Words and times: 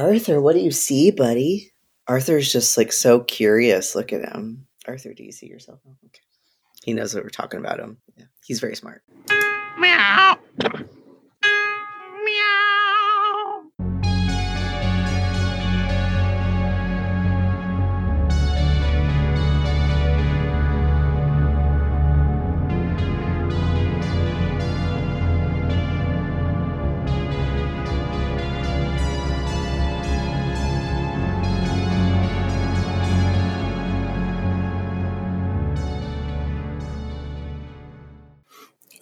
Arthur, 0.00 0.40
what 0.40 0.54
do 0.54 0.60
you 0.60 0.70
see, 0.70 1.10
buddy? 1.10 1.72
Arthur's 2.08 2.50
just 2.50 2.78
like 2.78 2.90
so 2.90 3.20
curious. 3.20 3.94
Look 3.94 4.14
at 4.14 4.26
him. 4.34 4.66
Arthur, 4.88 5.12
do 5.12 5.22
you 5.22 5.30
see 5.30 5.46
yourself? 5.46 5.80
Okay. 6.06 6.22
He 6.82 6.94
knows 6.94 7.12
that 7.12 7.22
we're 7.22 7.28
talking 7.28 7.60
about 7.60 7.78
him. 7.78 7.98
Yeah. 8.16 8.24
He's 8.44 8.60
very 8.60 8.74
smart. 8.74 9.02
Meow. 9.78 10.38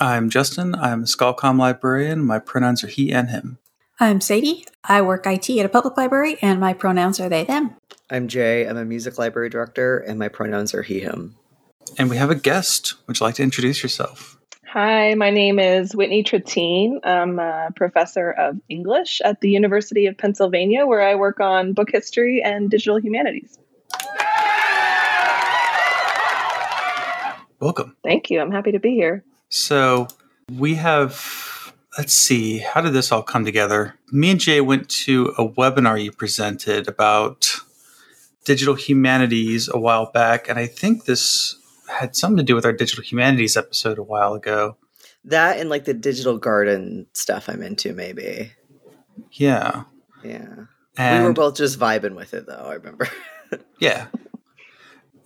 I'm 0.01 0.31
Justin. 0.31 0.77
I'm 0.77 1.03
a 1.03 1.07
Skullcom 1.07 1.59
librarian. 1.59 2.25
My 2.25 2.39
pronouns 2.39 2.85
are 2.85 2.89
he 2.89 3.13
and 3.13 3.31
him. 3.31 3.59
I'm 3.99 4.21
Sadie. 4.21 4.65
I 4.85 5.03
work 5.03 5.27
IT 5.27 5.51
at 5.51 5.67
a 5.67 5.69
public 5.69 5.97
library, 5.97 6.37
and 6.41 6.61
my 6.61 6.73
pronouns 6.73 7.19
are 7.19 7.29
they, 7.29 7.43
them. 7.43 7.75
I'm 8.09 8.29
Jay. 8.29 8.65
I'm 8.65 8.77
a 8.77 8.85
music 8.85 9.19
library 9.19 9.51
director, 9.51 9.99
and 9.99 10.17
my 10.17 10.29
pronouns 10.29 10.73
are 10.73 10.83
he, 10.83 11.01
him. 11.01 11.35
And 11.99 12.09
we 12.09 12.17
have 12.17 12.31
a 12.31 12.37
guest. 12.37 12.95
Would 13.09 13.19
you 13.19 13.27
like 13.27 13.35
to 13.37 13.43
introduce 13.43 13.83
yourself? 13.83 14.39
Hi, 14.67 15.15
my 15.15 15.31
name 15.31 15.59
is 15.59 15.97
Whitney 15.97 16.23
Trettien. 16.23 17.01
I'm 17.03 17.41
a 17.41 17.71
professor 17.75 18.31
of 18.31 18.61
English 18.69 19.21
at 19.23 19.41
the 19.41 19.51
University 19.51 20.07
of 20.07 20.17
Pennsylvania, 20.17 20.87
where 20.87 21.03
I 21.03 21.17
work 21.17 21.41
on 21.41 21.73
book 21.73 21.91
history 21.91 22.41
and 22.41 22.71
digital 22.71 23.01
humanities. 23.01 23.59
Welcome. 27.59 27.97
Thank 28.05 28.31
you. 28.31 28.41
I'm 28.41 28.53
happy 28.53 28.71
to 28.71 28.79
be 28.79 28.95
here. 28.95 29.25
So 29.49 30.09
we 30.53 30.75
have, 30.75 31.73
let's 31.97 32.15
see, 32.15 32.59
how 32.59 32.81
did 32.81 32.93
this 32.93 33.11
all 33.13 33.23
come 33.23 33.45
together? 33.45 33.95
Me 34.13 34.31
and 34.31 34.41
Jay 34.41 34.61
went 34.61 34.89
to 34.91 35.35
a 35.39 35.49
webinar 35.49 36.03
you 36.03 36.13
presented 36.13 36.89
about 36.89 37.55
digital 38.45 38.75
humanities 38.75 39.69
a 39.69 39.79
while 39.79 40.11
back, 40.11 40.49
and 40.49 40.59
I 40.59 40.67
think 40.67 41.05
this 41.05 41.57
had 41.89 42.17
something 42.17 42.39
to 42.39 42.43
do 42.43 42.55
with 42.55 42.65
our 42.65 42.73
digital 42.73 43.03
humanities 43.03 43.57
episode 43.57 43.99
a 43.99 44.03
while 44.03 44.35
ago. 44.35 44.77
That 45.25 45.59
and 45.59 45.69
like 45.69 45.85
the 45.85 45.95
digital 45.95 46.39
garden 46.39 47.07
stuff 47.13 47.49
I'm 47.49 47.63
into, 47.63 47.93
maybe. 47.93 48.53
Yeah. 49.33 49.85
Yeah. 50.23 50.65
And 50.97 51.23
we 51.23 51.29
were 51.29 51.35
both 51.35 51.57
just 51.57 51.79
vibing 51.79 52.15
with 52.15 52.35
it, 52.35 52.47
though, 52.47 52.67
I 52.67 52.75
remember. 52.75 53.09
yeah. 53.79 54.07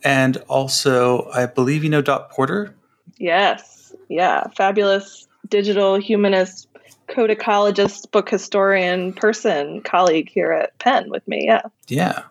And 0.03 0.37
also, 0.47 1.29
I 1.33 1.45
believe 1.45 1.83
you 1.83 1.89
know 1.89 2.01
Dot 2.01 2.29
Porter. 2.29 2.75
Yes. 3.17 3.82
Yeah. 4.09 4.47
Fabulous 4.55 5.27
digital 5.49 5.99
humanist, 5.99 6.67
codicologist, 7.09 8.11
book 8.11 8.29
historian 8.29 9.13
person, 9.13 9.81
colleague 9.81 10.29
here 10.29 10.51
at 10.51 10.77
Penn 10.79 11.09
with 11.09 11.27
me. 11.27 11.45
Yeah. 11.45 11.61
Yeah. 11.87 12.23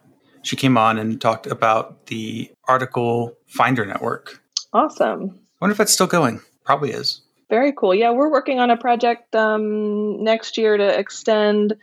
She 0.42 0.56
came 0.56 0.77
on 0.77 0.98
and 0.98 1.20
talked 1.20 1.47
about 1.47 2.06
the 2.06 2.51
article 2.67 3.37
Finder 3.47 3.87
Network. 3.87 4.42
Awesome. 4.73 5.39
I 5.39 5.39
wonder 5.61 5.73
if 5.73 5.79
that's 5.79 5.92
still 5.92 6.06
going. 6.06 6.41
Probably 6.64 6.91
is. 6.91 7.20
Very 7.48 7.73
cool. 7.77 7.95
Yeah, 7.95 8.11
we're 8.12 8.31
working 8.31 8.61
on 8.61 8.70
a 8.70 8.77
project 8.77 9.36
um, 9.36 10.25
next 10.25 10.57
year 10.57 10.77
to 10.77 10.98
extend 10.98 11.77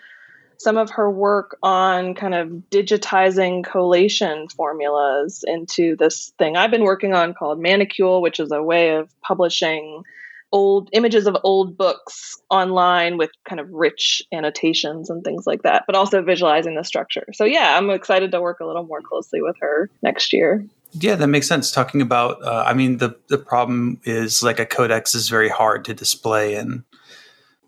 some 0.59 0.77
of 0.77 0.89
her 0.91 1.09
work 1.09 1.57
on 1.63 2.13
kind 2.13 2.35
of 2.35 2.49
digitizing 2.69 3.63
collation 3.63 4.47
formulas 4.49 5.43
into 5.47 5.95
this 5.95 6.33
thing 6.38 6.57
I've 6.57 6.71
been 6.71 6.83
working 6.83 7.13
on 7.13 7.33
called 7.33 7.59
Manicule, 7.59 8.21
which 8.21 8.39
is 8.39 8.52
a 8.52 8.61
way 8.61 8.95
of 8.95 9.09
publishing 9.21 10.03
old 10.52 10.89
images 10.93 11.27
of 11.27 11.37
old 11.43 11.77
books 11.77 12.37
online 12.49 13.17
with 13.17 13.30
kind 13.47 13.59
of 13.59 13.71
rich 13.71 14.21
annotations 14.33 15.09
and 15.09 15.23
things 15.23 15.45
like 15.45 15.61
that, 15.61 15.83
but 15.86 15.95
also 15.95 16.21
visualizing 16.21 16.76
the 16.76 16.83
structure. 16.83 17.26
So 17.33 17.45
yeah, 17.45 17.77
I'm 17.77 17.89
excited 17.89 18.31
to 18.31 18.41
work 18.41 18.59
a 18.59 18.65
little 18.65 18.83
more 18.83 19.02
closely 19.02 19.41
with 19.41 19.55
her 19.61 19.89
next 20.02 20.33
year. 20.33 20.65
Yeah, 20.91 21.15
that 21.15 21.27
makes 21.27 21.47
sense. 21.47 21.71
Talking 21.71 22.02
about, 22.02 22.43
uh, 22.43 22.64
I 22.65 22.73
mean, 22.73 22.97
the 22.97 23.15
the 23.27 23.37
problem 23.37 24.02
is 24.03 24.41
like 24.41 24.59
a 24.59 24.65
codex 24.65 25.14
is 25.14 25.30
very 25.30 25.49
hard 25.49 25.86
to 25.86 25.93
display 25.93 26.55
in 26.55 26.83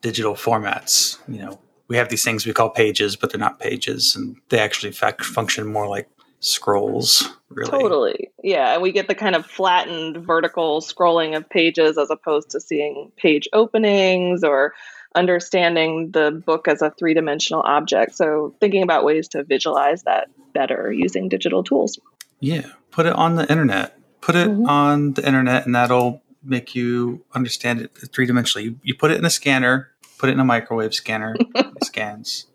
digital 0.02 0.34
formats. 0.34 1.20
You 1.28 1.42
know, 1.44 1.60
we 1.92 1.98
have 1.98 2.08
these 2.08 2.24
things 2.24 2.46
we 2.46 2.54
call 2.54 2.70
pages, 2.70 3.18
but 3.18 3.32
they're 3.32 3.40
not 3.40 3.60
pages, 3.60 4.16
and 4.16 4.38
they 4.48 4.60
actually 4.60 4.94
fact 4.94 5.26
function 5.26 5.68
more 5.68 5.90
like 5.90 6.10
scrolls. 6.40 7.28
Really, 7.50 7.70
Totally. 7.70 8.30
Yeah. 8.42 8.74
And 8.74 8.82
we 8.82 8.94
get 8.94 9.10
the 9.10 9.14
kind 9.14 9.36
of 9.36 9.46
flattened 9.46 10.26
vertical 10.26 10.80
scrolling 10.80 11.36
of 11.36 11.50
pages 11.50 11.98
as 11.98 12.10
opposed 12.10 12.52
to 12.52 12.62
seeing 12.62 13.12
page 13.18 13.50
openings 13.52 14.42
or 14.42 14.74
understanding 15.16 16.12
the 16.12 16.32
book 16.32 16.70
as 16.70 16.82
a 16.82 16.92
three 16.92 17.14
dimensional 17.14 17.62
object. 17.64 18.16
So, 18.16 18.56
thinking 18.62 18.84
about 18.84 19.04
ways 19.04 19.28
to 19.30 19.44
visualize 19.44 20.04
that 20.04 20.30
better 20.54 20.94
using 20.94 21.28
digital 21.28 21.62
tools. 21.62 22.00
Yeah, 22.40 22.68
put 22.92 23.06
it 23.06 23.14
on 23.14 23.36
the 23.36 23.52
internet. 23.52 23.98
Put 24.22 24.36
it 24.36 24.48
Mhm. 24.48 24.66
on 24.66 25.14
the 25.14 25.28
internet, 25.28 25.66
and 25.66 25.76
that'll 25.76 26.22
make 26.42 26.74
you 26.74 27.26
understand 27.36 27.82
it 27.82 27.92
three 28.14 28.26
dimensionally. 28.26 28.64
You, 28.64 28.80
you 28.82 28.96
put 28.96 29.12
it 29.12 29.18
in 29.18 29.26
a 29.26 29.30
scanner, 29.30 29.91
put 30.22 30.30
it 30.30 30.34
in 30.34 30.40
a 30.40 30.46
microwave 30.46 30.94
scanner, 30.94 31.36
scans. 31.84 32.46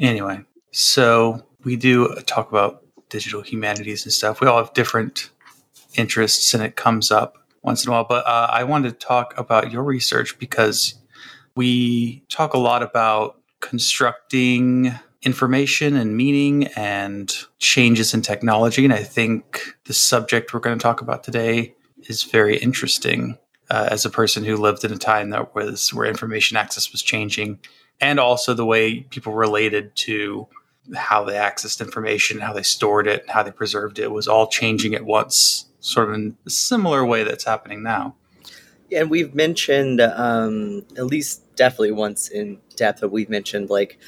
Anyway, 0.00 0.40
so 0.72 1.46
we 1.62 1.76
do 1.76 2.12
talk 2.26 2.50
about 2.50 2.82
digital 3.08 3.40
humanities 3.40 4.04
and 4.04 4.12
stuff. 4.12 4.40
We 4.40 4.48
all 4.48 4.58
have 4.58 4.74
different 4.74 5.30
interests, 5.94 6.52
and 6.54 6.62
it 6.62 6.74
comes 6.74 7.12
up 7.12 7.38
once 7.62 7.84
in 7.84 7.90
a 7.90 7.92
while. 7.92 8.04
But 8.08 8.26
uh, 8.26 8.48
I 8.50 8.64
wanted 8.64 8.98
to 8.98 9.06
talk 9.06 9.32
about 9.38 9.70
your 9.70 9.84
research 9.84 10.40
because 10.40 10.96
we 11.54 12.24
talk 12.28 12.52
a 12.52 12.58
lot 12.58 12.82
about 12.82 13.38
constructing 13.60 14.92
information 15.22 15.94
and 15.94 16.16
meaning 16.16 16.66
and 16.74 17.32
changes 17.60 18.12
in 18.12 18.22
technology. 18.22 18.84
And 18.84 18.92
I 18.92 19.04
think 19.04 19.62
the 19.84 19.94
subject 19.94 20.52
we're 20.52 20.58
going 20.58 20.76
to 20.76 20.82
talk 20.82 21.00
about 21.00 21.22
today 21.22 21.76
is 22.08 22.24
very 22.24 22.56
interesting 22.56 23.38
uh, 23.70 23.88
as 23.90 24.04
a 24.04 24.10
person 24.10 24.44
who 24.44 24.56
lived 24.56 24.84
in 24.84 24.92
a 24.92 24.96
time 24.98 25.30
that 25.30 25.54
was 25.54 25.92
where 25.92 26.06
information 26.06 26.56
access 26.56 26.90
was 26.92 27.02
changing 27.02 27.58
and 28.00 28.20
also 28.20 28.54
the 28.54 28.64
way 28.66 29.00
people 29.00 29.34
related 29.34 29.94
to 29.96 30.46
how 30.96 31.24
they 31.24 31.34
accessed 31.34 31.80
information, 31.80 32.40
how 32.40 32.52
they 32.52 32.62
stored 32.62 33.06
it, 33.06 33.28
how 33.28 33.42
they 33.42 33.50
preserved 33.50 33.98
it 33.98 34.10
was 34.10 34.26
all 34.28 34.46
changing 34.46 34.94
at 34.94 35.04
once, 35.04 35.66
sort 35.80 36.08
of 36.08 36.14
in 36.14 36.36
a 36.46 36.50
similar 36.50 37.04
way 37.04 37.24
that's 37.24 37.44
happening 37.44 37.82
now. 37.82 38.14
and 38.90 39.10
we've 39.10 39.34
mentioned, 39.34 40.00
um, 40.00 40.82
at 40.96 41.04
least 41.04 41.42
definitely 41.56 41.92
once 41.92 42.28
in 42.28 42.58
depth, 42.76 43.00
but 43.02 43.10
we've 43.10 43.28
mentioned 43.28 43.68
like 43.68 43.98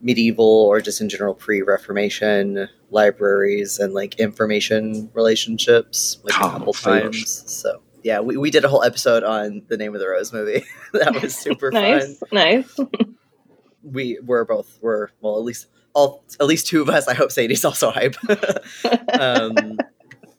medieval 0.00 0.44
or 0.44 0.80
just 0.80 1.00
in 1.00 1.08
general 1.08 1.34
pre 1.34 1.62
Reformation 1.62 2.68
libraries 2.90 3.78
and 3.78 3.94
like 3.94 4.18
information 4.18 5.08
relationships 5.14 6.18
like 6.24 6.34
a 6.34 6.44
Oh, 6.44 6.50
couple 6.50 6.72
times. 6.72 7.44
So, 7.46 7.80
yeah, 8.04 8.20
we, 8.20 8.36
we 8.36 8.52
did 8.52 8.64
a 8.64 8.68
whole 8.68 8.84
episode 8.84 9.24
on 9.24 9.62
the 9.66 9.76
name 9.76 9.94
of 9.94 10.00
the 10.00 10.08
Rose 10.08 10.32
movie. 10.32 10.64
that 10.92 11.20
was 11.20 11.34
super 11.34 11.72
fun. 11.72 11.82
Nice. 11.82 12.22
Nice. 12.30 12.76
we 13.82 14.18
were 14.24 14.44
both 14.44 14.78
were 14.80 15.10
well 15.20 15.36
at 15.36 15.42
least 15.42 15.66
all 15.92 16.22
at 16.40 16.46
least 16.46 16.66
two 16.66 16.80
of 16.80 16.88
us 16.88 17.06
i 17.06 17.12
hope 17.12 17.30
sadie's 17.30 17.66
also 17.66 17.90
hype 17.90 18.16
um 19.20 19.76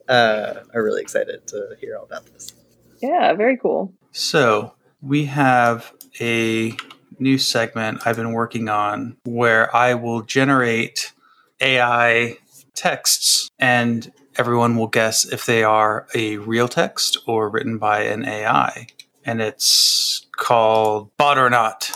uh 0.09 0.56
are 0.74 0.84
really 0.84 1.02
excited 1.02 1.46
to 1.46 1.78
hear 1.80 1.96
all 1.96 2.06
about 2.06 2.25
this 2.25 2.54
yeah. 3.02 3.34
Very 3.34 3.58
cool. 3.58 3.94
So 4.12 4.74
we 5.02 5.25
have 5.25 5.94
a 6.20 6.74
new 7.20 7.38
segment 7.38 8.06
I've 8.06 8.16
been 8.16 8.34
working 8.34 8.70
on 8.70 9.18
where 9.25 9.74
I 9.75 9.94
will 9.94 10.22
generate 10.22 11.14
AI 11.62 12.38
texts 12.74 13.50
and 13.60 14.12
everyone 14.38 14.76
will 14.76 14.88
guess 14.88 15.26
if 15.26 15.46
they 15.46 15.64
are 15.64 16.08
a 16.14 16.38
real 16.38 16.68
text 16.68 17.18
or 17.26 17.50
written 17.50 17.78
by 17.78 18.04
an 18.04 18.26
AI. 18.26 18.88
And 19.26 19.42
it's 19.42 20.28
called 20.36 21.16
Bot 21.18 21.38
or 21.38 21.50
Not. 21.50 21.92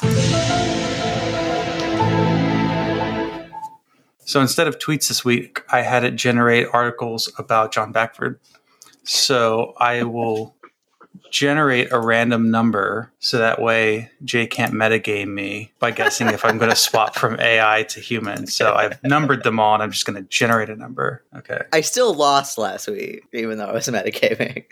So 4.25 4.41
instead 4.41 4.67
of 4.67 4.77
tweets 4.77 5.07
this 5.07 5.25
week, 5.25 5.63
I 5.69 5.81
had 5.81 6.03
it 6.03 6.15
generate 6.15 6.67
articles 6.71 7.31
about 7.37 7.71
John 7.71 7.91
Bagford. 7.91 8.39
So 9.03 9.73
I 9.77 10.03
will 10.03 10.55
generate 11.31 11.91
a 11.91 11.99
random 11.99 12.51
number 12.51 13.11
so 13.19 13.37
that 13.37 13.61
way 13.61 14.11
Jay 14.23 14.47
can't 14.47 14.73
metagame 14.73 15.29
me 15.29 15.71
by 15.79 15.91
guessing 15.91 16.27
if 16.27 16.43
I'm 16.43 16.57
going 16.57 16.69
to 16.71 16.75
swap 16.75 17.15
from 17.15 17.39
AI 17.39 17.83
to 17.83 17.99
human. 17.99 18.47
So 18.47 18.73
I've 18.73 19.01
numbered 19.03 19.43
them 19.43 19.59
all 19.59 19.73
and 19.73 19.83
I'm 19.83 19.91
just 19.91 20.05
going 20.05 20.21
to 20.21 20.27
generate 20.29 20.69
a 20.69 20.75
number. 20.75 21.23
Okay. 21.35 21.61
i 21.73 21.81
still 21.81 22.13
lost 22.13 22.57
last 22.57 22.87
week 22.87 23.23
even 23.33 23.57
though 23.57 23.65
i 23.65 23.73
was 23.73 23.87
metagaming 23.87 24.65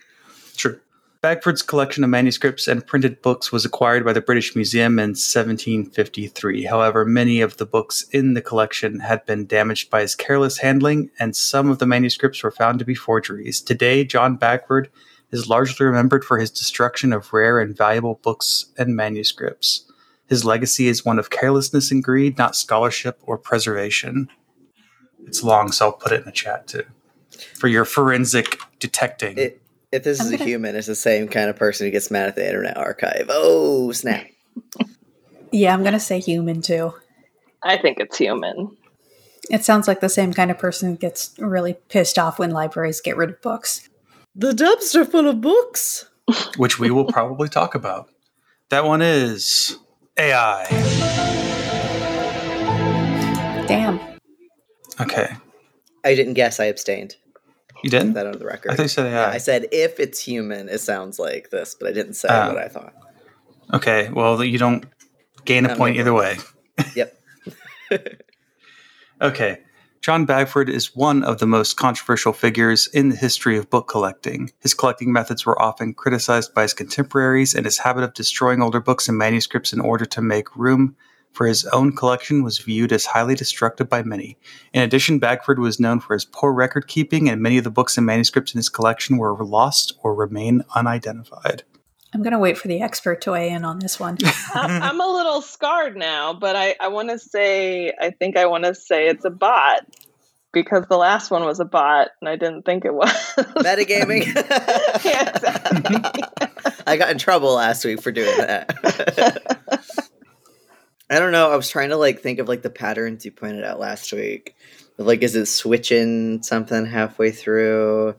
True. 0.56 0.80
Bagford's 1.22 1.62
collection 1.62 2.04
of 2.04 2.10
manuscripts 2.10 2.68
and 2.68 2.86
printed 2.86 3.22
books 3.22 3.52
was 3.52 3.66
acquired 3.66 4.06
by 4.06 4.14
the 4.14 4.22
British 4.22 4.56
Museum 4.56 5.00
in 5.00 5.10
1753. 5.10 6.66
However, 6.66 7.06
many 7.06 7.42
of 7.42 7.58
the 7.58 7.66
books 7.66 8.04
in 8.12 8.34
the 8.34 8.42
collection 8.42 9.00
had 9.00 9.26
been 9.26 9.48
damaged 9.48 9.90
by 9.90 10.02
his 10.02 10.16
careless 10.16 10.60
handling, 10.60 11.10
and 11.20 11.36
some 11.36 11.70
of 11.70 11.80
the 11.80 11.88
manuscripts 11.88 12.44
were 12.44 12.52
found 12.52 12.80
to 12.80 12.86
be 12.86 12.94
forgeries. 12.94 13.62
Today, 13.62 14.04
John 14.04 14.36
Bagford 14.36 14.90
is 15.32 15.50
largely 15.50 15.86
remembered 15.86 16.24
for 16.24 16.38
his 16.38 16.52
destruction 16.52 17.12
of 17.14 17.34
rare 17.34 17.60
and 17.60 17.76
valuable 17.76 18.20
books 18.24 18.68
and 18.78 18.96
manuscripts. 18.96 19.84
His 20.28 20.44
legacy 20.46 20.88
is 20.88 21.06
one 21.06 21.20
of 21.20 21.30
carelessness 21.30 21.92
and 21.92 22.04
greed, 22.04 22.38
not 22.38 22.56
scholarship 22.56 23.20
or 23.24 23.38
preservation. 23.38 24.30
It's 25.26 25.44
long, 25.44 25.72
so 25.72 25.88
I'll 25.88 25.92
put 25.94 26.12
it 26.12 26.20
in 26.20 26.26
the 26.26 26.32
chat 26.32 26.68
too. 26.68 26.84
For 27.56 27.68
your 27.68 27.86
forensic 27.86 28.60
detecting. 28.80 29.38
It, 29.38 29.62
if 29.92 30.04
this 30.04 30.20
I'm 30.20 30.28
is 30.28 30.34
a 30.34 30.38
gonna- 30.38 30.50
human, 30.50 30.76
it's 30.76 30.88
the 30.88 30.96
same 30.96 31.28
kind 31.28 31.50
of 31.50 31.56
person 31.56 31.88
who 31.88 31.92
gets 31.92 32.12
mad 32.12 32.28
at 32.30 32.36
the 32.36 32.46
Internet 32.46 32.78
Archive. 32.78 33.28
Oh, 33.30 33.92
snap. 33.92 34.28
Yeah, 35.50 35.74
I'm 35.74 35.80
going 35.82 35.94
to 35.94 36.00
say 36.00 36.20
human 36.20 36.62
too. 36.62 36.94
I 37.64 37.78
think 37.78 38.00
it's 38.02 38.18
human. 38.18 38.76
It 39.50 39.64
sounds 39.64 39.88
like 39.88 40.02
the 40.02 40.10
same 40.10 40.34
kind 40.34 40.52
of 40.52 40.58
person 40.58 40.90
who 40.92 40.98
gets 40.98 41.34
really 41.40 41.74
pissed 41.88 42.20
off 42.20 42.38
when 42.38 42.52
libraries 42.52 43.00
get 43.00 43.16
rid 43.16 43.30
of 43.30 43.42
books. 43.42 43.88
The 44.40 44.52
dumpster 44.52 45.10
full 45.10 45.28
of 45.28 45.42
books. 45.42 46.06
which 46.58 46.78
we 46.80 46.92
will 46.92 47.06
probably 47.06 47.50
talk 47.50 47.74
about. 47.74 48.10
That 48.70 48.86
one 48.86 49.02
is 49.02 49.78
AI. 50.18 50.66
Damn. 53.68 54.00
Okay. 55.02 55.30
I 56.06 56.14
didn't 56.16 56.34
guess. 56.36 56.60
I 56.60 56.66
abstained. 56.66 57.16
You 57.84 57.90
didn't? 57.90 58.14
that 58.14 58.26
on 58.28 58.38
the 58.40 58.46
record. 58.46 58.72
I 58.72 58.76
thought 58.76 58.84
you 58.84 58.90
said 58.90 59.12
Yeah, 59.12 59.28
AI. 59.28 59.34
I 59.34 59.38
said 59.38 59.68
if 59.72 60.00
it's 60.00 60.20
human, 60.20 60.68
it 60.70 60.80
sounds 60.80 61.20
like 61.20 61.50
this, 61.50 61.76
but 61.80 61.88
I 61.90 61.92
didn't 61.94 62.14
say 62.16 62.28
Ah. 62.30 62.48
what 62.50 62.58
I 62.58 62.68
thought. 62.68 62.94
Okay. 63.74 64.10
Well, 64.10 64.44
you 64.44 64.58
don't 64.58 64.86
gain 65.46 65.66
a 65.66 65.70
Not 65.70 65.78
point 65.78 65.98
either 65.98 66.14
way. 66.14 66.38
Yep. 66.96 67.14
Okay. 69.20 69.62
John 70.08 70.24
Bagford 70.24 70.70
is 70.70 70.96
one 70.96 71.22
of 71.26 71.40
the 71.40 71.46
most 71.46 71.76
controversial 71.76 72.32
figures 72.32 72.88
in 72.94 73.10
the 73.10 73.16
history 73.18 73.58
of 73.58 73.70
book 73.70 73.90
collecting. 73.90 74.54
His 74.62 74.74
collecting 74.74 75.12
methods 75.12 75.46
were 75.46 75.62
often 75.62 75.94
criticized 75.94 76.54
by 76.54 76.62
his 76.62 76.74
contemporaries, 76.74 77.54
and 77.54 77.66
his 77.66 77.80
habit 77.80 78.06
of 78.06 78.14
destroying 78.14 78.62
older 78.62 78.80
books 78.80 79.10
and 79.10 79.18
manuscripts 79.18 79.74
in 79.74 79.82
order 79.82 80.06
to 80.06 80.22
make 80.22 80.56
room 80.56 80.96
for 81.34 81.46
his 81.46 81.66
own 81.66 81.94
collection 81.94 82.42
was 82.42 82.60
viewed 82.60 82.94
as 82.94 83.08
highly 83.08 83.36
destructive 83.36 83.90
by 83.90 84.02
many. 84.02 84.38
In 84.72 84.82
addition, 84.82 85.20
Bagford 85.20 85.60
was 85.60 85.78
known 85.78 86.00
for 86.00 86.14
his 86.14 86.24
poor 86.24 86.54
record 86.54 86.88
keeping, 86.88 87.28
and 87.30 87.42
many 87.42 87.58
of 87.58 87.66
the 87.66 87.70
books 87.70 87.98
and 87.98 88.06
manuscripts 88.06 88.54
in 88.54 88.60
his 88.60 88.70
collection 88.70 89.18
were 89.18 89.36
lost 89.44 89.94
or 90.04 90.16
remain 90.16 90.64
unidentified. 90.74 91.64
I'm 92.18 92.24
going 92.24 92.34
to 92.34 92.40
wait 92.40 92.58
for 92.58 92.68
the 92.68 92.82
expert 92.82 93.22
to 93.22 93.34
weigh 93.34 93.52
in 93.52 93.64
on 93.64 93.78
this 93.78 94.00
one. 94.00 94.18
I'm, 94.56 94.82
I'm 94.82 95.00
a 95.00 95.06
little 95.06 95.40
scarred 95.44 95.96
now, 95.96 96.34
but 96.34 96.56
I, 96.56 96.76
I 96.82 96.88
want 96.88 97.10
to 97.10 97.20
say, 97.20 97.94
I 98.02 98.10
think 98.10 98.36
I 98.36 98.48
want 98.48 98.64
to 98.64 98.74
say 98.74 99.08
it's 99.08 99.24
a 99.24 99.30
bot 99.30 99.86
because 100.52 100.86
the 100.90 100.98
last 100.98 101.30
one 101.30 101.46
was 101.46 101.60
a 101.60 101.66
bot 101.66 102.08
and 102.20 102.28
I 102.28 102.36
didn't 102.36 102.64
think 102.64 102.86
it 102.86 102.94
was. 102.96 103.12
Metagaming. 103.38 104.34
Yeah, 105.06 105.30
exactly. 105.30 106.24
I 106.88 106.98
got 106.98 107.12
in 107.12 107.20
trouble 107.20 107.54
last 107.54 107.86
week 107.86 108.02
for 108.02 108.12
doing 108.12 108.36
that. 108.38 108.74
I 111.12 111.20
don't 111.20 111.32
know. 111.32 111.52
I 111.52 111.56
was 111.56 111.70
trying 111.70 111.90
to 111.90 111.98
like 111.98 112.22
think 112.22 112.40
of 112.40 112.48
like 112.48 112.64
the 112.64 112.72
patterns 112.72 113.26
you 113.26 113.32
pointed 113.32 113.64
out 113.64 113.80
last 113.80 114.12
week. 114.12 114.56
Like, 114.98 115.22
is 115.22 115.36
it 115.36 115.46
switching 115.46 116.42
something 116.42 116.88
halfway 116.88 117.30
through? 117.30 118.16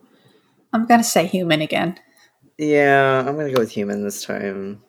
I'm 0.73 0.87
going 0.87 1.01
to 1.01 1.05
say 1.05 1.27
human 1.27 1.63
again. 1.63 1.99
Yeah, 2.59 3.21
I'm 3.27 3.37
gonna 3.37 3.53
go 3.53 3.61
with 3.61 3.71
human 3.71 4.03
this 4.03 4.25
time. 4.25 4.83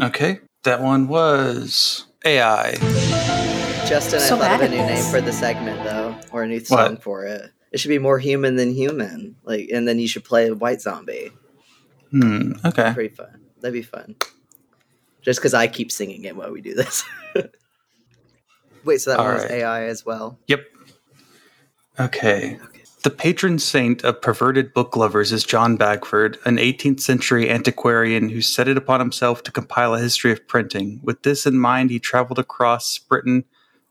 Okay. 0.00 0.40
That 0.64 0.80
one 0.82 1.08
was 1.08 2.06
AI. 2.24 2.72
Justin, 3.86 4.20
So 4.20 4.36
I 4.36 4.38
thought 4.38 4.54
of 4.54 4.60
a 4.62 4.68
new 4.68 4.76
this. 4.78 5.02
name 5.04 5.12
for 5.12 5.20
the 5.20 5.32
segment 5.32 5.82
though, 5.84 6.16
or 6.32 6.42
a 6.42 6.46
new 6.48 6.58
What? 6.58 6.66
song 6.66 6.96
for 6.98 7.24
it. 7.24 7.50
It 7.72 7.80
should 7.80 7.88
be 7.88 7.98
more 7.98 8.18
human 8.18 8.56
than 8.56 8.72
human. 8.72 9.36
Like, 9.44 9.68
and 9.72 9.86
then 9.86 9.98
you 9.98 10.08
should 10.08 10.24
play 10.24 10.48
a 10.48 10.54
White 10.54 10.80
Zombie. 10.80 11.30
Hmm. 12.10 12.52
Okay. 12.64 12.92
Pretty 12.94 13.14
fun. 13.14 13.40
That'd 13.60 13.72
be 13.74 13.82
fun. 13.82 14.16
Just 15.22 15.40
because 15.40 15.54
I 15.54 15.66
keep 15.66 15.90
singing 15.90 16.24
it 16.24 16.36
while 16.36 16.52
we 16.52 16.60
do 16.60 16.74
this. 16.74 17.04
Wait, 18.84 18.98
so 19.00 19.10
that 19.10 19.18
All 19.18 19.24
one 19.26 19.34
was. 19.34 19.44
AI 19.44 19.84
as 19.84 20.06
well. 20.06 20.38
Yep. 20.46 20.64
Okay. 21.98 22.58
The 23.06 23.10
patron 23.10 23.60
saint 23.60 24.02
of 24.04 24.20
perverted 24.20 24.74
book 24.74 24.96
lovers 24.96 25.30
is 25.30 25.44
John 25.44 25.76
Bagford, 25.76 26.38
an 26.44 26.56
18th 26.56 26.98
century 26.98 27.48
antiquarian 27.48 28.30
who 28.30 28.40
set 28.40 28.66
it 28.66 28.76
upon 28.76 28.98
himself 28.98 29.44
to 29.44 29.52
compile 29.52 29.94
a 29.94 30.00
history 30.00 30.32
of 30.32 30.48
printing. 30.48 30.98
With 31.04 31.22
this 31.22 31.46
in 31.46 31.56
mind, 31.56 31.90
he 31.90 32.00
traveled 32.00 32.40
across 32.40 32.98
Britain, 32.98 33.44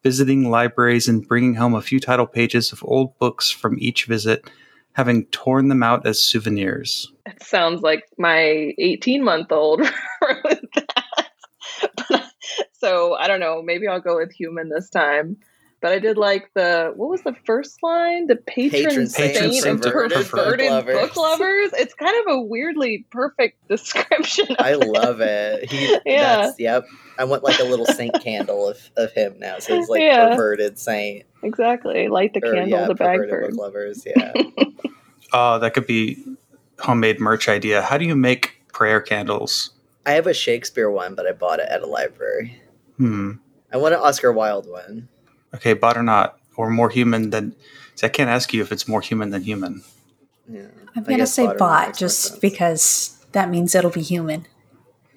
visiting 0.03 0.49
libraries 0.49 1.07
and 1.07 1.25
bringing 1.25 1.55
home 1.55 1.75
a 1.75 1.81
few 1.81 2.01
title 2.01 2.27
pages 2.27 2.73
of 2.73 2.83
old 2.83 3.17
books 3.17 3.49
from 3.49 3.77
each 3.79 4.03
visit, 4.03 4.51
having 4.91 5.27
torn 5.27 5.69
them 5.69 5.81
out 5.81 6.05
as 6.05 6.21
souvenirs. 6.21 7.09
It 7.25 7.41
sounds 7.41 7.83
like 7.83 8.03
my 8.17 8.73
18 8.77 9.23
month 9.23 9.49
old 9.49 9.79
wrote 10.21 10.73
that. 10.75 11.05
So 12.73 13.15
I 13.15 13.27
don't 13.27 13.39
know. 13.39 13.63
Maybe 13.63 13.87
I'll 13.87 14.01
go 14.01 14.17
with 14.17 14.33
human 14.33 14.69
this 14.69 14.89
time. 14.89 15.37
But 15.81 15.91
I 15.91 15.99
did 15.99 16.17
like 16.17 16.49
the 16.55 16.93
what 16.95 17.09
was 17.09 17.21
the 17.21 17.35
first 17.45 17.83
line? 17.83 18.25
The 18.27 18.37
patron, 18.37 18.83
Patron 18.85 19.07
saint, 19.07 19.35
saint 19.35 19.65
of 19.67 19.75
of 19.75 19.81
perverted, 19.93 20.25
perverted 20.27 20.69
book 20.69 20.71
lovers. 20.87 20.95
book 20.95 21.15
lovers. 21.15 21.69
It's 21.73 21.93
kind 21.93 22.15
of 22.27 22.33
a 22.35 22.41
weirdly 22.41 23.05
perfect 23.11 23.67
description. 23.69 24.47
Of 24.51 24.55
I 24.59 24.71
it. 24.73 24.79
love 24.79 25.21
it. 25.21 25.69
He, 25.69 25.85
Yeah. 26.05 26.37
That's, 26.45 26.59
yep. 26.59 26.85
I 27.19 27.23
want 27.25 27.43
like 27.43 27.59
a 27.59 27.63
little 27.65 27.85
saint 27.85 28.15
candle 28.23 28.67
of, 28.67 28.77
of 28.97 29.11
him 29.11 29.35
now. 29.37 29.59
So 29.59 29.75
he's 29.75 29.87
like 29.89 30.01
Yeah. 30.01 30.29
perverted 30.29 30.79
saint. 30.79 31.25
exactly. 31.43 32.07
Light 32.07 32.33
the 32.33 32.39
Or, 32.43 32.53
candle 32.53 32.79
yeah, 32.79 32.87
to 32.87 32.95
perverted 32.95 33.29
Bagford. 33.29 33.51
book 33.51 33.59
lovers. 33.59 34.07
Yeah. 34.15 34.33
Oh, 35.33 35.59
that 35.59 35.73
could 35.73 35.85
be 35.87 36.23
homemade 36.79 37.19
merch 37.19 37.47
idea. 37.49 37.81
How 37.81 37.97
do 37.97 38.05
you 38.05 38.15
make 38.15 38.61
prayer 38.71 39.01
candles? 39.01 39.71
I 40.05 40.11
have 40.13 40.27
a 40.27 40.33
Shakespeare 40.33 40.89
one, 40.89 41.15
but 41.15 41.27
I 41.27 41.31
bought 41.33 41.59
it 41.59 41.67
at 41.69 41.81
a 41.81 41.85
library. 41.87 42.59
Hmm. 42.97 43.33
I 43.73 43.77
want 43.77 43.93
an 43.93 43.99
Oscar 44.01 44.31
Wilde 44.31 44.67
one. 44.69 45.09
Okay, 45.55 45.73
bot 45.73 45.97
or 45.97 46.03
not, 46.03 46.37
or 46.55 46.69
more 46.69 46.89
human 46.89 47.29
than. 47.31 47.55
See, 47.95 48.05
I 48.05 48.09
can't 48.09 48.29
ask 48.29 48.53
you 48.53 48.61
if 48.61 48.71
it's 48.71 48.87
more 48.87 49.01
human 49.01 49.29
than 49.29 49.43
human. 49.43 49.83
Yeah. 50.49 50.67
I'm 50.95 51.03
going 51.03 51.19
to 51.19 51.27
say 51.27 51.45
bot 51.45 51.57
bot 51.57 51.97
just 51.97 52.23
sense. 52.23 52.39
because 52.39 53.25
that 53.31 53.49
means 53.49 53.73
it'll 53.75 53.91
be 53.91 54.01
human. 54.01 54.47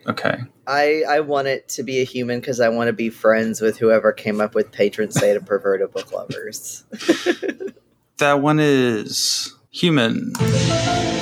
Okay. 0.06 0.38
I, 0.66 1.02
I 1.08 1.20
want 1.20 1.48
it 1.48 1.68
to 1.70 1.82
be 1.82 2.00
a 2.00 2.04
human 2.04 2.40
because 2.40 2.60
I 2.60 2.68
want 2.68 2.88
to 2.88 2.92
be 2.92 3.10
friends 3.10 3.60
with 3.60 3.78
whoever 3.78 4.12
came 4.12 4.40
up 4.40 4.54
with 4.54 4.72
patron 4.72 5.10
saint 5.10 5.36
of 5.36 5.44
perverted 5.44 5.92
book 5.92 6.12
lovers. 6.12 6.84
That 8.18 8.42
one 8.42 8.58
is 8.58 9.54
human. 9.70 10.32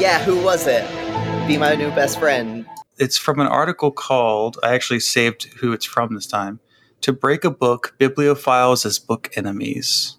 yeah, 0.00 0.24
who 0.24 0.42
was 0.42 0.66
it? 0.66 0.82
Be 1.46 1.58
my 1.58 1.74
new 1.74 1.90
best 1.90 2.18
friend. 2.18 2.64
It's 2.96 3.18
from 3.18 3.38
an 3.38 3.46
article 3.46 3.90
called, 3.90 4.58
I 4.62 4.74
actually 4.74 5.00
saved 5.00 5.44
who 5.58 5.74
it's 5.74 5.84
from 5.84 6.14
this 6.14 6.26
time. 6.26 6.58
To 7.02 7.12
break 7.12 7.44
a 7.44 7.50
book, 7.50 7.94
bibliophiles 7.98 8.84
as 8.84 8.98
book 8.98 9.30
enemies. 9.36 10.16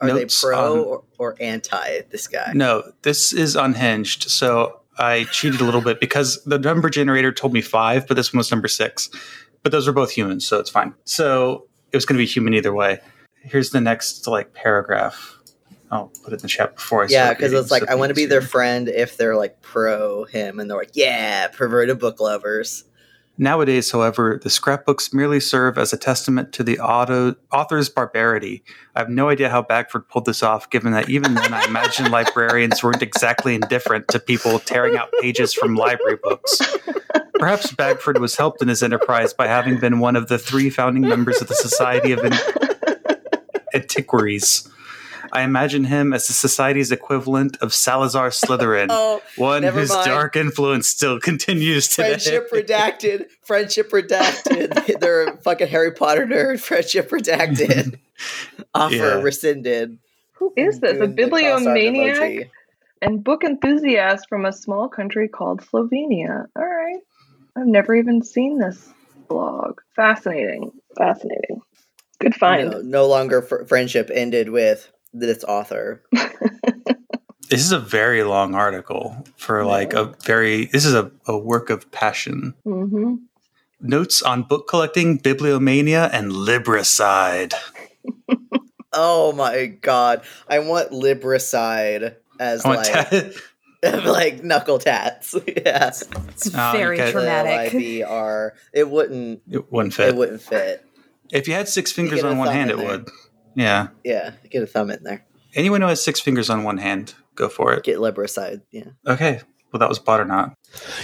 Are 0.00 0.08
Notes 0.08 0.40
they 0.40 0.46
pro 0.48 0.72
on- 0.72 0.78
or, 0.78 1.04
or 1.18 1.36
anti 1.40 2.02
this 2.10 2.28
guy? 2.28 2.52
No, 2.54 2.92
this 3.02 3.32
is 3.32 3.56
unhinged. 3.56 4.30
So 4.30 4.80
I 4.98 5.24
cheated 5.32 5.60
a 5.60 5.64
little 5.64 5.80
bit 5.80 6.00
because 6.00 6.42
the 6.44 6.58
number 6.58 6.90
generator 6.90 7.32
told 7.32 7.52
me 7.52 7.60
five, 7.62 8.06
but 8.06 8.14
this 8.16 8.32
one 8.32 8.38
was 8.38 8.50
number 8.50 8.68
six. 8.68 9.10
But 9.62 9.72
those 9.72 9.88
are 9.88 9.92
both 9.92 10.12
humans, 10.12 10.46
so 10.46 10.60
it's 10.60 10.70
fine. 10.70 10.94
So 11.04 11.66
it 11.92 11.96
was 11.96 12.06
going 12.06 12.16
to 12.16 12.22
be 12.22 12.26
human 12.26 12.54
either 12.54 12.72
way. 12.72 13.00
Here's 13.42 13.70
the 13.70 13.80
next 13.80 14.26
like 14.26 14.52
paragraph. 14.54 15.36
I'll 15.90 16.12
put 16.22 16.32
it 16.32 16.36
in 16.36 16.42
the 16.42 16.48
chat 16.48 16.76
before 16.76 17.02
I 17.04 17.06
Yeah, 17.08 17.32
because 17.32 17.52
it's 17.52 17.70
like 17.70 17.88
I 17.88 17.94
want 17.94 18.10
to 18.10 18.14
be 18.14 18.26
their 18.26 18.42
friend 18.42 18.88
if 18.88 19.16
they're 19.16 19.36
like 19.36 19.62
pro 19.62 20.24
him, 20.24 20.60
and 20.60 20.70
they're 20.70 20.76
like, 20.76 20.90
yeah, 20.94 21.48
perverted 21.48 21.98
book 21.98 22.20
lovers. 22.20 22.84
Nowadays, 23.40 23.92
however, 23.92 24.40
the 24.42 24.50
scrapbooks 24.50 25.14
merely 25.14 25.38
serve 25.38 25.78
as 25.78 25.92
a 25.92 25.96
testament 25.96 26.52
to 26.54 26.64
the 26.64 26.80
auto, 26.80 27.36
author's 27.52 27.88
barbarity. 27.88 28.64
I 28.96 28.98
have 28.98 29.08
no 29.08 29.28
idea 29.28 29.48
how 29.48 29.62
Bagford 29.62 30.08
pulled 30.08 30.24
this 30.24 30.42
off, 30.42 30.68
given 30.70 30.90
that 30.90 31.08
even 31.08 31.34
then 31.34 31.54
I 31.54 31.64
imagine 31.64 32.10
librarians 32.10 32.82
weren't 32.82 33.00
exactly 33.00 33.54
indifferent 33.54 34.08
to 34.08 34.18
people 34.18 34.58
tearing 34.58 34.96
out 34.96 35.08
pages 35.20 35.54
from 35.54 35.76
library 35.76 36.18
books. 36.20 36.60
Perhaps 37.34 37.72
Bagford 37.74 38.18
was 38.18 38.34
helped 38.34 38.60
in 38.60 38.66
his 38.66 38.82
enterprise 38.82 39.32
by 39.32 39.46
having 39.46 39.78
been 39.78 40.00
one 40.00 40.16
of 40.16 40.26
the 40.26 40.38
three 40.38 40.68
founding 40.68 41.02
members 41.02 41.40
of 41.40 41.46
the 41.46 41.54
Society 41.54 42.10
of 42.10 42.20
Antiquaries. 43.72 44.68
I 45.32 45.42
imagine 45.42 45.84
him 45.84 46.12
as 46.12 46.26
the 46.26 46.32
society's 46.32 46.90
equivalent 46.92 47.56
of 47.60 47.72
Salazar 47.74 48.30
Slytherin, 48.30 48.86
Oh, 48.90 49.22
one 49.36 49.62
whose 49.62 49.90
mind. 49.90 50.04
dark 50.06 50.36
influence 50.36 50.88
still 50.88 51.18
continues 51.20 51.88
today. 51.88 52.18
friendship 52.18 52.50
redacted. 52.52 53.26
Friendship 53.42 53.90
redacted. 53.90 54.98
they're 55.00 55.28
a 55.28 55.36
fucking 55.38 55.68
Harry 55.68 55.92
Potter 55.92 56.26
nerd. 56.26 56.60
Friendship 56.60 57.10
redacted. 57.10 57.98
Offer 58.74 58.94
Yeah. 58.94 59.20
rescinded. 59.20 59.98
Who 60.34 60.52
is 60.56 60.80
this? 60.80 60.92
A 61.00 61.06
Doing 61.06 61.14
the 61.16 61.22
bibliomaniac? 61.22 62.50
and 63.00 63.22
book 63.22 63.44
enthusiast 63.44 64.26
from 64.28 64.44
a 64.44 64.52
small 64.52 64.88
country 64.88 65.28
called 65.28 65.60
Slovenia. 65.62 66.46
All 66.56 66.64
right. 66.64 66.98
I've 67.56 67.66
never 67.66 67.94
even 67.94 68.22
seen 68.22 68.58
this 68.58 68.92
blog. 69.28 69.80
Fascinating. 69.96 70.70
Fascinating. 70.96 71.60
Good 72.20 72.34
find. 72.34 72.70
No, 72.70 72.80
no 72.80 73.06
longer 73.06 73.42
fr- 73.42 73.64
friendship 73.64 74.10
ended 74.12 74.48
with 74.50 74.90
this 75.12 75.44
author. 75.44 76.02
This 77.50 77.62
is 77.62 77.72
a 77.72 77.78
very 77.78 78.24
long 78.24 78.54
article 78.54 79.24
for 79.38 79.64
like 79.64 79.94
a 79.94 80.14
very. 80.26 80.66
This 80.66 80.84
is 80.84 80.92
a, 80.92 81.10
a 81.26 81.38
work 81.38 81.70
of 81.70 81.90
passion. 81.90 82.52
hmm 82.62 83.14
Notes 83.80 84.20
on 84.20 84.42
book 84.42 84.68
collecting, 84.68 85.18
bibliomania, 85.18 86.10
and 86.12 86.30
libricide. 86.30 87.54
Oh 88.92 89.32
my 89.32 89.66
god. 89.66 90.22
I 90.48 90.58
want 90.60 90.90
Libricide 90.92 92.16
as 92.40 92.64
want 92.64 92.78
like 92.90 93.10
ta- 93.10 93.30
like 94.04 94.42
knuckle 94.42 94.78
tats. 94.78 95.34
yeah. 95.46 95.88
It's 95.88 96.46
very 96.48 96.96
get- 96.96 97.12
dramatic. 97.12 97.72
L-I-B-R. 97.74 98.54
It 98.72 98.88
wouldn't 98.90 99.42
it 99.48 99.70
wouldn't 99.70 99.94
fit. 99.94 100.08
it 100.08 100.16
wouldn't 100.16 100.40
fit. 100.42 100.84
If 101.30 101.46
you 101.46 101.54
had 101.54 101.68
six 101.68 101.92
fingers 101.92 102.24
on 102.24 102.38
one 102.38 102.48
hand, 102.48 102.70
it 102.70 102.78
there. 102.78 102.86
would. 102.86 103.08
Yeah. 103.58 103.88
Yeah. 104.04 104.32
Get 104.50 104.62
a 104.62 104.66
thumb 104.66 104.90
in 104.90 105.02
there. 105.02 105.26
Anyone 105.54 105.80
who 105.80 105.88
has 105.88 106.02
six 106.02 106.20
fingers 106.20 106.48
on 106.48 106.62
one 106.62 106.78
hand, 106.78 107.14
go 107.34 107.48
for 107.48 107.72
it. 107.72 107.84
Get 107.84 107.98
Libricide. 107.98 108.62
Yeah. 108.70 108.90
Okay. 109.06 109.40
Well, 109.72 109.80
that 109.80 109.88
was 109.88 109.98
bot 109.98 110.20
or 110.20 110.24
not. 110.24 110.54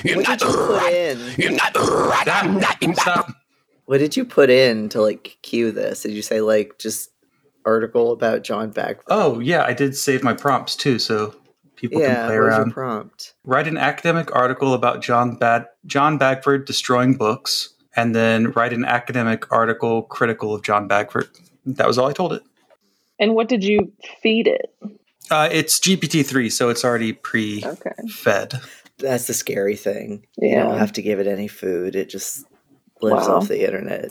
What 0.04 0.24
did 0.24 0.40
you 0.40 0.48
put 0.48 0.92
in? 0.92 1.34
You're 1.36 1.52
not 1.52 1.74
right. 1.76 2.28
I'm 2.28 2.60
not 2.60 2.76
Stop. 2.94 3.32
What 3.86 3.98
did 3.98 4.16
you 4.16 4.24
put 4.24 4.48
in 4.48 4.88
to 4.90 5.02
like 5.02 5.36
cue 5.42 5.72
this? 5.72 6.02
Did 6.02 6.12
you 6.12 6.22
say 6.22 6.40
like 6.40 6.78
just 6.78 7.10
article 7.66 8.12
about 8.12 8.44
John 8.44 8.70
Bagford? 8.70 9.04
Oh, 9.08 9.40
yeah. 9.40 9.64
I 9.64 9.72
did 9.74 9.96
save 9.96 10.22
my 10.22 10.32
prompts 10.32 10.76
too, 10.76 10.98
so 10.98 11.34
people 11.76 12.00
yeah, 12.00 12.14
can 12.14 12.26
play 12.26 12.38
what 12.38 12.46
was 12.46 12.52
your 12.52 12.60
around. 12.60 12.70
prompt? 12.70 13.34
write 13.44 13.66
an 13.66 13.76
academic 13.76 14.34
article 14.34 14.72
about 14.74 15.02
John 15.02 15.36
Bad 15.36 15.66
John 15.86 16.18
Bagford 16.18 16.64
destroying 16.66 17.14
books, 17.14 17.74
and 17.96 18.14
then 18.14 18.52
write 18.52 18.72
an 18.72 18.84
academic 18.84 19.50
article 19.52 20.02
critical 20.02 20.54
of 20.54 20.62
John 20.62 20.88
Bagford. 20.88 21.28
That 21.66 21.86
was 21.86 21.98
all 21.98 22.08
I 22.08 22.12
told 22.12 22.32
it. 22.32 22.42
And 23.18 23.34
what 23.34 23.48
did 23.48 23.64
you 23.64 23.92
feed 24.22 24.46
it? 24.46 24.74
Uh, 25.30 25.48
it's 25.50 25.78
GPT 25.80 26.24
three, 26.26 26.50
so 26.50 26.68
it's 26.68 26.84
already 26.84 27.12
pre-fed. 27.12 28.54
Okay. 28.54 28.62
That's 28.98 29.26
the 29.26 29.34
scary 29.34 29.76
thing. 29.76 30.26
You 30.36 30.54
don't 30.56 30.78
have 30.78 30.92
to 30.92 31.02
give 31.02 31.18
it 31.20 31.26
any 31.26 31.48
food. 31.48 31.96
It 31.96 32.08
just 32.08 32.44
lives 33.00 33.26
Wow. 33.26 33.36
off 33.36 33.48
the 33.48 33.64
internet. 33.64 34.10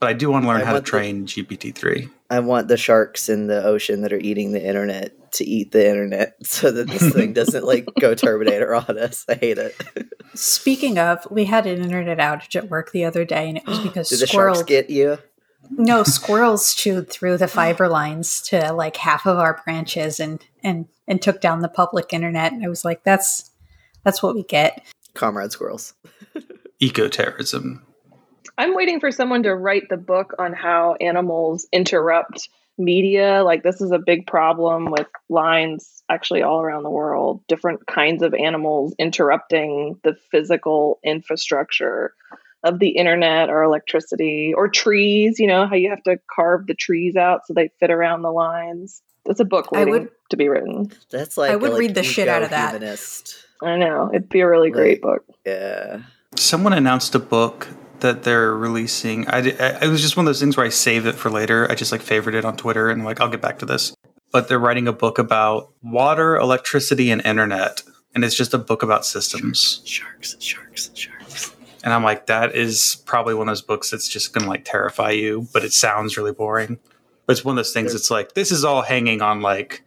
But 0.00 0.08
I 0.08 0.12
do 0.14 0.30
want 0.30 0.44
to 0.44 0.48
learn 0.48 0.62
I 0.62 0.64
how 0.64 0.72
to 0.72 0.80
train 0.80 1.26
GPT 1.26 1.74
three. 1.74 2.08
I 2.30 2.40
want 2.40 2.68
the 2.68 2.76
sharks 2.78 3.28
in 3.28 3.48
the 3.48 3.62
ocean 3.62 4.00
that 4.02 4.12
are 4.12 4.18
eating 4.18 4.52
the 4.52 4.64
internet 4.66 5.32
to 5.32 5.44
eat 5.44 5.72
the 5.72 5.86
internet 5.86 6.34
so 6.46 6.70
that 6.70 6.88
this 6.88 7.12
thing 7.12 7.32
doesn't 7.34 7.64
like 7.64 7.86
go 8.00 8.14
Terminator 8.14 8.74
on 8.74 8.98
us. 8.98 9.26
I 9.28 9.34
hate 9.34 9.58
it. 9.58 9.76
Speaking 10.34 10.98
of, 10.98 11.26
we 11.30 11.44
had 11.44 11.66
an 11.66 11.82
internet 11.82 12.18
outage 12.18 12.56
at 12.56 12.70
work 12.70 12.92
the 12.92 13.04
other 13.04 13.24
day, 13.24 13.48
and 13.48 13.58
it 13.58 13.66
was 13.66 13.78
because 13.82 14.08
Did 14.08 14.20
the 14.20 14.26
squirrels. 14.26 14.58
sharks 14.58 14.68
get 14.68 14.88
you? 14.90 15.18
No, 15.68 16.02
squirrels 16.02 16.74
chewed 16.74 17.10
through 17.10 17.36
the 17.38 17.48
fiber 17.48 17.88
lines 17.88 18.40
to 18.42 18.72
like 18.72 18.96
half 18.96 19.26
of 19.26 19.38
our 19.38 19.60
branches 19.64 20.20
and 20.20 20.44
and 20.62 20.86
and 21.06 21.22
took 21.22 21.40
down 21.40 21.60
the 21.60 21.68
public 21.68 22.12
internet. 22.12 22.52
I 22.52 22.68
was 22.68 22.84
like, 22.84 23.04
that's 23.04 23.50
that's 24.04 24.22
what 24.22 24.34
we 24.34 24.42
get. 24.42 24.82
Comrade 25.14 25.52
squirrels. 25.52 25.94
Ecoterrorism. 26.82 27.80
I'm 28.58 28.74
waiting 28.74 29.00
for 29.00 29.10
someone 29.10 29.42
to 29.44 29.54
write 29.54 29.88
the 29.88 29.96
book 29.96 30.34
on 30.38 30.52
how 30.52 30.96
animals 31.00 31.66
interrupt 31.72 32.48
media. 32.76 33.42
Like, 33.44 33.62
this 33.62 33.80
is 33.80 33.90
a 33.90 33.98
big 33.98 34.26
problem 34.26 34.90
with 34.90 35.06
lines 35.28 36.02
actually 36.10 36.42
all 36.42 36.60
around 36.60 36.82
the 36.82 36.90
world, 36.90 37.42
different 37.46 37.86
kinds 37.86 38.22
of 38.22 38.34
animals 38.34 38.94
interrupting 38.98 39.98
the 40.02 40.16
physical 40.30 40.98
infrastructure 41.04 42.14
of 42.62 42.78
the 42.78 42.90
internet 42.90 43.48
or 43.48 43.62
electricity 43.62 44.52
or 44.56 44.68
trees. 44.68 45.38
You 45.38 45.46
know, 45.46 45.66
how 45.66 45.74
you 45.74 45.90
have 45.90 46.02
to 46.04 46.18
carve 46.34 46.66
the 46.66 46.74
trees 46.74 47.16
out 47.16 47.46
so 47.46 47.54
they 47.54 47.70
fit 47.80 47.90
around 47.90 48.22
the 48.22 48.32
lines. 48.32 49.02
That's 49.26 49.40
a 49.40 49.44
book 49.44 49.68
I 49.72 49.78
waiting 49.78 49.92
would- 49.92 50.08
to 50.30 50.36
be 50.36 50.48
written. 50.48 50.92
That's 51.10 51.36
like 51.36 51.50
I 51.50 51.56
would 51.56 51.72
like, 51.72 51.80
read 51.80 51.94
the 51.94 52.02
shit 52.02 52.28
out 52.28 52.42
of 52.42 52.50
that. 52.50 52.70
eco-humanist. 52.74 53.36
I 53.62 53.76
know. 53.76 54.08
It'd 54.12 54.28
be 54.28 54.40
a 54.40 54.48
really 54.48 54.70
great 54.70 55.02
book. 55.02 55.24
Yeah. 55.44 56.00
Someone 56.36 56.72
announced 56.72 57.14
a 57.14 57.18
book 57.18 57.68
that 57.98 58.22
they're 58.22 58.54
releasing. 58.54 59.28
I, 59.28 59.38
I, 59.38 59.84
it 59.84 59.88
was 59.88 60.00
just 60.00 60.16
one 60.16 60.24
of 60.24 60.28
those 60.28 60.40
things 60.40 60.56
where 60.56 60.64
I 60.64 60.70
save 60.70 61.04
it 61.06 61.16
for 61.16 61.28
later. 61.30 61.70
I 61.70 61.74
just 61.74 61.92
like 61.92 62.00
favored 62.00 62.34
it 62.34 62.44
on 62.46 62.56
Twitter 62.56 62.88
and 62.88 63.04
like 63.04 63.20
I'll 63.20 63.28
get 63.28 63.42
back 63.42 63.58
to 63.58 63.66
this. 63.66 63.92
But 64.32 64.48
they're 64.48 64.58
writing 64.60 64.86
a 64.88 64.92
book 64.92 65.18
about 65.18 65.72
water, 65.82 66.36
electricity, 66.36 67.10
and 67.10 67.20
internet, 67.26 67.82
and 68.14 68.24
it's 68.24 68.36
just 68.36 68.54
a 68.54 68.58
book 68.58 68.82
about 68.84 69.04
systems. 69.04 69.82
Sharks, 69.84 70.36
sharks, 70.40 70.90
sharks. 70.94 71.19
And 71.82 71.92
I'm 71.94 72.02
like, 72.04 72.26
that 72.26 72.54
is 72.54 73.02
probably 73.06 73.34
one 73.34 73.48
of 73.48 73.52
those 73.52 73.62
books 73.62 73.90
that's 73.90 74.08
just 74.08 74.32
gonna 74.34 74.48
like 74.48 74.64
terrify 74.64 75.10
you, 75.10 75.48
but 75.52 75.64
it 75.64 75.72
sounds 75.72 76.16
really 76.16 76.32
boring. 76.32 76.78
But 77.26 77.32
it's 77.36 77.44
one 77.44 77.52
of 77.54 77.56
those 77.56 77.72
things. 77.72 77.94
It's 77.94 78.10
like 78.10 78.34
this 78.34 78.50
is 78.50 78.64
all 78.64 78.82
hanging 78.82 79.22
on 79.22 79.40
like 79.40 79.82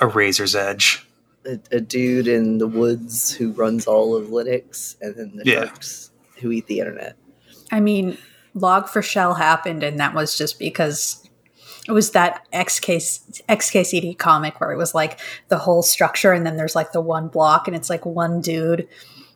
a 0.00 0.06
razor's 0.06 0.54
edge. 0.54 1.06
A, 1.46 1.58
a 1.72 1.80
dude 1.80 2.28
in 2.28 2.58
the 2.58 2.66
woods 2.66 3.32
who 3.32 3.52
runs 3.52 3.86
all 3.86 4.14
of 4.16 4.26
Linux, 4.28 4.96
and 5.00 5.14
then 5.16 5.32
the 5.36 5.44
Yeah. 5.44 5.64
sharks 5.66 6.10
who 6.40 6.50
eat 6.52 6.66
the 6.66 6.80
internet. 6.80 7.16
I 7.72 7.80
mean, 7.80 8.18
Log4Shell 8.54 9.34
happened, 9.34 9.82
and 9.82 9.98
that 10.00 10.14
was 10.14 10.36
just 10.36 10.58
because 10.58 11.22
it 11.86 11.92
was 11.92 12.10
that 12.10 12.46
XK, 12.52 12.96
XKCD 13.48 14.18
comic 14.18 14.60
where 14.60 14.72
it 14.72 14.76
was 14.76 14.94
like 14.94 15.18
the 15.48 15.58
whole 15.58 15.82
structure, 15.82 16.32
and 16.32 16.44
then 16.44 16.56
there's 16.56 16.74
like 16.76 16.92
the 16.92 17.00
one 17.00 17.28
block, 17.28 17.66
and 17.66 17.74
it's 17.76 17.88
like 17.88 18.04
one 18.04 18.40
dude 18.40 18.86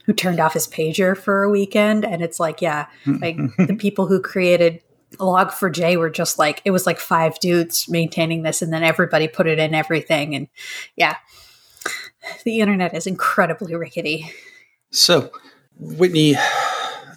who 0.04 0.12
turned 0.12 0.40
off 0.40 0.54
his 0.54 0.66
pager 0.66 1.16
for 1.16 1.42
a 1.42 1.50
weekend. 1.50 2.04
And 2.04 2.22
it's 2.22 2.40
like, 2.40 2.60
yeah, 2.60 2.86
like 3.06 3.36
the 3.58 3.76
people 3.78 4.06
who 4.06 4.20
created 4.20 4.82
Log4j 5.16 5.96
were 5.98 6.10
just 6.10 6.38
like, 6.38 6.62
it 6.64 6.70
was 6.70 6.86
like 6.86 6.98
five 6.98 7.38
dudes 7.38 7.88
maintaining 7.88 8.42
this, 8.42 8.62
and 8.62 8.72
then 8.72 8.82
everybody 8.82 9.28
put 9.28 9.46
it 9.46 9.58
in 9.58 9.74
everything. 9.74 10.34
And 10.34 10.48
yeah, 10.96 11.16
the 12.44 12.60
internet 12.60 12.94
is 12.94 13.06
incredibly 13.06 13.74
rickety. 13.74 14.30
So, 14.90 15.30
Whitney, 15.78 16.34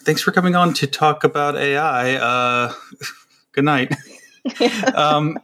thanks 0.01 0.21
for 0.21 0.31
coming 0.31 0.55
on 0.55 0.73
to 0.75 0.87
talk 0.87 1.23
about 1.23 1.57
AI. 1.57 2.15
Uh, 2.15 2.73
good 3.51 3.65
night. 3.65 3.93
um, 4.93 5.39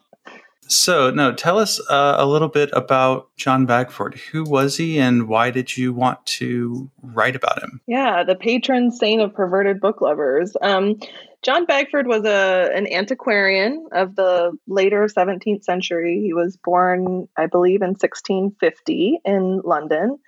so, 0.72 1.12
no, 1.12 1.34
tell 1.34 1.60
us 1.60 1.82
uh, 1.90 2.16
a 2.18 2.26
little 2.26 2.48
bit 2.48 2.70
about 2.74 3.30
John 3.36 3.66
Bagford. 3.66 4.16
Who 4.32 4.44
was 4.44 4.78
he, 4.78 5.00
and 5.00 5.28
why 5.28 5.52
did 5.52 5.76
you 5.76 5.92
want 5.92 6.26
to 6.28 6.90
write 7.02 7.36
about 7.36 7.62
him? 7.62 7.82
Yeah, 7.88 8.24
the 8.24 8.36
patron 8.36 8.92
saint 8.92 9.22
of 9.22 9.34
perverted 9.34 9.82
book 9.82 10.00
lovers. 10.02 10.56
Um, 10.62 11.00
John 11.42 11.66
Bagford 11.66 12.08
was 12.08 12.24
a 12.24 12.70
an 12.74 12.88
antiquarian 12.92 13.88
of 13.92 14.16
the 14.16 14.58
later 14.68 15.06
17th 15.06 15.64
century. 15.64 16.22
He 16.24 16.34
was 16.34 16.56
born, 16.56 17.28
I 17.36 17.48
believe, 17.48 17.82
in 17.82 17.90
1650 17.90 19.20
in 19.26 19.62
London. 19.66 20.20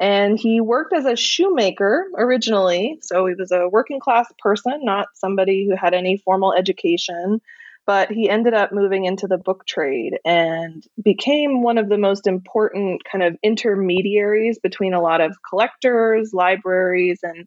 And 0.00 0.38
he 0.38 0.60
worked 0.60 0.94
as 0.94 1.04
a 1.04 1.16
shoemaker 1.16 2.06
originally. 2.16 2.98
So 3.02 3.26
he 3.26 3.34
was 3.34 3.52
a 3.52 3.68
working 3.68 4.00
class 4.00 4.32
person, 4.38 4.80
not 4.82 5.08
somebody 5.14 5.66
who 5.68 5.76
had 5.76 5.94
any 5.94 6.16
formal 6.16 6.54
education. 6.54 7.40
But 7.86 8.10
he 8.10 8.28
ended 8.28 8.54
up 8.54 8.72
moving 8.72 9.04
into 9.04 9.26
the 9.26 9.38
book 9.38 9.66
trade 9.66 10.18
and 10.24 10.84
became 11.02 11.62
one 11.62 11.78
of 11.78 11.88
the 11.88 11.98
most 11.98 12.26
important 12.26 13.02
kind 13.10 13.24
of 13.24 13.36
intermediaries 13.42 14.58
between 14.60 14.94
a 14.94 15.02
lot 15.02 15.20
of 15.20 15.36
collectors, 15.48 16.30
libraries, 16.32 17.18
and 17.22 17.46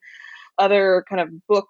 other 0.58 1.04
kind 1.10 1.22
of 1.22 1.48
book, 1.48 1.68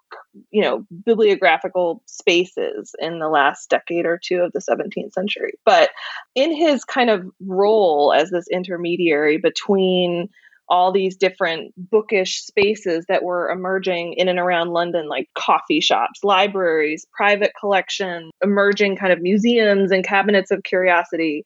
you 0.50 0.62
know, 0.62 0.84
bibliographical 1.04 2.02
spaces 2.06 2.94
in 3.00 3.18
the 3.18 3.28
last 3.28 3.68
decade 3.68 4.06
or 4.06 4.18
two 4.22 4.38
of 4.38 4.52
the 4.52 4.60
17th 4.60 5.12
century. 5.12 5.54
But 5.64 5.90
in 6.34 6.54
his 6.54 6.84
kind 6.84 7.10
of 7.10 7.26
role 7.44 8.12
as 8.12 8.30
this 8.30 8.46
intermediary 8.50 9.38
between 9.38 10.28
all 10.68 10.92
these 10.92 11.16
different 11.16 11.72
bookish 11.76 12.42
spaces 12.42 13.04
that 13.08 13.22
were 13.22 13.50
emerging 13.50 14.14
in 14.14 14.28
and 14.28 14.38
around 14.38 14.70
London, 14.70 15.08
like 15.08 15.28
coffee 15.34 15.80
shops, 15.80 16.20
libraries, 16.24 17.06
private 17.12 17.52
collection, 17.58 18.30
emerging 18.42 18.96
kind 18.96 19.12
of 19.12 19.20
museums 19.20 19.90
and 19.92 20.04
cabinets 20.04 20.50
of 20.50 20.62
curiosity. 20.62 21.44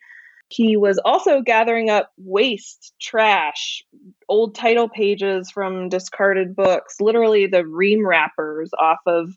He 0.49 0.77
was 0.77 0.99
also 1.05 1.43
gathering 1.43 1.91
up 1.91 2.11
waste, 2.19 2.93
trash, 3.01 3.85
old 4.29 4.55
title 4.55 4.89
pages 4.89 5.51
from 5.51 5.89
discarded 5.89 6.57
books, 6.57 7.01
literally 7.01 7.47
the 7.47 7.65
ream 7.67 8.07
wrappers 8.07 8.71
off 8.79 8.99
of 9.07 9.31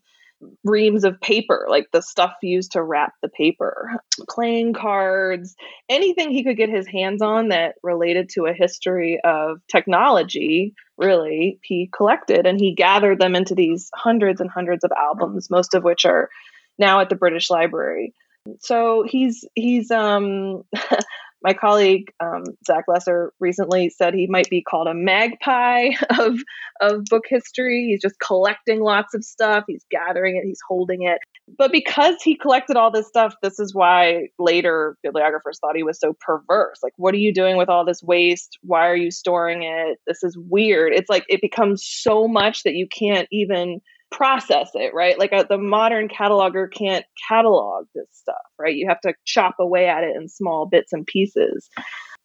reams 0.62 1.04
of 1.04 1.20
paper, 1.20 1.66
like 1.68 1.88
the 1.92 2.02
stuff 2.02 2.34
used 2.42 2.72
to 2.72 2.82
wrap 2.82 3.14
the 3.22 3.28
paper, 3.28 3.92
playing 4.28 4.72
cards, 4.72 5.54
anything 5.88 6.30
he 6.30 6.44
could 6.44 6.56
get 6.56 6.68
his 6.68 6.86
hands 6.86 7.22
on 7.22 7.48
that 7.48 7.76
related 7.82 8.28
to 8.30 8.46
a 8.46 8.52
history 8.52 9.20
of 9.24 9.60
technology, 9.68 10.74
really, 10.96 11.58
he 11.62 11.88
collected 11.94 12.46
and 12.46 12.58
he 12.58 12.74
gathered 12.74 13.20
them 13.20 13.34
into 13.34 13.54
these 13.54 13.90
hundreds 13.94 14.40
and 14.40 14.50
hundreds 14.50 14.84
of 14.84 14.92
albums, 14.92 15.50
most 15.50 15.74
of 15.74 15.84
which 15.84 16.04
are 16.04 16.30
now 16.78 17.00
at 17.00 17.08
the 17.08 17.16
British 17.16 17.50
Library. 17.50 18.12
So 18.60 19.04
he's 19.08 19.44
he's 19.54 19.90
um 19.90 20.64
my 21.44 21.52
colleague 21.52 22.10
um, 22.20 22.44
Zach 22.66 22.84
Lesser 22.88 23.32
recently 23.38 23.90
said 23.90 24.14
he 24.14 24.26
might 24.26 24.48
be 24.48 24.62
called 24.62 24.88
a 24.88 24.94
magpie 24.94 25.90
of 26.18 26.40
of 26.80 27.04
book 27.04 27.24
history. 27.28 27.86
He's 27.90 28.00
just 28.00 28.18
collecting 28.18 28.80
lots 28.80 29.14
of 29.14 29.22
stuff. 29.22 29.64
He's 29.68 29.84
gathering 29.90 30.36
it. 30.36 30.46
He's 30.46 30.60
holding 30.66 31.02
it. 31.02 31.18
But 31.58 31.70
because 31.70 32.16
he 32.22 32.36
collected 32.36 32.78
all 32.78 32.90
this 32.90 33.06
stuff, 33.06 33.34
this 33.42 33.60
is 33.60 33.74
why 33.74 34.28
later 34.38 34.96
bibliographers 35.02 35.58
thought 35.60 35.76
he 35.76 35.82
was 35.82 36.00
so 36.00 36.16
perverse. 36.18 36.78
Like, 36.82 36.94
what 36.96 37.12
are 37.12 37.18
you 37.18 37.34
doing 37.34 37.58
with 37.58 37.68
all 37.68 37.84
this 37.84 38.02
waste? 38.02 38.58
Why 38.62 38.88
are 38.88 38.96
you 38.96 39.10
storing 39.10 39.62
it? 39.62 39.98
This 40.06 40.24
is 40.24 40.38
weird. 40.38 40.94
It's 40.94 41.10
like 41.10 41.24
it 41.28 41.42
becomes 41.42 41.84
so 41.84 42.26
much 42.26 42.62
that 42.62 42.74
you 42.74 42.88
can't 42.88 43.28
even 43.30 43.82
process 44.14 44.70
it, 44.74 44.94
right? 44.94 45.18
Like 45.18 45.32
a, 45.32 45.38
uh, 45.38 45.44
the 45.48 45.58
modern 45.58 46.08
cataloger 46.08 46.72
can't 46.72 47.04
catalog 47.28 47.86
this 47.94 48.06
stuff, 48.12 48.36
right? 48.58 48.74
You 48.74 48.86
have 48.88 49.00
to 49.00 49.14
chop 49.24 49.56
away 49.58 49.88
at 49.88 50.04
it 50.04 50.14
in 50.16 50.28
small 50.28 50.66
bits 50.66 50.92
and 50.92 51.04
pieces. 51.04 51.68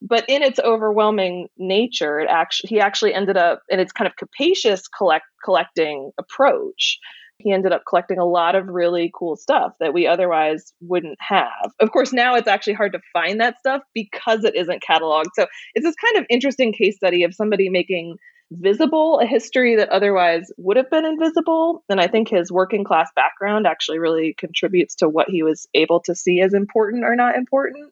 But 0.01 0.23
in 0.29 0.43
its 0.43 0.59
overwhelming 0.59 1.49
nature, 1.57 2.19
it 2.19 2.29
actually 2.29 2.69
he 2.69 2.79
actually 2.79 3.13
ended 3.13 3.37
up 3.37 3.63
in 3.69 3.79
its 3.79 3.91
kind 3.91 4.07
of 4.07 4.15
capacious 4.15 4.87
collect 4.87 5.25
collecting 5.43 6.11
approach. 6.17 6.99
He 7.39 7.51
ended 7.51 7.71
up 7.71 7.83
collecting 7.87 8.19
a 8.19 8.25
lot 8.25 8.55
of 8.55 8.67
really 8.67 9.11
cool 9.17 9.35
stuff 9.35 9.71
that 9.79 9.93
we 9.93 10.05
otherwise 10.05 10.73
wouldn't 10.81 11.17
have. 11.19 11.71
Of 11.79 11.91
course, 11.91 12.13
now 12.13 12.35
it's 12.35 12.47
actually 12.49 12.73
hard 12.73 12.93
to 12.93 12.99
find 13.13 13.39
that 13.39 13.59
stuff 13.59 13.81
because 13.93 14.43
it 14.43 14.55
isn't 14.55 14.83
cataloged. 14.87 15.31
So 15.35 15.47
it's 15.73 15.85
this 15.85 15.95
kind 15.95 16.17
of 16.17 16.25
interesting 16.29 16.71
case 16.73 16.97
study 16.97 17.23
of 17.23 17.33
somebody 17.33 17.69
making 17.69 18.17
visible 18.51 19.19
a 19.19 19.25
history 19.25 19.75
that 19.75 19.89
otherwise 19.89 20.51
would 20.57 20.77
have 20.77 20.89
been 20.89 21.05
invisible. 21.05 21.83
And 21.89 22.01
I 22.01 22.07
think 22.07 22.29
his 22.29 22.51
working 22.51 22.83
class 22.83 23.09
background 23.15 23.67
actually 23.67 23.99
really 23.99 24.33
contributes 24.37 24.95
to 24.95 25.09
what 25.09 25.29
he 25.29 25.43
was 25.43 25.67
able 25.73 25.99
to 26.01 26.15
see 26.15 26.41
as 26.41 26.53
important 26.53 27.03
or 27.03 27.15
not 27.15 27.35
important. 27.35 27.91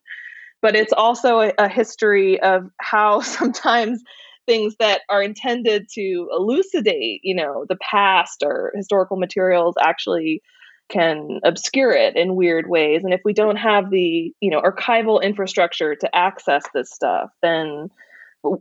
But 0.61 0.75
it's 0.75 0.93
also 0.93 1.41
a, 1.41 1.53
a 1.57 1.69
history 1.69 2.41
of 2.41 2.69
how 2.79 3.21
sometimes 3.21 4.03
things 4.47 4.75
that 4.79 5.01
are 5.09 5.21
intended 5.21 5.87
to 5.93 6.29
elucidate, 6.31 7.19
you 7.23 7.35
know, 7.35 7.65
the 7.67 7.77
past 7.77 8.43
or 8.43 8.71
historical 8.75 9.17
materials 9.17 9.75
actually 9.79 10.41
can 10.89 11.41
obscure 11.43 11.91
it 11.91 12.15
in 12.15 12.35
weird 12.35 12.67
ways. 12.67 13.03
And 13.03 13.13
if 13.13 13.19
we 13.25 13.33
don't 13.33 13.57
have 13.57 13.89
the, 13.89 14.33
you 14.39 14.49
know, 14.49 14.61
archival 14.61 15.21
infrastructure 15.21 15.95
to 15.95 16.15
access 16.15 16.63
this 16.73 16.89
stuff, 16.89 17.29
then 17.41 17.89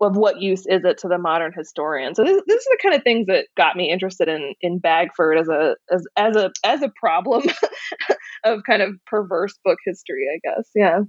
of 0.00 0.16
what 0.16 0.40
use 0.40 0.66
is 0.66 0.84
it 0.84 0.98
to 0.98 1.08
the 1.08 1.18
modern 1.18 1.52
historian? 1.56 2.14
So 2.14 2.24
this, 2.24 2.42
this 2.46 2.60
is 2.60 2.68
the 2.70 2.78
kind 2.82 2.94
of 2.94 3.02
things 3.02 3.26
that 3.26 3.46
got 3.56 3.76
me 3.76 3.90
interested 3.90 4.28
in 4.28 4.54
in 4.60 4.78
Bagford 4.78 5.38
as 5.38 5.48
a 5.48 5.76
as 5.92 6.06
as 6.16 6.36
a 6.36 6.50
as 6.64 6.82
a 6.82 6.92
problem 6.98 7.42
of 8.44 8.60
kind 8.64 8.82
of 8.82 8.94
perverse 9.06 9.58
book 9.64 9.78
history, 9.84 10.26
I 10.32 10.38
guess. 10.42 10.70
Yeah. 10.74 11.00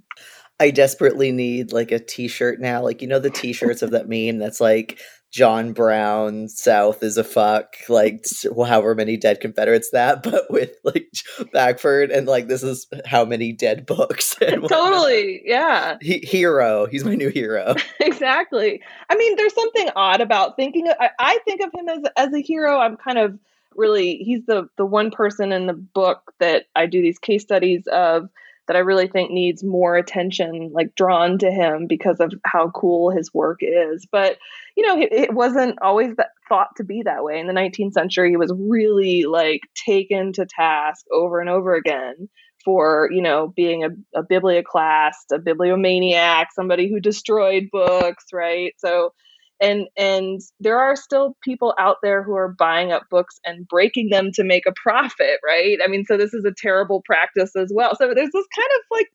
I 0.60 0.72
desperately 0.72 1.32
need 1.32 1.72
like 1.72 1.92
a 1.92 2.00
t-shirt 2.00 2.60
now. 2.60 2.82
Like 2.82 3.02
you 3.02 3.08
know 3.08 3.20
the 3.20 3.30
t-shirts 3.30 3.82
of 3.82 3.92
that 3.92 4.10
meme 4.10 4.40
that's 4.40 4.60
like 4.60 5.00
John 5.32 5.74
Brown 5.74 6.48
South 6.48 7.04
is 7.04 7.18
a 7.18 7.24
fuck, 7.24 7.76
like 7.90 8.26
however 8.46 8.96
many 8.96 9.18
dead 9.18 9.42
Confederates 9.42 9.90
that, 9.92 10.24
but 10.24 10.50
with 10.50 10.72
like 10.84 11.10
Bagford 11.52 12.12
and 12.12 12.28
like 12.28 12.48
this 12.48 12.64
is 12.64 12.88
how 13.06 13.26
many 13.26 13.52
dead 13.52 13.86
books. 13.86 14.36
totally, 14.40 15.42
yeah. 15.46 15.98
He, 16.02 16.20
hero, 16.20 16.86
he's 16.86 17.04
my 17.04 17.16
new 17.16 17.30
hero. 17.30 17.76
exactly. 18.00 18.82
I 19.10 19.16
mean, 19.16 19.36
there's 19.36 19.54
something 19.54 19.90
odd 19.96 20.22
about 20.22 20.56
thinking. 20.56 20.88
Of, 20.88 20.96
I, 21.00 21.10
I 21.20 21.40
think 21.46 21.62
of 21.62 21.72
him 21.74 21.90
as 21.90 22.12
as 22.16 22.34
a 22.34 22.42
hero. 22.42 22.80
I'm 22.80 22.98
kind 22.98 23.18
of 23.18 23.38
really 23.76 24.18
he's 24.18 24.46
the 24.46 24.68
the 24.78 24.86
one 24.86 25.12
person 25.12 25.52
in 25.52 25.68
the 25.68 25.74
book 25.74 26.34
that 26.40 26.66
I 26.76 26.86
do 26.86 27.02
these 27.02 27.20
case 27.20 27.44
studies 27.44 27.86
of 27.88 28.30
that 28.68 28.76
I 28.76 28.80
really 28.80 29.08
think 29.08 29.32
needs 29.32 29.64
more 29.64 29.96
attention, 29.96 30.72
like 30.74 30.96
drawn 30.96 31.38
to 31.40 31.52
him 31.52 31.88
because 31.88 32.20
of 32.20 32.34
how 32.46 32.70
cool 32.70 33.12
his 33.12 33.34
work 33.34 33.60
is. 33.62 34.06
But, 34.12 34.38
you 34.76 34.86
know, 34.86 35.00
it, 35.00 35.10
it 35.12 35.34
wasn't 35.34 35.80
always 35.82 36.16
that 36.18 36.30
thought 36.50 36.76
to 36.78 36.84
be 36.84 37.04
that 37.04 37.24
way. 37.24 37.40
In 37.40 37.48
the 37.48 37.54
19th 37.54 37.94
century, 37.94 38.30
he 38.30 38.38
was 38.38 38.54
really 38.58 39.24
like 39.24 39.62
taken 39.86 40.34
to 40.34 40.46
task 40.46 41.06
over 41.12 41.40
and 41.40 41.50
over 41.50 41.76
again 41.76 42.30
for, 42.66 43.10
you 43.12 43.22
know, 43.22 43.54
being 43.56 43.86
a, 43.86 44.20
a 44.20 44.24
biblioclast, 44.24 45.32
a 45.32 45.40
bibliomaniac, 45.40 46.48
somebody 46.54 46.90
who 46.90 47.00
destroyed 47.00 47.70
books, 47.72 48.26
right? 48.34 48.74
So, 48.78 49.14
and 49.62 49.88
and 49.98 50.42
there 50.60 50.80
are 50.80 50.96
still 50.96 51.36
people 51.44 51.74
out 51.80 51.98
there 52.04 52.24
who 52.24 52.36
are 52.36 52.56
buying 52.58 52.92
up 52.92 53.04
books 53.10 53.40
and 53.46 53.68
breaking 53.68 54.10
them 54.10 54.32
to 54.34 54.44
make 54.44 54.66
a 54.66 54.74
profit 54.74 55.40
right? 55.46 55.78
I 55.84 55.88
mean 55.88 56.06
so 56.06 56.18
this 56.18 56.34
is 56.34 56.46
a 56.46 56.54
terrible 56.56 57.02
practice 57.06 57.56
as 57.56 57.72
well. 57.74 57.96
So 57.96 58.14
there's 58.14 58.32
this 58.32 58.48
kind 58.56 58.70
of 58.76 58.82
like 58.92 59.08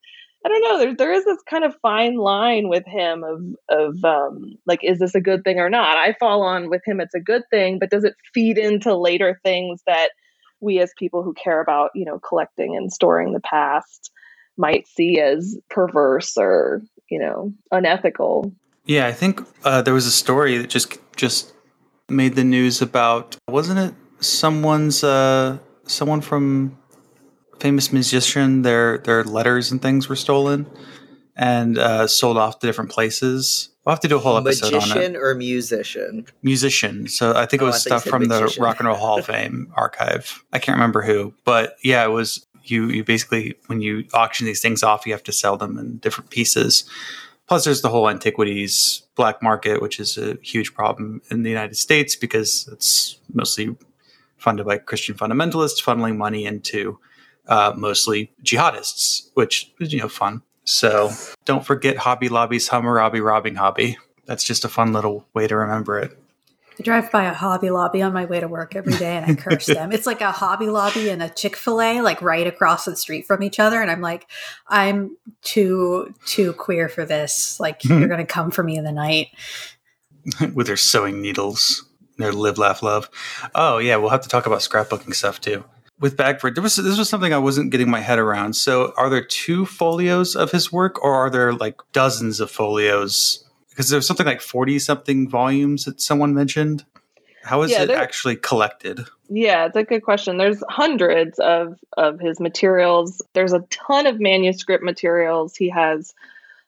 i 0.45 0.49
don't 0.49 0.63
know 0.63 0.79
there, 0.79 0.95
there 0.97 1.13
is 1.13 1.25
this 1.25 1.39
kind 1.49 1.63
of 1.65 1.77
fine 1.83 2.17
line 2.17 2.69
with 2.69 2.85
him 2.87 3.23
of 3.23 3.43
of 3.69 4.05
um 4.05 4.55
like 4.67 4.81
is 4.83 4.99
this 4.99 5.15
a 5.15 5.21
good 5.21 5.45
thing 5.45 5.59
or 5.59 5.71
not? 5.71 5.97
I 5.97 6.15
fall 6.19 6.43
on 6.43 6.69
with 6.69 6.83
him 6.85 7.01
it's 7.01 7.15
a 7.15 7.21
good 7.21 7.43
thing 7.51 7.79
but 7.79 7.91
does 7.91 8.05
it 8.05 8.15
feed 8.35 8.59
into 8.59 8.97
later 8.97 9.41
things 9.45 9.83
that 9.87 10.11
we 10.61 10.81
as 10.81 10.93
people 10.99 11.23
who 11.23 11.35
care 11.35 11.61
about 11.61 11.91
you 11.95 12.05
know 12.05 12.19
collecting 12.19 12.77
and 12.77 12.93
storing 12.93 13.33
the 13.33 13.41
past 13.41 14.11
might 14.57 14.87
see 14.87 15.21
as 15.21 15.59
perverse 15.71 16.37
or 16.37 16.83
you 17.11 17.19
know 17.19 17.53
unethical 17.71 18.53
yeah, 18.85 19.07
I 19.07 19.13
think 19.13 19.41
uh, 19.65 19.83
there 19.83 19.95
was 19.95 20.07
a 20.07 20.11
story 20.11 20.59
that 20.59 20.69
just 20.71 20.99
just 21.17 21.53
made 22.09 22.35
the 22.35 22.45
news 22.45 22.83
about 22.83 23.37
wasn't 23.49 23.79
it 23.79 23.95
someone's 24.21 25.03
uh, 25.05 25.59
someone 25.87 26.21
from 26.21 26.77
famous 27.61 27.93
musician 27.93 28.63
their 28.63 28.99
their 28.99 29.25
letters 29.25 29.71
and 29.71 29.81
things 29.81 30.09
were 30.09 30.17
stolen 30.17 30.67
and 31.37 31.79
uh, 31.79 32.07
sold 32.07 32.37
off 32.37 32.59
to 32.59 32.67
different 32.67 32.91
places. 32.91 33.69
We'll 33.85 33.95
have 33.95 34.01
to 34.01 34.09
do 34.09 34.17
a 34.17 34.21
whole 34.21 34.37
episode 34.37 34.73
Magician 34.73 34.99
on 34.99 35.15
it. 35.15 35.17
or 35.17 35.35
musician? 35.35 36.27
Musician. 36.43 37.09
So 37.09 37.35
I 37.35 37.47
think 37.47 37.63
it 37.63 37.65
Oh, 37.65 37.69
was 37.69 37.77
you 37.85 37.89
stuff 37.89 38.05
from 38.05 38.27
the. 38.27 38.55
Rock 38.61 38.79
and 38.79 38.87
Roll 38.87 38.97
Hall 38.97 39.19
of 39.19 39.27
Fame 39.33 39.73
archive. 39.75 40.45
I 40.53 40.61
can't 40.61 40.77
remember 40.77 41.03
who, 41.03 41.35
but 41.45 41.77
yeah, 41.83 42.05
it 42.05 42.11
was 42.11 42.47
you. 42.63 42.89
You 42.91 43.03
basically 43.03 43.57
when 43.67 43.81
you 43.81 44.05
auction 44.13 44.47
these 44.47 44.61
things 44.61 44.83
off, 44.85 45.05
you 45.07 45.13
have 45.15 45.25
to 45.25 45.33
sell 45.33 45.57
them 45.57 45.79
in 45.79 45.97
different 45.97 46.31
pieces. 46.31 46.85
Plus, 47.49 47.65
there's 47.65 47.83
the 47.83 47.89
whole 47.89 48.09
antiquities 48.09 49.03
black 49.15 49.43
market, 49.43 49.83
which 49.83 50.01
is 50.01 50.17
a 50.17 50.39
huge 50.43 50.75
problem 50.75 51.21
in 51.31 51.43
the 51.43 51.51
United 51.51 51.77
States 51.77 52.17
because 52.17 52.69
it's 52.73 53.19
mostly 53.33 53.77
funded 54.37 54.67
by 54.67 54.79
Christian 54.79 55.15
fundamentalists, 55.15 55.83
funneling 55.83 56.17
money 56.17 56.45
into 56.45 56.99
uh, 57.49 57.73
mostly 57.77 58.33
jihadists, 58.43 59.31
which 59.35 59.73
is 59.81 59.93
you 59.93 60.01
know 60.01 60.09
fun. 60.09 60.43
So 60.65 61.11
don't 61.45 61.67
forget 61.67 61.97
Hobby 61.97 62.29
Lobby's 62.29 62.69
Hammurabi 62.69 63.21
robbing 63.21 63.57
hobby. 63.57 63.99
That's 64.27 64.45
just 64.45 64.65
a 64.65 64.69
fun 64.69 64.93
little 64.93 65.27
way 65.35 65.49
to 65.49 65.57
remember 65.57 65.99
it. 65.99 66.17
I 66.79 66.83
drive 66.83 67.11
by 67.11 67.25
a 67.25 67.35
Hobby 67.35 67.71
Lobby 67.71 68.03
on 68.03 68.13
my 68.13 68.25
way 68.25 68.41
to 68.41 68.49
work 68.49 68.75
every 68.75 68.95
day 68.95 69.17
and 69.17 69.27
I 69.27 69.35
curse 69.35 69.67
them. 69.67 69.93
It's 70.03 70.07
like 70.07 70.21
a 70.21 70.33
Hobby 70.33 70.67
Lobby 70.67 71.11
and 71.11 71.23
a 71.23 71.29
Chick 71.29 71.57
fil 71.57 71.81
A, 71.81 72.01
like 72.01 72.23
right 72.23 72.47
across 72.47 72.87
the 72.87 72.97
street 72.97 73.27
from 73.27 73.43
each 73.43 73.61
other. 73.61 73.83
And 73.83 73.91
I'm 73.91 74.01
like, 74.01 74.27
I'm 74.69 75.17
too, 75.43 76.15
too 76.25 76.55
queer 76.55 76.89
for 76.89 77.05
this. 77.05 77.61
Like, 77.61 77.85
you're 77.85 78.09
going 78.09 78.19
to 78.19 78.27
come 78.27 78.51
for 78.51 78.63
me 78.63 78.77
in 78.77 78.85
the 78.85 78.93
night. 78.93 79.29
with 80.55 80.67
their 80.67 80.77
sewing 80.77 81.21
needles, 81.21 81.89
their 82.19 82.33
live, 82.33 82.59
laugh, 82.59 82.83
love. 82.83 83.11
Oh 83.55 83.79
yeah, 83.79 83.97
we'll 83.97 84.11
have 84.11 84.23
to 84.23 84.29
talk 84.29 84.47
about 84.47 84.61
scrapbooking 84.61 85.15
stuff 85.15 85.41
too. 85.41 85.65
With 85.99 86.17
Bagford, 86.17 86.55
there 86.55 86.63
was 86.63 86.77
this 86.77 86.99
was 86.99 87.09
something 87.09 87.33
I 87.33 87.39
wasn't 87.39 87.71
getting 87.71 87.91
my 87.91 88.01
head 88.01 88.19
around. 88.19 88.55
So, 88.55 88.93
are 88.97 89.09
there 89.09 89.25
two 89.25 89.67
folios 89.67 90.35
of 90.35 90.51
his 90.51 90.73
work, 90.73 91.03
or 91.03 91.15
are 91.15 91.31
there 91.31 91.53
like 91.53 91.81
dozens 91.93 92.41
of 92.41 92.51
folios? 92.51 93.45
Because 93.83 93.91
there's 93.91 94.07
something 94.07 94.27
like 94.27 94.41
forty 94.41 94.79
something 94.79 95.29
volumes 95.29 95.87
that 95.87 96.01
someone 96.01 96.35
mentioned. 96.35 96.85
How 97.43 97.63
is 97.63 97.73
Yeah, 97.73 97.83
it 97.83 97.91
actually 97.91 98.37
collected? 98.37 99.01
Yeah, 99.29 99.67
it's 99.67 99.75
a 99.75 99.83
good 99.83 100.05
question. 100.05 100.37
There's 100.37 100.63
hundreds 100.69 101.41
of 101.41 101.81
of 101.97 102.21
his 102.21 102.39
materials. 102.39 103.21
There's 103.33 103.53
a 103.53 103.65
ton 103.71 104.07
of 104.07 104.21
manuscript 104.21 104.85
materials. 104.85 105.57
He 105.57 105.69
has 105.71 106.15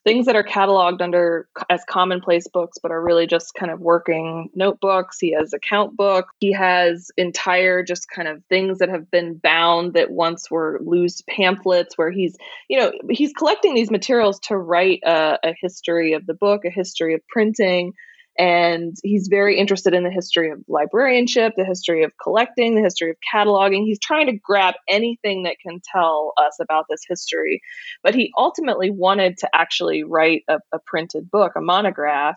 things 0.05 0.27
that 0.27 0.37
are 0.37 0.45
cataloged 0.45 1.01
under 1.01 1.49
as 1.71 1.83
commonplace 1.89 2.47
books 2.47 2.79
but 2.81 2.93
are 2.93 3.03
really 3.03 3.27
just 3.27 3.55
kind 3.55 3.73
of 3.73 3.81
working 3.81 4.51
notebooks. 4.55 5.19
He 5.19 5.33
has 5.33 5.53
account 5.53 5.97
book. 5.97 6.27
He 6.39 6.53
has 6.53 7.11
entire 7.17 7.83
just 7.83 8.09
kind 8.09 8.29
of 8.29 8.45
things 8.49 8.79
that 8.79 8.91
have 8.91 9.11
been 9.11 9.35
bound 9.35 9.95
that 9.95 10.11
once 10.11 10.51
were 10.51 10.79
loose 10.85 11.23
pamphlets 11.29 11.97
where 11.97 12.11
he's, 12.11 12.37
you 12.69 12.79
know, 12.79 12.93
he's 13.11 13.33
collecting 13.33 13.75
these 13.75 13.91
materials 13.91 14.39
to 14.41 14.57
write 14.57 15.01
a, 15.05 15.39
a 15.43 15.55
history 15.61 16.13
of 16.13 16.27
the 16.27 16.35
book, 16.35 16.65
a 16.65 16.71
history 16.71 17.15
of 17.15 17.27
printing 17.29 17.95
and 18.37 18.97
he's 19.03 19.29
very 19.29 19.59
interested 19.59 19.95
in 19.95 20.03
the 20.03 20.11
history 20.11 20.51
of 20.51 20.59
librarianship, 20.69 21.53
the 21.57 21.65
history 21.65 22.03
of 22.03 22.13
collecting, 22.21 22.75
the 22.75 22.83
history 22.83 23.11
of 23.11 23.17
cataloging. 23.33 23.85
He's 23.85 24.01
trying 24.01 24.27
to 24.27 24.37
grab 24.37 24.75
anything 24.89 25.45
that 25.45 25.57
can 25.65 25.81
tell 25.93 26.33
us 26.37 26.57
about 26.61 26.87
this 26.91 27.03
history. 27.09 27.61
But 28.03 28.15
he 28.15 28.33
ultimately 28.37 28.91
wanted 28.91 29.39
to 29.39 29.49
actually 29.55 30.03
write 30.03 30.43
a, 30.49 30.59
a 30.73 30.79
printed 30.85 31.31
book, 31.31 31.53
a 31.57 31.61
monograph. 31.61 32.37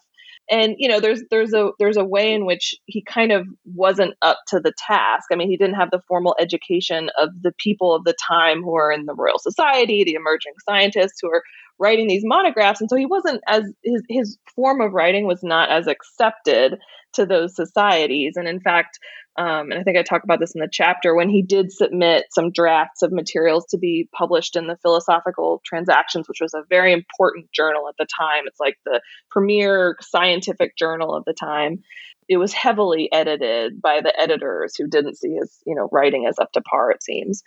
And 0.50 0.76
you 0.78 0.88
know, 0.88 1.00
there's 1.02 1.24
there's 1.30 1.54
a 1.54 1.72
there's 1.78 1.98
a 1.98 2.06
way 2.06 2.32
in 2.32 2.46
which 2.46 2.76
he 2.86 3.02
kind 3.02 3.34
of 3.34 3.46
wasn't 3.66 4.14
up 4.22 4.38
to 4.48 4.62
the 4.62 4.74
task. 4.88 5.26
I 5.32 5.36
mean, 5.36 5.50
he 5.50 5.58
didn't 5.58 5.76
have 5.76 5.92
the 5.92 6.02
formal 6.08 6.36
education 6.40 7.10
of 7.20 7.30
the 7.42 7.52
people 7.58 7.94
of 7.94 8.06
the 8.06 8.16
time 8.26 8.62
who 8.62 8.76
are 8.76 8.92
in 8.92 9.08
the 9.08 9.16
Royal 9.16 9.40
Society, 9.40 10.06
the 10.06 10.14
emerging 10.14 10.54
scientists 10.66 11.20
who 11.22 11.30
are 11.30 11.44
writing 11.80 12.08
these 12.08 12.24
monographs. 12.26 12.82
And 12.82 12.90
so 12.90 12.96
he 12.96 13.06
wasn't 13.06 13.42
as 13.48 13.64
his 13.84 14.04
his 14.10 14.38
form 14.56 14.82
of 14.82 14.94
writing 14.94 15.28
was 15.28 15.44
not 15.44 15.70
as 15.70 15.88
accepted 15.88 16.80
to 17.14 17.26
those 17.26 17.56
societies. 17.56 18.34
And 18.36 18.48
in 18.48 18.60
fact, 18.60 19.00
um, 19.38 19.72
and 19.72 19.80
I 19.80 19.84
think 19.84 19.98
I 19.98 20.04
talk 20.04 20.24
about 20.24 20.40
this 20.40 20.56
in 20.56 20.62
the 20.62 20.70
chapter, 20.72 21.16
when 21.16 21.30
he 21.30 21.44
did 21.44 21.72
submit 21.72 22.26
some 22.32 22.52
drafts 22.52 23.04
of 23.04 23.12
materials 23.12 23.66
to 23.70 23.78
be 23.78 24.10
published 24.12 24.56
in 24.56 24.68
the 24.68 24.78
Philosophical 24.82 25.62
Transactions, 25.64 26.28
which 26.28 26.42
was 26.42 26.54
a 26.54 26.64
very 26.70 26.92
important 26.92 27.52
journal 27.52 27.88
at 27.88 27.96
the 28.00 28.08
time. 28.20 28.44
It's 28.48 28.60
like 28.60 28.78
the 28.86 29.02
premier 29.30 29.96
scientific 30.02 30.76
journal 30.76 31.16
of 31.16 31.24
the 31.26 31.34
time. 31.34 31.84
It 32.28 32.38
was 32.38 32.52
heavily 32.52 33.10
edited 33.14 33.82
by 33.82 34.02
the 34.02 34.20
editors 34.20 34.76
who 34.76 34.88
didn't 34.88 35.18
see 35.18 35.36
his, 35.40 35.62
you 35.66 35.76
know, 35.76 35.88
writing 35.92 36.26
as 36.28 36.40
up 36.40 36.52
to 36.54 36.62
par, 36.62 36.92
it 36.92 37.02
seems. 37.02 37.44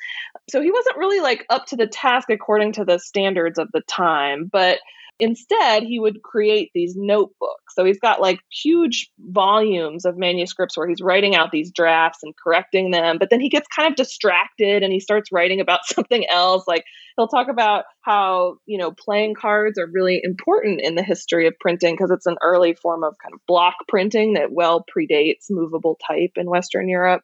So 0.48 0.62
he 0.62 0.70
wasn't 0.70 0.96
really 0.96 1.20
like 1.20 1.44
up 1.50 1.66
to 1.66 1.76
the 1.76 1.86
task 1.86 2.30
according 2.30 2.72
to 2.74 2.84
the 2.84 2.98
standards 2.98 3.58
of 3.58 3.68
the 3.72 3.82
time, 3.82 4.48
but 4.50 4.78
Instead, 5.20 5.82
he 5.82 6.00
would 6.00 6.22
create 6.22 6.70
these 6.74 6.94
notebooks. 6.96 7.74
So 7.74 7.84
he's 7.84 8.00
got 8.00 8.20
like 8.20 8.40
huge 8.50 9.10
volumes 9.18 10.04
of 10.04 10.16
manuscripts 10.16 10.76
where 10.76 10.88
he's 10.88 11.00
writing 11.00 11.36
out 11.36 11.52
these 11.52 11.70
drafts 11.70 12.20
and 12.22 12.34
correcting 12.42 12.90
them. 12.90 13.18
But 13.18 13.30
then 13.30 13.40
he 13.40 13.48
gets 13.48 13.68
kind 13.68 13.88
of 13.88 13.96
distracted 13.96 14.82
and 14.82 14.92
he 14.92 15.00
starts 15.00 15.30
writing 15.30 15.60
about 15.60 15.80
something 15.84 16.26
else. 16.28 16.64
Like 16.66 16.84
he'll 17.20 17.28
talk 17.28 17.48
about 17.48 17.84
how, 18.00 18.56
you 18.64 18.78
know, 18.78 18.92
playing 18.92 19.34
cards 19.34 19.78
are 19.78 19.86
really 19.92 20.20
important 20.24 20.80
in 20.80 20.94
the 20.94 21.02
history 21.02 21.46
of 21.46 21.54
printing 21.60 21.94
because 21.94 22.10
it's 22.10 22.24
an 22.24 22.38
early 22.42 22.72
form 22.72 23.04
of 23.04 23.14
kind 23.22 23.34
of 23.34 23.40
block 23.46 23.74
printing 23.88 24.34
that 24.34 24.50
well 24.50 24.82
predates 24.84 25.50
movable 25.50 25.98
type 26.08 26.32
in 26.36 26.48
Western 26.48 26.88
Europe. 26.88 27.20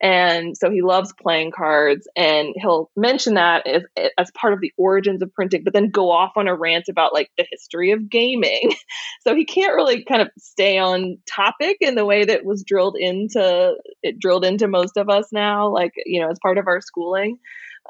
And 0.00 0.56
so 0.56 0.70
he 0.70 0.82
loves 0.82 1.12
playing 1.20 1.52
cards 1.52 2.08
and 2.16 2.54
he'll 2.56 2.90
mention 2.96 3.34
that 3.34 3.66
as, 3.66 3.82
as 4.16 4.30
part 4.32 4.52
of 4.52 4.60
the 4.60 4.72
origins 4.76 5.22
of 5.22 5.32
printing, 5.32 5.62
but 5.64 5.72
then 5.72 5.90
go 5.90 6.10
off 6.10 6.32
on 6.36 6.48
a 6.48 6.56
rant 6.56 6.86
about 6.88 7.12
like 7.12 7.30
the 7.36 7.46
history 7.50 7.90
of 7.90 8.08
gaming. 8.08 8.72
so 9.26 9.34
he 9.34 9.44
can't 9.44 9.74
really 9.74 10.04
kind 10.04 10.22
of 10.22 10.28
stay 10.38 10.78
on 10.78 11.18
topic 11.26 11.78
in 11.80 11.96
the 11.96 12.04
way 12.04 12.24
that 12.24 12.44
was 12.44 12.64
drilled 12.64 12.96
into 12.96 13.74
it 14.04 14.18
drilled 14.20 14.44
into 14.44 14.68
most 14.68 14.96
of 14.96 15.08
us 15.08 15.26
now, 15.32 15.68
like, 15.68 15.92
you 16.06 16.20
know, 16.20 16.30
as 16.30 16.38
part 16.40 16.58
of 16.58 16.66
our 16.68 16.80
schooling. 16.80 17.38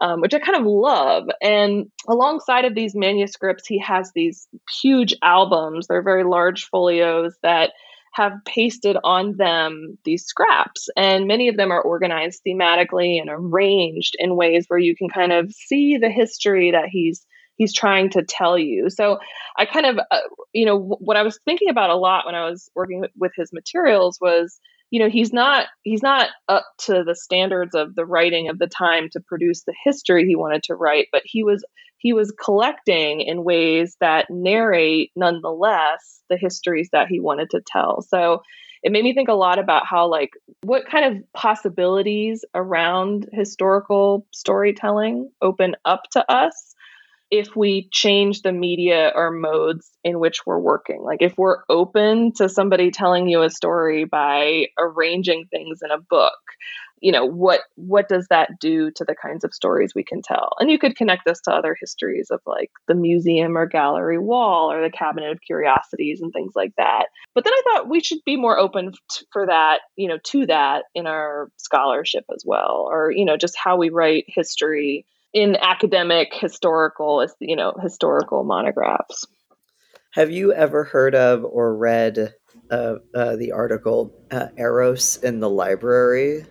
Um, 0.00 0.20
which 0.20 0.35
I 0.35 0.38
kind 0.38 0.59
of 0.59 0.64
love. 0.66 1.24
And 1.42 1.87
alongside 2.09 2.64
of 2.64 2.74
these 2.74 2.94
manuscripts, 2.94 3.68
he 3.68 3.78
has 3.81 4.11
these 4.14 4.48
huge 4.83 5.14
albums. 5.22 5.87
They're 5.87 6.02
very 6.02 6.24
large 6.24 6.64
folios 6.64 7.37
that 7.42 7.72
have 8.12 8.33
pasted 8.46 8.96
on 9.05 9.37
them 9.37 9.98
these 10.05 10.24
scraps. 10.24 10.88
And 10.96 11.26
many 11.26 11.48
of 11.48 11.57
them 11.57 11.70
are 11.70 11.81
organized 11.81 12.42
thematically 12.46 13.20
and 13.20 13.31
arranged 13.31 14.14
in 14.18 14.37
ways 14.37 14.66
where 14.68 14.78
you 14.78 14.94
can 14.94 15.09
kind 15.09 15.33
of 15.33 15.52
see 15.52 15.96
the 15.96 16.11
history 16.11 16.70
that 16.72 16.88
he's 16.90 17.26
he's 17.57 17.74
trying 17.74 18.11
to 18.11 18.22
tell 18.22 18.59
you. 18.59 18.90
So 18.90 19.18
I 19.57 19.66
kind 19.66 19.87
of 19.87 19.98
uh, 20.11 20.20
you 20.52 20.66
know 20.66 20.78
what 20.78 21.16
I 21.16 21.22
was 21.22 21.38
thinking 21.44 21.70
about 21.70 21.90
a 21.90 21.96
lot 21.96 22.26
when 22.26 22.35
I 22.35 22.48
was 22.48 22.70
working 22.74 23.00
with, 23.00 23.11
with 23.16 23.33
his 23.37 23.52
materials 23.52 24.18
was 24.20 24.61
you 24.92 25.00
know 25.00 25.11
he's 25.11 25.33
not 25.33 25.66
he's 25.83 26.02
not 26.02 26.28
up 26.48 26.64
to 26.78 27.02
the 27.05 27.16
standards 27.16 27.74
of 27.74 27.96
the 27.96 28.07
writing 28.07 28.48
of 28.48 28.61
the 28.61 28.68
time 28.68 29.09
to 29.11 29.20
produce 29.26 29.64
the 29.64 29.74
history 29.85 30.24
he 30.26 30.37
wanted 30.37 30.62
to 30.62 30.76
write 30.76 31.09
but 31.11 31.22
he 31.24 31.42
was 31.42 31.64
he 32.02 32.12
was 32.12 32.35
collecting 32.44 33.20
in 33.20 33.44
ways 33.44 33.96
that 34.00 34.26
narrate 34.28 35.12
nonetheless 35.14 36.20
the 36.28 36.37
histories 36.37 36.88
that 36.92 37.07
he 37.09 37.20
wanted 37.20 37.50
to 37.50 37.62
tell. 37.64 38.02
So 38.02 38.42
it 38.83 38.90
made 38.90 39.05
me 39.05 39.14
think 39.14 39.28
a 39.28 39.35
lot 39.35 39.61
about 39.61 39.87
how 39.87 40.09
like 40.09 40.31
what 40.62 40.85
kind 40.90 41.05
of 41.05 41.22
possibilities 41.33 42.44
around 42.55 43.28
historical 43.33 44.26
storytelling 44.33 45.31
open 45.40 45.76
up 45.85 46.02
to 46.12 46.31
us 46.31 46.71
if 47.33 47.57
we 47.57 47.88
change 47.90 48.42
the 48.42 48.53
media 48.53 49.11
or 49.14 49.31
modes 49.31 49.90
in 50.05 50.21
which 50.21 50.45
we're 50.45 50.59
working. 50.59 51.03
Like 51.03 51.23
if 51.23 51.38
we're 51.38 51.62
open 51.71 52.35
to 52.35 52.47
somebody 52.47 52.90
telling 52.90 53.27
you 53.27 53.40
a 53.40 53.49
story 53.49 54.05
by 54.05 54.66
arranging 54.79 55.47
things 55.51 55.81
in 55.83 55.90
a 55.90 55.99
book, 55.99 56.38
you 57.01 57.11
know, 57.11 57.25
what 57.25 57.62
what 57.77 58.07
does 58.07 58.27
that 58.29 58.61
do 58.61 58.90
to 58.97 59.05
the 59.07 59.14
kinds 59.14 59.45
of 59.45 59.55
stories 59.55 59.95
we 59.95 60.05
can 60.05 60.21
tell? 60.21 60.51
And 60.61 60.71
you 60.71 60.79
could 60.79 60.95
connect 60.95 61.23
this 61.25 61.40
to 61.45 61.53
other 61.53 61.75
histories 61.81 62.29
of 62.31 62.40
like 62.47 62.71
the 62.87 62.95
museum 62.95 63.57
or 63.57 63.66
gallery 63.66 64.18
wall 64.18 64.71
or 64.71 64.83
the 64.83 64.95
cabinet 64.95 65.33
of 65.33 65.40
curiosities 65.40 66.21
and 66.21 66.35
things 66.35 66.53
like 66.55 66.75
that. 66.77 67.07
But 67.35 67.45
then 67.45 67.55
I 67.55 67.62
thought 67.64 67.88
we 67.88 68.01
should 68.01 68.21
be 68.27 68.37
more 68.37 68.59
open 68.59 68.92
t- 69.11 69.25
for 69.33 69.47
that, 69.47 69.79
you 69.97 70.07
know, 70.07 70.18
to 70.23 70.47
that 70.47 70.85
in 70.95 71.07
our 71.07 71.49
scholarship 71.57 72.25
as 72.33 72.45
well 72.47 72.87
or 72.90 73.11
you 73.11 73.25
know, 73.25 73.38
just 73.38 73.57
how 73.57 73.79
we 73.79 73.88
write 73.88 74.25
history 74.29 75.07
in 75.33 75.57
academic 75.57 76.29
historical 76.33 77.27
you 77.40 77.57
know 77.57 77.75
historical 77.83 78.45
monographs. 78.45 79.27
Have 80.12 80.31
you 80.31 80.53
ever 80.53 80.85
heard 80.85 81.14
of 81.14 81.45
or 81.45 81.75
read 81.75 82.35
uh, 82.71 82.97
uh, 83.14 83.37
the 83.37 83.53
article 83.53 84.14
uh, 84.31 84.49
eros 84.57 85.16
in 85.16 85.40
the 85.40 85.49
library 85.51 86.45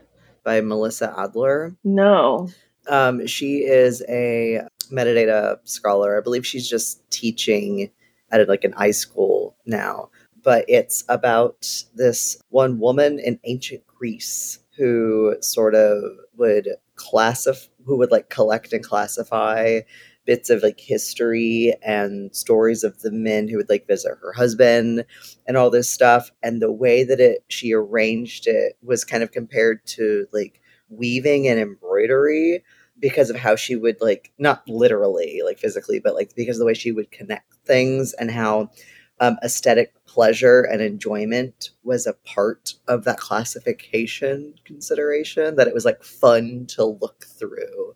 by 0.44 0.62
melissa 0.62 1.14
adler? 1.18 1.76
No. 1.84 2.50
Um, 2.88 3.28
she 3.28 3.60
is 3.60 4.04
a 4.10 4.62
metadata 4.92 5.58
scholar. 5.64 6.18
I 6.18 6.22
believe 6.22 6.46
she's 6.46 6.68
just 6.68 7.10
teaching 7.12 7.92
at 8.32 8.48
like 8.48 8.64
an 8.64 8.72
high 8.74 8.92
school 8.92 9.56
now. 9.66 10.10
But 10.44 10.66
it's 10.68 11.04
about 11.08 11.86
this 11.94 12.42
one 12.50 12.80
woman 12.80 13.20
in 13.20 13.40
ancient 13.44 13.86
greece 13.86 14.60
who 14.76 15.36
sort 15.42 15.76
of 15.76 16.02
would 16.36 16.70
classify 16.96 17.71
who 17.92 17.98
would 17.98 18.12
like 18.12 18.30
collect 18.30 18.72
and 18.72 18.84
classify 18.84 19.82
bits 20.26 20.50
of 20.50 20.64
like 20.64 20.80
history 20.80 21.76
and 21.84 22.34
stories 22.34 22.86
of 22.86 23.02
the 23.02 23.12
men 23.12 23.50
who 23.50 23.58
would 23.58 23.68
like 23.68 23.86
visit 23.86 24.14
her 24.22 24.32
husband 24.32 25.04
and 25.46 25.58
all 25.58 25.70
this 25.70 25.90
stuff. 25.90 26.32
And 26.42 26.62
the 26.62 26.72
way 26.72 27.04
that 27.04 27.20
it 27.20 27.44
she 27.50 27.74
arranged 27.74 28.48
it 28.48 28.78
was 28.82 29.04
kind 29.04 29.24
of 29.24 29.32
compared 29.32 29.86
to 29.88 30.26
like 30.32 30.62
weaving 30.90 31.50
and 31.50 31.60
embroidery 31.60 32.64
because 32.98 33.30
of 33.30 33.36
how 33.36 33.58
she 33.58 33.76
would 33.76 33.98
like 34.00 34.32
not 34.38 34.66
literally 34.70 35.42
like 35.44 35.60
physically 35.60 36.00
but 36.00 36.16
like 36.16 36.34
because 36.36 36.58
of 36.58 36.60
the 36.60 36.66
way 36.66 36.74
she 36.74 36.92
would 36.92 37.12
connect 37.12 37.54
things 37.66 38.14
and 38.14 38.32
how 38.32 38.70
um, 39.22 39.38
aesthetic 39.44 39.94
pleasure 40.06 40.64
and 40.64 40.82
enjoyment 40.82 41.70
was 41.84 42.08
a 42.08 42.14
part 42.26 42.74
of 42.88 43.06
that 43.06 43.20
classification 43.20 44.56
consideration 44.66 45.56
that 45.56 45.68
it 45.68 45.74
was 45.74 45.86
like 45.86 46.04
fun 46.04 46.66
to 46.66 46.84
look 46.84 47.26
through 47.26 47.96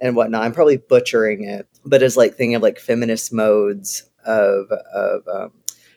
and 0.00 0.14
whatnot. 0.14 0.44
I'm 0.44 0.52
probably 0.52 0.76
butchering 0.76 1.44
it 1.44 1.66
but 1.84 2.02
as 2.02 2.16
like 2.16 2.34
thinking 2.34 2.54
of 2.54 2.62
like 2.62 2.78
feminist 2.78 3.32
modes 3.32 4.08
of 4.24 4.70
of 4.70 5.26
um, 5.26 5.52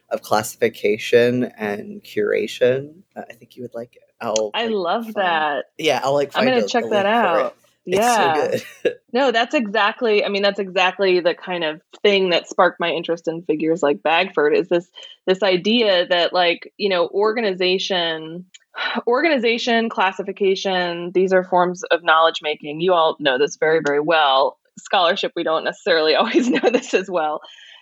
of 0.09 0.21
classification 0.21 1.51
and 1.57 2.01
curation. 2.01 3.01
I 3.15 3.33
think 3.33 3.57
you 3.57 3.63
would 3.63 3.75
like 3.75 3.97
it. 3.97 4.03
I'll 4.21 4.51
i 4.53 4.63
like, 4.63 4.73
love 4.73 5.03
find, 5.03 5.15
that. 5.15 5.65
Yeah 5.77 5.99
i'll 6.01 6.13
like 6.13 6.31
i'm 6.35 6.45
gonna 6.45 6.65
check 6.65 6.85
that 6.89 7.05
out 7.05 7.57
yeah. 7.85 8.57
So 8.83 8.91
no, 9.13 9.31
that's 9.31 9.53
exactly 9.53 10.23
I 10.25 10.29
mean 10.29 10.41
that's 10.41 10.59
exactly 10.59 11.19
the 11.19 11.35
kind 11.35 11.63
of 11.63 11.81
thing 12.01 12.31
that 12.31 12.49
sparked 12.49 12.79
my 12.79 12.89
interest 12.89 13.27
in 13.27 13.43
figures 13.43 13.83
like 13.83 14.03
Bagford 14.03 14.55
is 14.55 14.67
this 14.69 14.89
this 15.27 15.43
idea 15.43 16.07
that 16.07 16.33
like, 16.33 16.73
you 16.77 16.89
know, 16.89 17.07
organization 17.07 18.45
organization, 19.07 19.89
classification, 19.89 21.11
these 21.13 21.33
are 21.33 21.43
forms 21.43 21.83
of 21.83 22.03
knowledge 22.03 22.39
making. 22.41 22.81
You 22.81 22.93
all 22.93 23.17
know 23.19 23.37
this 23.37 23.57
very 23.59 23.81
very 23.85 24.01
well. 24.01 24.57
Scholarship 24.79 25.31
we 25.35 25.43
don't 25.43 25.63
necessarily 25.63 26.15
always 26.15 26.49
know 26.49 26.69
this 26.71 26.93
as 26.93 27.09
well. 27.09 27.41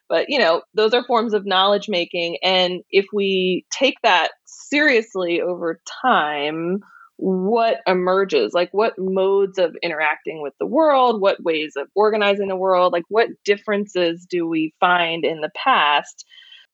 But, 0.10 0.26
you 0.28 0.38
know, 0.38 0.62
those 0.74 0.94
are 0.94 1.04
forms 1.06 1.34
of 1.34 1.46
knowledge 1.46 1.88
making 1.88 2.38
and 2.44 2.82
if 2.92 3.06
we 3.14 3.66
take 3.72 3.96
that 4.04 4.32
seriously 4.46 5.42
over 5.42 5.80
time, 6.02 6.82
what 7.26 7.78
emerges 7.88 8.52
like 8.54 8.68
what 8.74 8.92
modes 8.98 9.58
of 9.58 9.74
interacting 9.82 10.42
with 10.42 10.54
the 10.60 10.66
world 10.66 11.22
what 11.22 11.42
ways 11.42 11.72
of 11.78 11.88
organizing 11.96 12.50
the 12.50 12.56
world 12.56 12.92
like 12.92 13.06
what 13.08 13.30
differences 13.46 14.28
do 14.30 14.46
we 14.46 14.74
find 14.82 15.24
in 15.24 15.40
the 15.40 15.52
past 15.56 16.26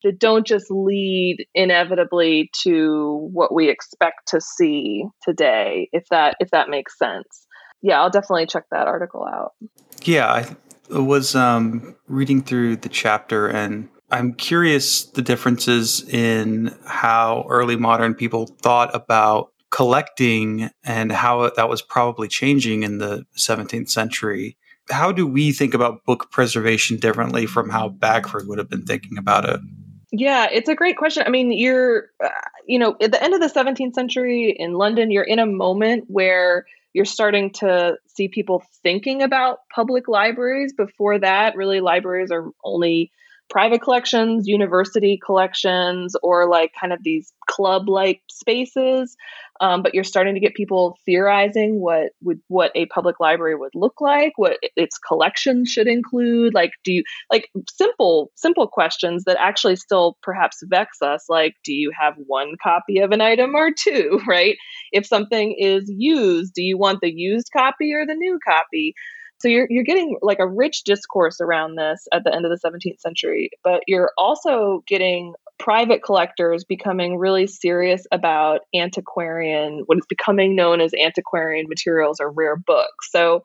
that 0.04 0.18
don't 0.18 0.48
just 0.48 0.66
lead 0.72 1.46
inevitably 1.54 2.50
to 2.64 3.30
what 3.32 3.54
we 3.54 3.70
expect 3.70 4.28
to 4.28 4.42
see 4.42 5.04
today 5.22 5.88
if 5.92 6.06
that 6.10 6.36
if 6.40 6.50
that 6.50 6.68
makes 6.68 6.98
sense? 6.98 7.46
Yeah 7.84 8.02
i'll 8.02 8.10
definitely 8.10 8.48
check 8.48 8.64
that 8.72 8.88
article 8.88 9.28
out. 9.32 9.52
Yeah 10.02 10.50
i 10.92 10.98
was 10.98 11.36
um, 11.36 11.96
reading 12.08 12.42
through 12.42 12.78
the 12.78 12.90
chapter 12.90 13.48
and 13.48 13.88
i'm 14.10 14.34
curious 14.34 15.04
the 15.04 15.22
differences 15.22 16.04
in 16.10 16.76
how 16.88 17.46
early 17.48 17.76
modern 17.76 18.16
people 18.16 18.48
thought 18.64 18.90
about 18.96 19.52
collecting 19.72 20.70
and 20.84 21.12
how 21.12 21.50
that 21.50 21.70
was 21.70 21.82
probably 21.82 22.28
changing 22.28 22.84
in 22.84 22.98
the 22.98 23.26
17th 23.38 23.90
century. 23.90 24.58
How 24.90 25.12
do 25.12 25.28
we 25.28 25.52
think 25.52 25.74
about 25.74 26.04
book 26.06 26.32
preservation 26.32 26.98
differently 26.98 27.46
from 27.46 27.70
how 27.70 27.90
Bagford 27.90 28.48
would 28.48 28.58
have 28.58 28.70
been 28.70 28.86
thinking 28.86 29.18
about 29.18 29.48
it? 29.48 29.60
Yeah, 30.12 30.48
it's 30.52 30.70
a 30.70 30.76
great 30.76 30.98
question. 30.98 31.24
I 31.26 31.30
mean, 31.30 31.52
you're, 31.52 32.08
uh, 32.24 32.30
you 32.66 32.80
know, 32.80 32.96
at 33.00 33.12
the 33.12 33.24
end 33.24 33.36
of 33.36 33.42
the 33.42 33.48
17th 33.48 33.94
century 33.94 34.56
in 34.58 34.74
London, 34.74 35.12
you're 35.12 35.24
in 35.24 35.38
a 35.38 35.46
moment 35.46 36.06
where 36.08 36.66
you're 36.94 37.06
starting 37.06 37.52
to 37.52 37.98
see 38.08 38.28
people 38.28 38.64
thinking 38.82 39.22
about 39.22 39.60
public 39.74 40.08
libraries. 40.08 40.74
Before 40.74 41.20
that, 41.20 41.56
really, 41.56 41.80
libraries 41.80 42.32
are 42.32 42.50
only 42.64 43.12
private 43.50 43.82
collections, 43.82 44.48
university 44.48 45.20
collections, 45.26 46.16
or 46.22 46.48
like 46.48 46.72
kind 46.80 46.94
of 46.94 47.04
these 47.04 47.34
club 47.48 47.90
like 47.90 48.22
spaces. 48.30 49.16
Um, 49.62 49.84
but 49.84 49.94
you're 49.94 50.06
starting 50.06 50.36
to 50.36 50.40
get 50.40 50.56
people 50.56 50.98
theorizing 51.06 51.82
what 51.82 52.12
would 52.22 52.40
what 52.48 52.72
a 52.76 52.86
public 52.86 53.20
library 53.20 53.56
would 53.56 53.74
look 53.76 54.00
like, 54.00 54.34
what 54.38 54.58
its 54.78 54.98
collection 54.98 55.66
should 55.66 55.88
include. 55.88 56.54
Like, 56.54 56.72
do 56.86 56.94
you 56.94 57.04
like 57.30 57.50
simple 57.70 58.32
simple 58.36 58.68
questions 58.68 59.26
that 59.26 59.38
actually 59.40 59.76
still 59.76 60.18
perhaps 60.24 60.60
vex 60.64 61.02
us? 61.02 61.26
Like, 61.28 61.56
do 61.66 61.74
you 61.74 61.92
have 62.00 62.14
one 62.28 62.54
copy 62.64 63.00
of 63.00 63.12
an 63.12 63.22
item 63.22 63.56
or 63.56 63.72
two? 63.72 64.22
Right? 64.30 64.58
If 64.92 65.08
something 65.08 65.56
is 65.58 65.92
used, 65.98 66.54
do 66.54 66.62
you 66.62 66.78
want 66.78 67.00
the 67.02 67.12
used 67.12 67.50
copy 67.52 67.94
or 67.94 68.06
the 68.06 68.14
new 68.14 68.38
copy? 68.48 68.94
So 69.42 69.48
you're 69.48 69.68
you're 69.70 69.84
getting 69.84 70.18
like 70.22 70.40
a 70.40 70.48
rich 70.48 70.84
discourse 70.84 71.40
around 71.40 71.76
this 71.76 72.08
at 72.12 72.24
the 72.24 72.34
end 72.34 72.46
of 72.46 72.52
the 72.52 72.70
17th 72.70 73.00
century, 73.00 73.52
but 73.64 73.82
you're 73.88 74.12
also 74.18 74.84
getting 74.88 75.34
private 75.60 76.04
collectors 76.04 76.64
becoming 76.64 77.18
really 77.18 77.48
serious 77.48 78.06
about 78.12 78.62
antiquarian, 78.74 79.84
what 79.86 79.98
is 79.98 80.06
becoming 80.08 80.56
known 80.56 80.82
as 80.82 80.94
antiquarian 80.94 81.68
materials 81.68 82.20
or 82.20 82.32
rare 82.32 82.56
books. 82.56 83.12
So 83.12 83.44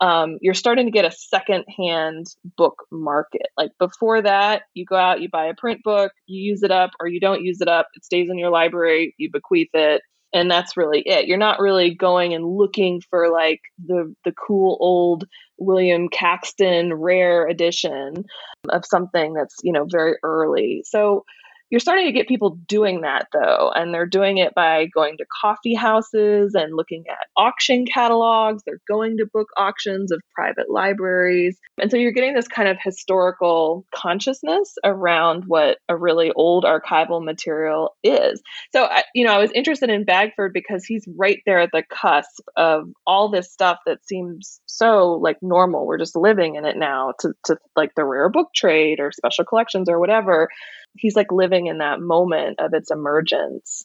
um, 0.00 0.38
you're 0.40 0.54
starting 0.54 0.86
to 0.86 0.90
get 0.90 1.04
a 1.04 1.10
second-hand 1.10 2.26
book 2.56 2.86
market. 2.90 3.48
Like 3.58 3.70
before 3.78 4.22
that, 4.22 4.62
you 4.72 4.86
go 4.86 4.96
out, 4.96 5.20
you 5.20 5.28
buy 5.28 5.46
a 5.46 5.54
print 5.54 5.82
book, 5.84 6.12
you 6.26 6.42
use 6.42 6.62
it 6.62 6.70
up, 6.70 6.90
or 6.98 7.06
you 7.06 7.20
don't 7.20 7.44
use 7.44 7.60
it 7.60 7.68
up. 7.68 7.88
It 7.94 8.04
stays 8.04 8.30
in 8.30 8.38
your 8.38 8.50
library, 8.50 9.14
you 9.18 9.30
bequeath 9.30 9.68
it, 9.74 10.00
and 10.32 10.50
that's 10.50 10.76
really 10.76 11.00
it. 11.00 11.26
You're 11.26 11.38
not 11.38 11.60
really 11.60 11.94
going 11.94 12.34
and 12.34 12.44
looking 12.44 13.02
for 13.10 13.30
like 13.30 13.60
the 13.84 14.14
the 14.24 14.32
cool 14.32 14.76
old 14.80 15.24
William 15.58 16.08
Caxton 16.08 16.94
rare 16.94 17.46
edition 17.46 18.24
of 18.68 18.84
something 18.86 19.34
that's, 19.34 19.56
you 19.62 19.72
know, 19.72 19.86
very 19.90 20.16
early. 20.22 20.82
So 20.86 21.24
you're 21.70 21.80
starting 21.80 22.06
to 22.06 22.12
get 22.12 22.28
people 22.28 22.58
doing 22.66 23.02
that 23.02 23.28
though, 23.32 23.70
and 23.74 23.94
they're 23.94 24.06
doing 24.06 24.38
it 24.38 24.54
by 24.54 24.86
going 24.86 25.16
to 25.18 25.24
coffee 25.40 25.74
houses 25.74 26.54
and 26.54 26.76
looking 26.76 27.04
at 27.08 27.28
auction 27.36 27.86
catalogs. 27.86 28.62
They're 28.66 28.80
going 28.88 29.18
to 29.18 29.26
book 29.32 29.48
auctions 29.56 30.10
of 30.10 30.20
private 30.34 30.68
libraries. 30.68 31.58
And 31.80 31.90
so 31.90 31.96
you're 31.96 32.12
getting 32.12 32.34
this 32.34 32.48
kind 32.48 32.68
of 32.68 32.76
historical 32.82 33.84
consciousness 33.94 34.74
around 34.84 35.44
what 35.46 35.78
a 35.88 35.96
really 35.96 36.32
old 36.32 36.64
archival 36.64 37.24
material 37.24 37.96
is. 38.02 38.42
So, 38.72 38.88
you 39.14 39.24
know, 39.24 39.32
I 39.32 39.38
was 39.38 39.52
interested 39.52 39.90
in 39.90 40.04
Bagford 40.04 40.52
because 40.52 40.84
he's 40.84 41.06
right 41.16 41.40
there 41.46 41.60
at 41.60 41.70
the 41.72 41.84
cusp 41.88 42.42
of 42.56 42.88
all 43.06 43.30
this 43.30 43.52
stuff 43.52 43.78
that 43.86 44.04
seems 44.04 44.60
so 44.66 45.12
like 45.12 45.36
normal. 45.40 45.86
We're 45.86 45.98
just 45.98 46.16
living 46.16 46.56
in 46.56 46.64
it 46.64 46.76
now 46.76 47.12
to, 47.20 47.32
to 47.44 47.58
like 47.76 47.94
the 47.94 48.04
rare 48.04 48.28
book 48.28 48.48
trade 48.54 48.98
or 48.98 49.12
special 49.12 49.44
collections 49.44 49.88
or 49.88 50.00
whatever 50.00 50.48
he's 50.96 51.16
like 51.16 51.32
living 51.32 51.66
in 51.66 51.78
that 51.78 52.00
moment 52.00 52.60
of 52.60 52.74
its 52.74 52.90
emergence. 52.90 53.84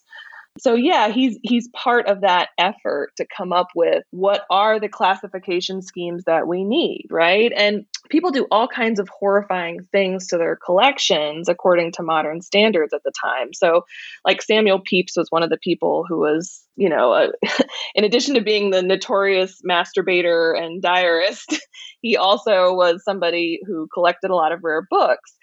So 0.57 0.73
yeah 0.73 1.09
he's 1.09 1.37
he's 1.43 1.67
part 1.69 2.07
of 2.07 2.21
that 2.21 2.49
effort 2.57 3.11
to 3.17 3.25
come 3.25 3.51
up 3.51 3.67
with 3.75 4.03
what 4.11 4.45
are 4.49 4.79
the 4.79 4.87
classification 4.87 5.81
schemes 5.81 6.23
that 6.25 6.47
we 6.47 6.63
need 6.63 7.07
right? 7.09 7.51
And 7.55 7.85
people 8.09 8.31
do 8.31 8.47
all 8.51 8.67
kinds 8.67 8.99
of 8.99 9.09
horrifying 9.09 9.79
things 9.91 10.27
to 10.27 10.37
their 10.37 10.55
collections 10.55 11.49
according 11.49 11.91
to 11.93 12.03
modern 12.03 12.41
standards 12.41 12.93
at 12.93 13.03
the 13.03 13.11
time. 13.21 13.53
So 13.53 13.83
like 14.23 14.41
samuel 14.41 14.79
pepys 14.79 15.17
was 15.17 15.27
one 15.29 15.43
of 15.43 15.49
the 15.49 15.57
people 15.57 16.05
who 16.07 16.19
was 16.19 16.63
you 16.77 16.87
know 16.87 17.11
uh, 17.11 17.31
in 17.95 18.05
addition 18.05 18.35
to 18.35 18.41
being 18.41 18.71
the 18.71 18.81
notorious 18.81 19.61
masturbator 19.69 20.57
and 20.57 20.81
diarist 20.81 21.59
he 22.01 22.15
also 22.15 22.73
was 22.73 23.03
somebody 23.03 23.59
who 23.65 23.87
collected 23.93 24.31
a 24.31 24.35
lot 24.35 24.51
of 24.53 24.63
rare 24.63 24.87
books 24.89 25.33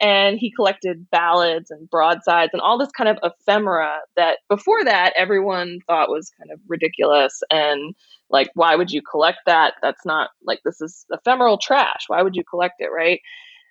and 0.00 0.38
he 0.38 0.52
collected 0.52 1.10
ballads 1.10 1.70
and 1.70 1.90
broadsides 1.90 2.50
and 2.52 2.62
all 2.62 2.78
this 2.78 2.90
kind 2.96 3.08
of 3.08 3.18
ephemera 3.22 3.98
that 4.16 4.38
before 4.48 4.84
that 4.84 5.12
everyone 5.16 5.78
thought 5.86 6.08
was 6.08 6.30
kind 6.38 6.50
of 6.52 6.60
ridiculous 6.68 7.42
and 7.50 7.94
like 8.30 8.50
why 8.54 8.76
would 8.76 8.90
you 8.90 9.02
collect 9.02 9.38
that? 9.46 9.74
That's 9.82 10.04
not 10.04 10.30
like 10.44 10.60
this 10.64 10.80
is 10.80 11.06
ephemeral 11.10 11.58
trash. 11.58 12.04
Why 12.08 12.22
would 12.22 12.36
you 12.36 12.44
collect 12.48 12.74
it 12.78 12.90
right? 12.94 13.20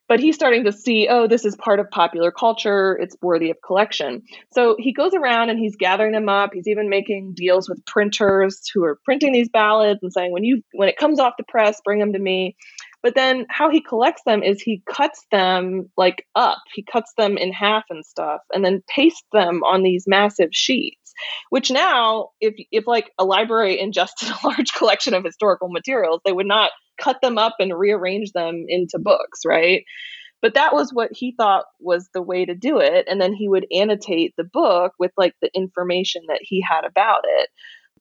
But 0.09 0.21
he's 0.21 0.35
starting 0.35 0.63
to 0.63 0.71
see 0.71 1.07
oh 1.09 1.27
this 1.27 1.45
is 1.45 1.55
part 1.55 1.79
of 1.79 1.89
popular 1.91 2.31
culture. 2.31 2.97
It's 2.99 3.15
worthy 3.21 3.51
of 3.51 3.57
collection. 3.65 4.23
So 4.51 4.75
he 4.79 4.93
goes 4.93 5.13
around 5.13 5.49
and 5.49 5.59
he's 5.59 5.75
gathering 5.75 6.13
them 6.13 6.29
up. 6.29 6.51
He's 6.53 6.67
even 6.67 6.89
making 6.89 7.33
deals 7.35 7.69
with 7.69 7.85
printers 7.85 8.61
who 8.73 8.83
are 8.83 8.99
printing 9.05 9.31
these 9.31 9.49
ballads 9.49 9.99
and 10.01 10.11
saying 10.11 10.31
when 10.31 10.43
you 10.43 10.61
when 10.73 10.89
it 10.89 10.97
comes 10.97 11.19
off 11.19 11.33
the 11.37 11.43
press 11.47 11.79
bring 11.85 11.99
them 11.99 12.13
to 12.13 12.19
me 12.19 12.55
but 13.07 13.15
then 13.15 13.45
how 13.47 13.69
he 13.69 13.79
collects 13.79 14.23
them 14.25 14.43
is 14.43 14.61
he 14.61 14.83
cuts 14.85 15.25
them 15.31 15.89
like 15.95 16.27
up. 16.35 16.57
He 16.73 16.83
cuts 16.83 17.13
them 17.17 17.37
in 17.37 17.53
half 17.53 17.85
and 17.89 18.05
stuff 18.05 18.41
and 18.53 18.65
then 18.65 18.83
pastes 18.93 19.23
them 19.31 19.63
on 19.63 19.81
these 19.81 20.03
massive 20.07 20.49
sheets. 20.51 21.13
Which 21.49 21.71
now 21.71 22.31
if 22.41 22.55
if 22.69 22.85
like 22.85 23.13
a 23.17 23.23
library 23.23 23.79
ingested 23.79 24.27
a 24.27 24.45
large 24.45 24.73
collection 24.73 25.13
of 25.13 25.23
historical 25.23 25.69
materials, 25.69 26.19
they 26.25 26.33
would 26.33 26.47
not 26.47 26.71
cut 26.99 27.21
them 27.21 27.37
up 27.37 27.55
and 27.59 27.79
rearrange 27.79 28.33
them 28.33 28.65
into 28.67 28.99
books, 28.99 29.39
right? 29.45 29.85
But 30.41 30.55
that 30.55 30.73
was 30.73 30.91
what 30.91 31.11
he 31.13 31.33
thought 31.37 31.63
was 31.79 32.09
the 32.13 32.21
way 32.21 32.43
to 32.43 32.55
do 32.55 32.79
it. 32.79 33.05
And 33.09 33.21
then 33.21 33.33
he 33.33 33.47
would 33.47 33.67
annotate 33.71 34.33
the 34.35 34.43
book 34.43 34.91
with 34.99 35.11
like 35.15 35.33
the 35.41 35.49
information 35.55 36.23
that 36.27 36.41
he 36.41 36.61
had 36.61 36.83
about 36.83 37.21
it 37.23 37.49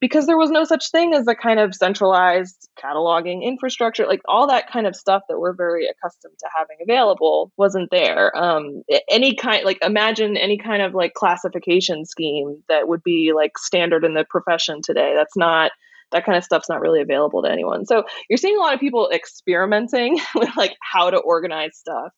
because 0.00 0.26
there 0.26 0.36
was 0.36 0.50
no 0.50 0.64
such 0.64 0.90
thing 0.90 1.14
as 1.14 1.26
a 1.26 1.34
kind 1.34 1.58
of 1.58 1.74
centralized 1.74 2.68
cataloging 2.78 3.42
infrastructure 3.42 4.06
like 4.06 4.20
all 4.28 4.48
that 4.48 4.70
kind 4.70 4.86
of 4.86 4.94
stuff 4.94 5.22
that 5.28 5.38
we're 5.38 5.54
very 5.54 5.86
accustomed 5.86 6.34
to 6.38 6.48
having 6.56 6.76
available 6.82 7.52
wasn't 7.56 7.90
there. 7.90 8.36
Um, 8.36 8.82
any 9.08 9.34
kind 9.34 9.64
like 9.64 9.78
imagine 9.82 10.36
any 10.36 10.58
kind 10.58 10.82
of 10.82 10.94
like 10.94 11.14
classification 11.14 12.04
scheme 12.04 12.62
that 12.68 12.88
would 12.88 13.02
be 13.02 13.32
like 13.34 13.58
standard 13.58 14.04
in 14.04 14.14
the 14.14 14.24
profession 14.28 14.80
today. 14.82 15.14
That's 15.16 15.36
not 15.36 15.72
that 16.12 16.24
kind 16.24 16.38
of 16.38 16.44
stuff's 16.44 16.68
not 16.68 16.80
really 16.80 17.00
available 17.00 17.42
to 17.42 17.50
anyone. 17.50 17.84
So 17.84 18.04
you're 18.28 18.36
seeing 18.36 18.56
a 18.56 18.60
lot 18.60 18.74
of 18.74 18.80
people 18.80 19.10
experimenting 19.12 20.20
with 20.34 20.50
like 20.56 20.76
how 20.80 21.10
to 21.10 21.18
organize 21.18 21.76
stuff. 21.76 22.12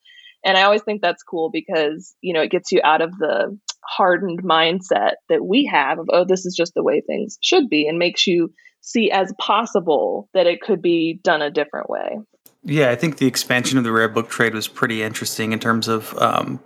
And 0.45 0.57
i 0.57 0.62
always 0.62 0.83
think 0.83 1.03
that's 1.03 1.25
cool 1.25 1.51
because 1.51 2.14
you 2.21 2.33
know 2.33 2.43
it 2.43 2.51
gets 2.51 2.71
you 2.71 2.81
out 2.85 3.01
of 3.01 3.11
the 3.19 3.59
hardened 3.85 4.43
mindset 4.43 5.12
that 5.29 5.45
we 5.45 5.64
have 5.73 5.99
of, 5.99 6.07
oh, 6.12 6.25
this 6.25 6.47
is 6.47 6.55
just 6.55 6.75
the 6.75 6.83
way 6.83 7.01
things 7.01 7.38
should 7.43 7.69
be, 7.69 7.87
and 7.87 7.99
makes 7.99 8.27
you 8.27 8.53
see 8.81 9.11
as 9.11 9.33
possible 9.41 10.29
that 10.35 10.47
it 10.47 10.61
could 10.61 10.81
be 10.81 11.21
done 11.23 11.43
a 11.43 11.51
different 11.51 11.91
way. 11.91 12.19
Yeah, 12.64 12.91
I 12.91 12.97
think 12.97 13.19
the 13.19 13.27
expansion 13.27 13.79
of 13.79 13.85
the 13.85 13.93
rare 13.93 14.09
book 14.09 14.29
trade 14.29 14.55
was 14.55 14.69
pretty 14.69 15.03
interesting 15.03 15.53
in 15.53 15.59
terms 15.59 15.88
of 15.88 16.17
um, 16.19 16.61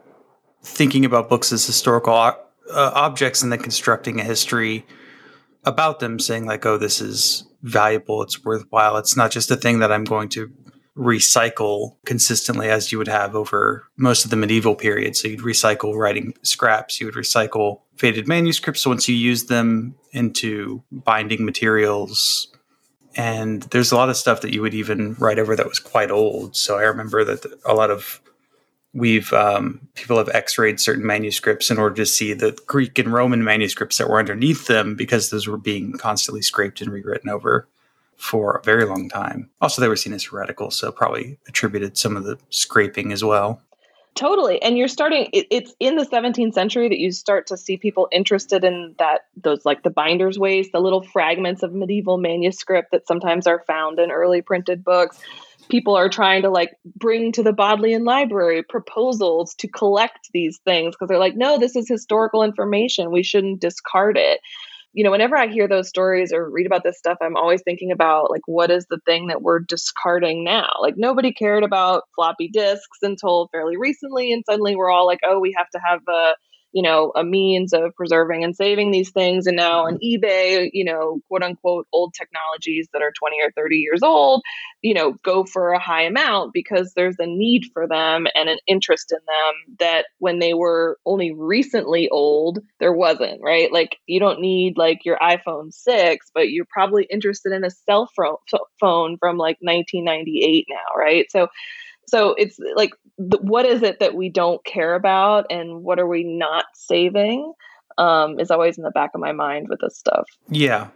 thinking 0.63 1.05
about 1.05 1.29
books 1.29 1.53
as 1.53 1.65
historical 1.67 2.15
uh, 2.15 2.35
objects 2.71 3.43
and 3.43 3.53
then 3.53 3.61
constructing 3.61 4.21
a 4.21 4.25
history 4.25 4.87
about 5.65 6.01
them, 6.01 6.19
saying, 6.19 6.47
like, 6.47 6.67
oh, 6.67 6.79
this 6.79 7.01
is 7.01 7.45
valuable, 7.63 8.23
it's 8.23 8.45
worthwhile. 8.45 8.97
It's 8.97 9.17
not 9.17 9.31
just 9.31 9.51
a 9.51 9.57
thing 9.57 9.79
that 9.79 9.93
I'm 9.93 10.05
going 10.05 10.29
to 10.31 10.51
recycle 10.97 11.97
consistently 12.05 12.69
as 12.69 12.93
you 12.93 12.99
would 12.99 13.09
have 13.09 13.35
over 13.35 13.87
most 13.97 14.25
of 14.25 14.31
the 14.31 14.37
medieval 14.37 14.75
period. 14.75 15.17
So 15.17 15.29
you'd 15.29 15.41
recycle 15.41 15.97
writing 15.97 16.35
scraps, 16.43 17.01
you 17.01 17.07
would 17.07 17.15
recycle 17.15 17.81
faded 17.97 18.29
manuscripts 18.29 18.87
once 18.87 19.09
you 19.09 19.15
use 19.15 19.47
them 19.47 19.95
into 20.13 20.83
binding 20.91 21.45
materials. 21.45 22.49
And 23.15 23.63
there's 23.65 23.93
a 23.93 23.97
lot 23.97 24.11
of 24.11 24.17
stuff 24.17 24.41
that 24.43 24.53
you 24.53 24.63
would 24.63 24.75
even 24.75 25.15
write 25.15 25.39
over 25.39 25.57
that 25.57 25.69
was 25.69 25.79
quite 25.79 26.11
old. 26.11 26.57
So 26.57 26.79
I 26.79 26.83
remember 26.83 27.25
that 27.25 27.45
a 27.65 27.75
lot 27.75 27.91
of 27.91 28.21
we've 28.95 29.33
um, 29.33 29.89
people 29.95 30.19
have 30.19 30.29
x-rayed 30.29 30.79
certain 30.79 31.07
manuscripts 31.07 31.71
in 31.71 31.79
order 31.79 31.97
to 31.97 32.07
see 32.07 32.35
the 32.35 32.57
greek 32.67 32.99
and 32.99 33.13
roman 33.13 33.43
manuscripts 33.43 33.97
that 33.97 34.09
were 34.09 34.19
underneath 34.19 34.67
them 34.67 34.95
because 34.95 35.31
those 35.31 35.47
were 35.47 35.57
being 35.57 35.95
constantly 35.95 36.43
scraped 36.43 36.83
and 36.83 36.93
rewritten 36.93 37.31
over 37.31 37.67
for 38.17 38.57
a 38.57 38.63
very 38.63 38.85
long 38.85 39.09
time. 39.09 39.51
Also, 39.61 39.81
they 39.81 39.89
were 39.89 39.97
seen 39.97 40.13
as 40.13 40.25
heretical, 40.25 40.71
so 40.71 40.93
probably 40.93 41.39
attributed 41.49 41.99
some 41.99 42.17
of 42.17 42.25
the 42.25 42.39
scraping 42.51 43.13
as 43.13 43.25
well. 43.25 43.61
Totally. 44.15 44.61
And 44.61 44.77
you're 44.77 44.89
starting, 44.89 45.29
it, 45.33 45.47
it's 45.51 45.75
in 45.81 45.97
the 45.97 46.05
17th 46.05 46.53
century 46.53 46.89
that 46.89 46.99
you 46.99 47.13
start 47.13 47.47
to 47.47 47.57
see 47.57 47.79
people 47.79 48.09
interested 48.13 48.63
in 48.63 48.95
that, 48.99 49.23
those 49.43 49.65
like 49.65 49.83
the 49.83 49.91
binder's 49.91 50.39
waste, 50.39 50.73
the 50.73 50.81
little 50.81 51.03
fragments 51.03 51.63
of 51.63 51.73
medieval 51.73 52.19
manuscript 52.19 52.91
that 52.93 53.07
sometimes 53.07 53.47
are 53.47 53.65
found 53.67 53.99
in 53.99 54.11
early 54.11 54.43
printed 54.43 54.85
books. 54.85 55.19
People 55.71 55.95
are 55.97 56.11
trying 56.11 56.43
to 56.43 56.51
like 56.51 56.77
bring 56.95 57.33
to 57.33 57.43
the 57.43 57.55
Bodleian 57.55 58.05
Library 58.05 58.63
proposals 58.63 59.55
to 59.55 59.69
collect 59.69 60.29
these 60.35 60.59
things 60.59 60.95
because 60.95 61.09
they're 61.09 61.19
like, 61.19 61.37
no, 61.37 61.59
this 61.59 61.75
is 61.75 61.89
historical 61.89 62.43
information. 62.43 63.11
We 63.11 63.23
shouldn't 63.23 63.61
discard 63.61 64.19
it 64.19 64.41
you 64.93 65.05
know, 65.05 65.11
whenever 65.11 65.37
I 65.37 65.49
hear 65.49 65.67
those 65.67 65.89
stories 65.89 66.33
or 66.33 66.51
read 66.51 66.67
about 66.67 66.83
this 66.83 66.99
stuff, 66.99 67.19
I'm 67.23 67.37
always 67.37 67.63
thinking 67.63 67.93
about 67.93 68.31
like, 68.31 68.43
what 68.47 68.71
is 68.71 68.87
the 68.91 69.01
thing 69.07 69.29
that 69.29 69.43
we're 69.43 69.61
discarding 69.61 70.45
now? 70.45 70.69
Like, 70.81 70.95
nobody 70.97 71.33
cared 71.33 71.65
about 71.65 72.05
floppy 72.15 72.49
disks 72.49 72.99
until 73.03 73.49
fairly 73.53 73.77
recently. 73.77 74.33
And 74.33 74.45
suddenly 74.49 74.77
we're 74.77 74.91
all 74.91 75.07
like, 75.07 75.21
oh, 75.25 75.39
we 75.41 75.55
have 75.57 75.69
to 75.71 75.81
have 75.85 76.01
a 76.09 76.35
you 76.73 76.83
know, 76.83 77.13
a 77.15 77.25
means 77.25 77.73
of 77.73 77.95
preserving 77.95 78.45
and 78.45 78.57
saving 78.57 78.91
these 78.91 79.11
things. 79.11 79.47
And 79.47 79.57
now 79.57 79.87
on 79.87 79.99
mm-hmm. 79.99 80.25
eBay, 80.25 80.71
you 80.73 80.85
know, 80.85 81.21
quote 81.29 81.43
unquote, 81.43 81.87
old 81.93 82.15
technologies 82.15 82.89
that 82.93 83.03
are 83.03 83.13
20 83.13 83.37
or 83.43 83.51
30 83.53 83.77
years 83.77 84.03
old, 84.03 84.43
you 84.81 84.95
know, 84.95 85.15
go 85.23 85.45
for 85.45 85.73
a 85.73 85.79
high 85.79 86.03
amount 86.03 86.53
because 86.53 86.93
there's 86.95 87.17
a 87.19 87.27
need 87.27 87.65
for 87.73 87.87
them 87.87 88.27
and 88.35 88.49
an 88.49 88.59
interest 88.67 89.13
in 89.13 89.19
them 89.27 89.77
that 89.79 90.07
when 90.19 90.39
they 90.39 90.55
were 90.55 90.99
only 91.07 91.33
recently 91.33 92.09
old, 92.09 92.59
there 92.81 92.93
wasn't, 92.93 93.41
right? 93.43 93.73
Like 93.73 93.97
you 94.07 94.19
don't 94.19 94.41
need 94.41 94.77
like 94.77 95.05
your 95.05 95.19
iPhone 95.19 95.73
6, 95.73 96.31
but 96.35 96.51
you're 96.51 96.67
probably 96.71 97.07
interested 97.11 97.53
in 97.53 97.65
a 97.65 97.71
cell 97.71 98.09
phone 98.17 99.17
from 99.19 99.37
like 99.37 99.59
1998 99.61 100.67
now, 100.69 100.99
right? 100.99 101.27
So, 101.31 101.49
so 102.07 102.35
it's 102.35 102.59
like 102.75 102.91
what 103.41 103.65
is 103.65 103.83
it 103.83 104.01
that 104.01 104.15
we 104.15 104.29
don't 104.29 104.65
care 104.65 104.95
about 104.95 105.47
and 105.51 105.83
what 105.83 105.99
are 105.99 106.07
we 106.07 106.25
not 106.25 106.65
saving 106.75 107.53
um, 107.99 108.39
is 108.41 108.51
always 108.51 108.79
in 108.79 108.85
the 108.85 108.91
back 108.91 109.11
of 109.15 109.21
my 109.21 109.33
mind 109.33 109.69
with 109.69 109.81
this 109.81 109.97
stuff. 109.97 110.27
Yeah. 110.49 110.89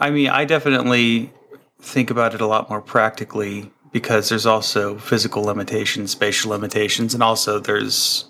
I 0.00 0.10
mean 0.10 0.28
i 0.28 0.44
definitely 0.44 1.32
think 1.80 2.10
about 2.10 2.34
it 2.34 2.40
a 2.40 2.46
lot 2.46 2.70
more 2.70 2.80
practically 2.80 3.70
because 3.92 4.28
there's 4.28 4.46
also 4.46 4.96
physical 4.98 5.42
limitations 5.42 6.10
spatial 6.10 6.50
limitations 6.50 7.12
and 7.14 7.22
also 7.22 7.58
there's 7.58 8.24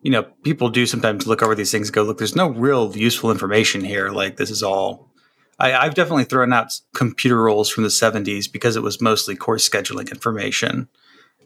you 0.00 0.10
know 0.10 0.22
people 0.42 0.68
do 0.68 0.86
sometimes 0.86 1.26
look 1.26 1.42
over 1.42 1.54
these 1.54 1.70
things 1.70 1.88
and 1.88 1.94
go 1.94 2.02
look 2.02 2.18
there's 2.18 2.34
no 2.34 2.48
real 2.48 2.96
useful 2.96 3.30
information 3.30 3.84
here. 3.84 4.10
Like 4.10 4.36
this 4.36 4.50
is 4.50 4.62
all 4.62 5.10
I, 5.58 5.74
i've 5.74 5.94
definitely 5.94 6.24
thrown 6.24 6.52
out 6.52 6.80
computer 6.94 7.40
roles 7.40 7.70
from 7.70 7.84
the 7.84 7.90
70s 7.90 8.50
because 8.50 8.74
it 8.74 8.82
was 8.82 9.00
mostly 9.00 9.36
course 9.36 9.68
scheduling 9.68 10.10
information 10.10 10.88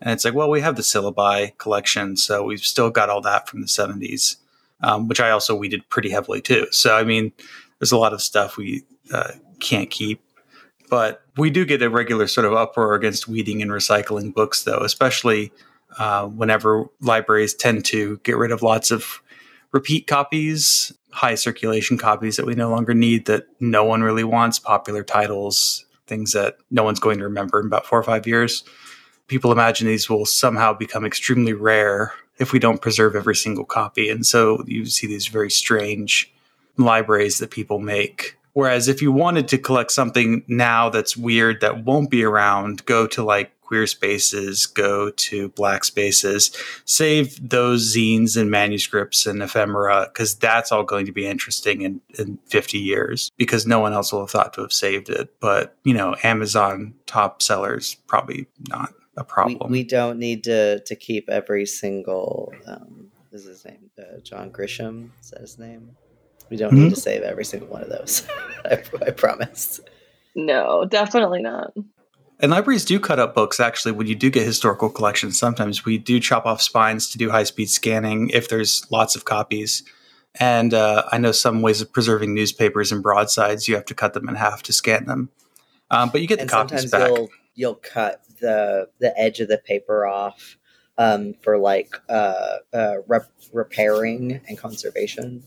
and 0.03 0.13
it's 0.13 0.25
like, 0.25 0.35
well, 0.35 0.51
we 0.51 0.61
have 0.61 0.77
the 0.77 0.83
syllabi 0.83 1.57
collection, 1.59 2.17
so 2.17 2.45
we've 2.45 2.61
still 2.61 2.91
got 2.91 3.11
all 3.11 3.21
that 3.23 3.49
from 3.49 3.61
the 3.61 3.67
70s, 3.67 4.37
um, 4.83 5.09
which 5.09 5.21
I 5.21 5.31
also 5.31 5.55
weeded 5.55 5.89
pretty 5.89 6.11
heavily 6.11 6.41
too. 6.41 6.67
So, 6.71 6.97
I 6.97 7.05
mean, 7.05 7.33
there's 7.79 7.93
a 7.93 7.99
lot 7.99 8.13
of 8.13 8.23
stuff 8.23 8.57
we 8.57 8.85
uh, 9.13 9.33
can't 9.61 9.91
keep. 9.91 10.21
But 10.89 11.23
we 11.37 11.51
do 11.51 11.65
get 11.65 11.83
a 11.83 11.91
regular 11.91 12.29
sort 12.29 12.47
of 12.47 12.53
uproar 12.53 12.95
against 12.95 13.27
weeding 13.27 13.61
and 13.61 13.71
recycling 13.71 14.33
books, 14.33 14.63
though, 14.63 14.81
especially 14.81 15.53
uh, 15.99 16.27
whenever 16.27 16.87
libraries 17.01 17.55
tend 17.55 17.85
to 17.87 18.21
get 18.23 18.37
rid 18.37 18.53
of 18.53 18.63
lots 18.63 18.91
of 18.91 19.21
repeat 19.73 20.07
copies, 20.07 20.93
high 21.11 21.35
circulation 21.35 21.99
copies 21.99 22.37
that 22.37 22.47
we 22.47 22.55
no 22.55 22.71
longer 22.71 22.95
need, 22.95 23.27
that 23.27 23.47
no 23.59 23.83
one 23.83 24.03
really 24.03 24.23
wants, 24.23 24.59
popular 24.61 25.03
titles, 25.03 25.85
things 26.07 26.33
that 26.33 26.57
no 26.71 26.85
one's 26.85 27.01
going 27.01 27.19
to 27.19 27.25
remember 27.25 27.59
in 27.59 27.67
about 27.67 27.85
four 27.85 27.99
or 27.99 28.05
five 28.05 28.27
years 28.27 28.63
people 29.27 29.53
imagine 29.53 29.87
these 29.87 30.09
will 30.09 30.27
somehow 30.27 30.73
become 30.73 31.05
extremely 31.05 31.53
rare 31.53 32.13
if 32.39 32.53
we 32.53 32.59
don't 32.59 32.83
preserve 32.83 33.17
every 33.17 33.37
single 33.37 33.65
copy. 33.65 34.09
And 34.09 34.25
so 34.25 34.63
you 34.67 34.87
see 34.87 35.07
these 35.07 35.27
very 35.27 35.51
strange 35.51 36.33
libraries 36.77 37.39
that 37.39 37.51
people 37.51 37.79
make. 37.79 38.37
Whereas 38.53 38.89
if 38.89 39.03
you 39.03 39.13
wanted 39.13 39.49
to 39.49 39.59
collect 39.59 39.93
something 39.93 40.43
now 40.49 40.89
that's 40.89 41.17
weird 41.17 41.61
that 41.61 41.85
won't 41.85 42.11
be 42.11 42.25
around, 42.25 42.85
go 42.87 43.07
to 43.09 43.23
like 43.23 43.53
queer 43.61 43.87
spaces, 43.87 44.65
go 44.65 45.11
to 45.11 45.49
black 45.51 45.85
spaces, 45.85 46.57
save 46.85 47.51
those 47.51 47.95
zines 47.95 48.37
and 48.37 48.51
manuscripts 48.51 49.27
and 49.27 49.43
ephemera, 49.43 50.09
because 50.09 50.37
that's 50.37 50.71
all 50.71 50.85
going 50.85 51.05
to 51.05 51.13
be 51.13 51.27
interesting 51.27 51.83
in, 51.83 52.01
in 52.19 52.39
50 52.47 52.79
years 52.79 53.31
because 53.37 53.67
no 53.67 53.81
one 53.81 53.93
else 53.93 54.13
will 54.13 54.21
have 54.21 54.31
thought 54.31 54.55
to 54.55 54.63
have 54.63 54.73
saved 54.73 55.11
it. 55.11 55.35
But, 55.41 55.77
you 55.83 55.95
know, 55.95 56.15
Amazon 56.23 56.95
top 57.07 57.43
sellers, 57.43 57.97
probably 58.07 58.47
not 58.69 58.95
a 59.17 59.25
problem. 59.25 59.71
We, 59.71 59.81
we 59.81 59.85
don't 59.85 60.19
need 60.19 60.45
to 60.45 60.81
to 60.81 60.97
keep 60.97 61.29
every 61.29 61.67
single. 61.67 62.53
Um, 62.67 63.11
is 63.33 63.45
his 63.45 63.65
name 63.65 63.91
uh, 63.99 64.19
John 64.23 64.51
Grisham? 64.51 65.11
Is 65.21 65.31
that 65.31 65.41
his 65.41 65.59
name? 65.59 65.97
We 66.49 66.57
don't 66.57 66.73
mm-hmm. 66.73 66.85
need 66.85 66.95
to 66.95 67.01
save 67.01 67.23
every 67.23 67.45
single 67.45 67.69
one 67.69 67.83
of 67.83 67.89
those. 67.89 68.27
I, 68.65 68.83
I 69.07 69.11
promise. 69.11 69.81
No, 70.35 70.85
definitely 70.85 71.43
not. 71.43 71.73
And 72.39 72.51
libraries 72.51 72.85
do 72.85 73.01
cut 73.01 73.19
up 73.19 73.35
books. 73.35 73.59
Actually, 73.61 73.93
when 73.93 74.07
you 74.07 74.15
do 74.15 74.31
get 74.31 74.45
historical 74.45 74.91
collections, 74.91 75.39
sometimes 75.39 75.85
we 75.85 75.97
do 75.99 76.21
chop 76.21 76.45
off 76.45 76.61
spines 76.61 77.11
to 77.11 77.19
do 77.19 77.31
high 77.31 77.45
speed 77.45 77.71
scanning 77.71 78.31
if 78.31 78.49
there's 78.49 78.87
lots 78.91 79.17
of 79.17 79.25
copies. 79.25 79.83
And 80.39 80.75
uh, 80.75 81.05
I 81.11 81.17
know 81.17 81.33
some 81.33 81.63
ways 81.63 81.81
of 81.81 81.91
preserving 81.93 82.35
newspapers 82.35 82.93
and 82.93 83.03
broadsides, 83.03 83.69
you 83.69 83.75
have 83.75 83.87
to 83.87 83.95
cut 83.95 84.13
them 84.13 84.29
in 84.29 84.35
half 84.35 84.63
to 84.65 84.73
scan 84.75 85.07
them. 85.07 85.31
Um, 85.91 86.11
but 86.11 86.21
you 86.21 86.27
get 86.27 86.37
the 86.37 86.43
and 86.43 86.51
copies 86.51 86.91
back. 86.91 87.09
You'll, 87.09 87.29
you'll 87.55 87.75
cut 87.77 88.23
the 88.41 88.89
the 88.99 89.19
edge 89.19 89.41
of 89.41 89.49
the 89.49 89.59
paper 89.59 90.07
off 90.07 90.57
um, 90.99 91.35
for 91.43 91.59
like 91.59 91.95
uh, 92.09 92.57
uh, 92.73 92.97
rep- 93.07 93.33
repairing 93.53 94.41
and 94.49 94.59
conservation 94.59 95.43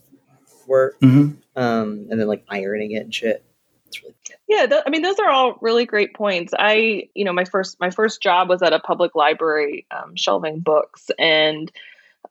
work, 0.68 1.00
mm-hmm. 1.00 1.36
um, 1.56 2.08
and 2.10 2.20
then 2.20 2.28
like 2.28 2.46
ironing 2.50 2.92
it 2.92 3.04
and 3.04 3.14
shit. 3.14 3.44
Really 4.04 4.16
yeah, 4.48 4.66
th- 4.66 4.84
I 4.86 4.90
mean, 4.90 5.02
those 5.02 5.20
are 5.20 5.30
all 5.30 5.58
really 5.62 5.86
great 5.86 6.14
points. 6.14 6.54
I, 6.58 7.10
you 7.16 7.26
know, 7.26 7.34
my 7.34 7.46
first 7.46 7.80
my 7.80 7.90
first 7.90 8.22
job 8.22 8.50
was 8.50 8.62
at 8.62 8.74
a 8.74 8.80
public 8.80 9.16
library 9.16 9.88
um, 9.92 10.16
shelving 10.16 10.60
books, 10.60 11.10
and 11.18 11.72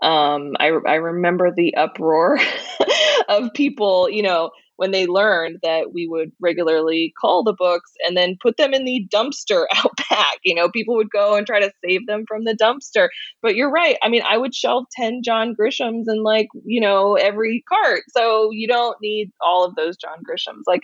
um, 0.00 0.54
I 0.58 0.66
I 0.66 0.94
remember 0.94 1.50
the 1.50 1.74
uproar 1.74 2.38
of 3.28 3.52
people, 3.54 4.08
you 4.08 4.22
know, 4.22 4.50
when 4.78 4.92
they 4.92 5.06
learned 5.06 5.58
that 5.64 5.92
we 5.92 6.06
would 6.06 6.30
regularly 6.40 7.12
call 7.20 7.42
the 7.42 7.52
books 7.52 7.90
and 8.06 8.16
then 8.16 8.38
put 8.40 8.56
them 8.56 8.72
in 8.72 8.84
the 8.84 9.06
dumpster 9.12 9.66
out 9.74 9.90
back. 10.08 10.38
You 10.44 10.54
know, 10.54 10.70
people 10.70 10.94
would 10.96 11.10
go 11.10 11.34
and 11.34 11.46
try 11.46 11.60
to 11.60 11.72
save 11.84 12.06
them 12.06 12.24
from 12.26 12.44
the 12.44 12.56
dumpster. 12.56 13.08
But 13.42 13.56
you're 13.56 13.70
right. 13.70 13.96
I 14.02 14.08
mean, 14.08 14.22
I 14.26 14.38
would 14.38 14.54
shelve 14.54 14.86
10 14.92 15.22
John 15.24 15.54
Grishams 15.58 16.04
in 16.06 16.22
like, 16.22 16.48
you 16.64 16.80
know, 16.80 17.16
every 17.16 17.64
cart. 17.68 18.02
So 18.10 18.50
you 18.52 18.68
don't 18.68 18.96
need 19.02 19.32
all 19.44 19.64
of 19.64 19.74
those 19.74 19.96
John 19.96 20.18
Grishams. 20.18 20.62
Like, 20.66 20.82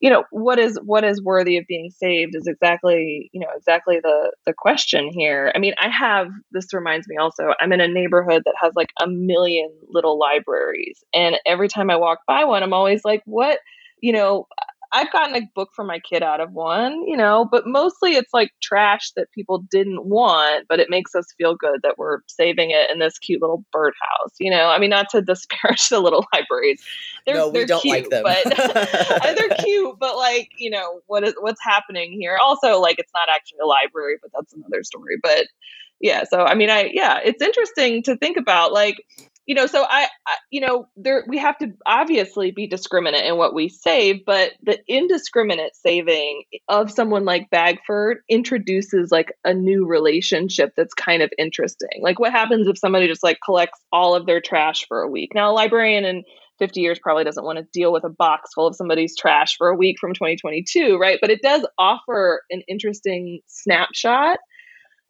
you 0.00 0.10
know, 0.10 0.24
what 0.30 0.58
is 0.58 0.78
what 0.84 1.02
is 1.02 1.22
worthy 1.22 1.56
of 1.56 1.64
being 1.66 1.90
saved 1.90 2.36
is 2.36 2.46
exactly, 2.46 3.30
you 3.32 3.40
know, 3.40 3.48
exactly 3.56 4.00
the 4.00 4.32
the 4.46 4.52
question 4.52 5.10
here. 5.12 5.50
I 5.54 5.58
mean, 5.58 5.74
I 5.78 5.88
have 5.88 6.28
this 6.52 6.72
reminds 6.72 7.08
me 7.08 7.16
also, 7.16 7.54
I'm 7.60 7.72
in 7.72 7.80
a 7.80 7.88
neighborhood 7.88 8.42
that 8.44 8.54
has 8.60 8.72
like 8.76 8.92
a 9.00 9.08
million 9.08 9.70
little 9.88 10.18
libraries. 10.18 11.02
And 11.12 11.36
every 11.46 11.68
time 11.68 11.90
I 11.90 11.96
walk 11.96 12.20
by 12.28 12.44
one, 12.44 12.62
I'm 12.62 12.72
always 12.72 13.04
like, 13.04 13.23
what, 13.24 13.58
you 14.00 14.12
know, 14.12 14.46
I've 14.94 15.10
gotten 15.10 15.34
a 15.34 15.50
book 15.56 15.70
for 15.74 15.84
my 15.84 15.98
kid 15.98 16.22
out 16.22 16.40
of 16.40 16.52
one, 16.52 17.02
you 17.08 17.16
know, 17.16 17.48
but 17.50 17.66
mostly 17.66 18.12
it's 18.12 18.32
like 18.32 18.52
trash 18.62 19.10
that 19.16 19.32
people 19.32 19.64
didn't 19.68 20.06
want, 20.06 20.66
but 20.68 20.78
it 20.78 20.88
makes 20.88 21.16
us 21.16 21.26
feel 21.36 21.56
good 21.56 21.80
that 21.82 21.98
we're 21.98 22.20
saving 22.28 22.70
it 22.70 22.92
in 22.92 23.00
this 23.00 23.18
cute 23.18 23.42
little 23.42 23.64
birdhouse, 23.72 24.30
you 24.38 24.52
know. 24.52 24.68
I 24.68 24.78
mean, 24.78 24.90
not 24.90 25.08
to 25.10 25.20
disparage 25.20 25.88
the 25.90 25.98
little 25.98 26.24
libraries. 26.32 26.80
They're, 27.26 27.34
no, 27.34 27.48
we 27.48 27.58
they're 27.58 27.66
don't 27.66 27.82
cute, 27.82 27.92
like 27.92 28.10
them. 28.10 28.22
but 28.22 28.58
uh, 29.26 29.34
they're 29.34 29.48
cute, 29.58 29.96
but 29.98 30.16
like, 30.16 30.50
you 30.58 30.70
know, 30.70 31.00
what 31.06 31.24
is 31.24 31.34
what's 31.40 31.62
happening 31.62 32.12
here? 32.12 32.38
Also, 32.40 32.78
like 32.78 33.00
it's 33.00 33.12
not 33.12 33.28
actually 33.34 33.58
a 33.64 33.66
library, 33.66 34.18
but 34.22 34.30
that's 34.32 34.52
another 34.52 34.84
story. 34.84 35.16
But 35.20 35.48
yeah, 36.00 36.22
so 36.22 36.38
I 36.42 36.54
mean, 36.54 36.70
I 36.70 36.90
yeah, 36.94 37.18
it's 37.24 37.42
interesting 37.42 38.04
to 38.04 38.16
think 38.16 38.36
about 38.36 38.72
like 38.72 39.04
you 39.46 39.54
know 39.54 39.66
so 39.66 39.84
I, 39.88 40.08
I, 40.26 40.36
you 40.50 40.60
know 40.60 40.88
there 40.96 41.24
we 41.28 41.38
have 41.38 41.58
to 41.58 41.72
obviously 41.86 42.50
be 42.50 42.66
discriminate 42.66 43.24
in 43.24 43.36
what 43.36 43.54
we 43.54 43.68
save 43.68 44.24
but 44.24 44.52
the 44.62 44.78
indiscriminate 44.88 45.74
saving 45.76 46.44
of 46.68 46.90
someone 46.90 47.24
like 47.24 47.50
bagford 47.50 48.18
introduces 48.28 49.10
like 49.10 49.32
a 49.44 49.54
new 49.54 49.86
relationship 49.86 50.72
that's 50.76 50.94
kind 50.94 51.22
of 51.22 51.30
interesting. 51.38 52.00
Like 52.00 52.18
what 52.18 52.32
happens 52.32 52.68
if 52.68 52.78
somebody 52.78 53.06
just 53.06 53.22
like 53.22 53.38
collects 53.44 53.80
all 53.92 54.14
of 54.14 54.26
their 54.26 54.40
trash 54.40 54.86
for 54.86 55.02
a 55.02 55.08
week? 55.08 55.30
Now 55.34 55.50
a 55.50 55.54
librarian 55.54 56.04
in 56.04 56.24
50 56.58 56.80
years 56.80 56.98
probably 57.02 57.24
doesn't 57.24 57.44
want 57.44 57.58
to 57.58 57.66
deal 57.72 57.92
with 57.92 58.04
a 58.04 58.10
box 58.10 58.50
full 58.54 58.66
of 58.66 58.76
somebody's 58.76 59.16
trash 59.16 59.56
for 59.56 59.68
a 59.68 59.76
week 59.76 59.98
from 60.00 60.14
2022 60.14 60.98
right? 60.98 61.18
But 61.20 61.30
it 61.30 61.42
does 61.42 61.66
offer 61.78 62.42
an 62.50 62.62
interesting 62.68 63.40
snapshot 63.46 64.38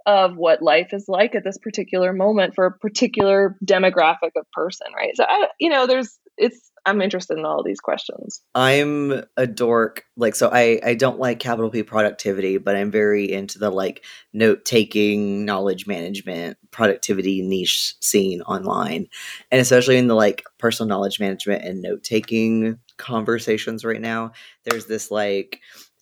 of 0.06 0.36
what 0.36 0.62
life 0.62 0.88
is 0.92 1.06
like 1.08 1.34
at 1.34 1.44
this 1.44 1.58
particular 1.58 2.12
moment 2.12 2.54
for 2.54 2.66
a 2.66 2.72
particular 2.72 3.56
demographic 3.64 4.32
of 4.36 4.50
person, 4.52 4.88
right? 4.94 5.16
So 5.16 5.24
I, 5.26 5.48
you 5.58 5.70
know, 5.70 5.86
there's 5.86 6.18
it's 6.36 6.70
I'm 6.86 7.00
interested 7.00 7.38
in 7.38 7.46
all 7.46 7.62
these 7.62 7.80
questions. 7.80 8.42
I'm 8.54 9.24
a 9.36 9.46
dork. 9.46 10.04
Like 10.16 10.34
so 10.34 10.50
I 10.52 10.80
I 10.84 10.94
don't 10.94 11.18
like 11.18 11.38
capital 11.38 11.70
P 11.70 11.82
productivity, 11.82 12.58
but 12.58 12.76
I'm 12.76 12.90
very 12.90 13.32
into 13.32 13.58
the 13.58 13.70
like 13.70 14.04
note 14.32 14.64
taking, 14.64 15.44
knowledge 15.44 15.86
management, 15.86 16.58
productivity 16.70 17.40
niche 17.42 17.94
scene 18.00 18.42
online. 18.42 19.08
And 19.50 19.60
especially 19.60 19.96
in 19.96 20.08
the 20.08 20.14
like 20.14 20.44
personal 20.58 20.88
knowledge 20.88 21.18
management 21.18 21.64
and 21.64 21.80
note 21.80 22.02
taking 22.02 22.78
conversations 22.98 23.84
right 23.84 24.00
now, 24.00 24.32
there's 24.64 24.86
this 24.86 25.10
like 25.10 25.60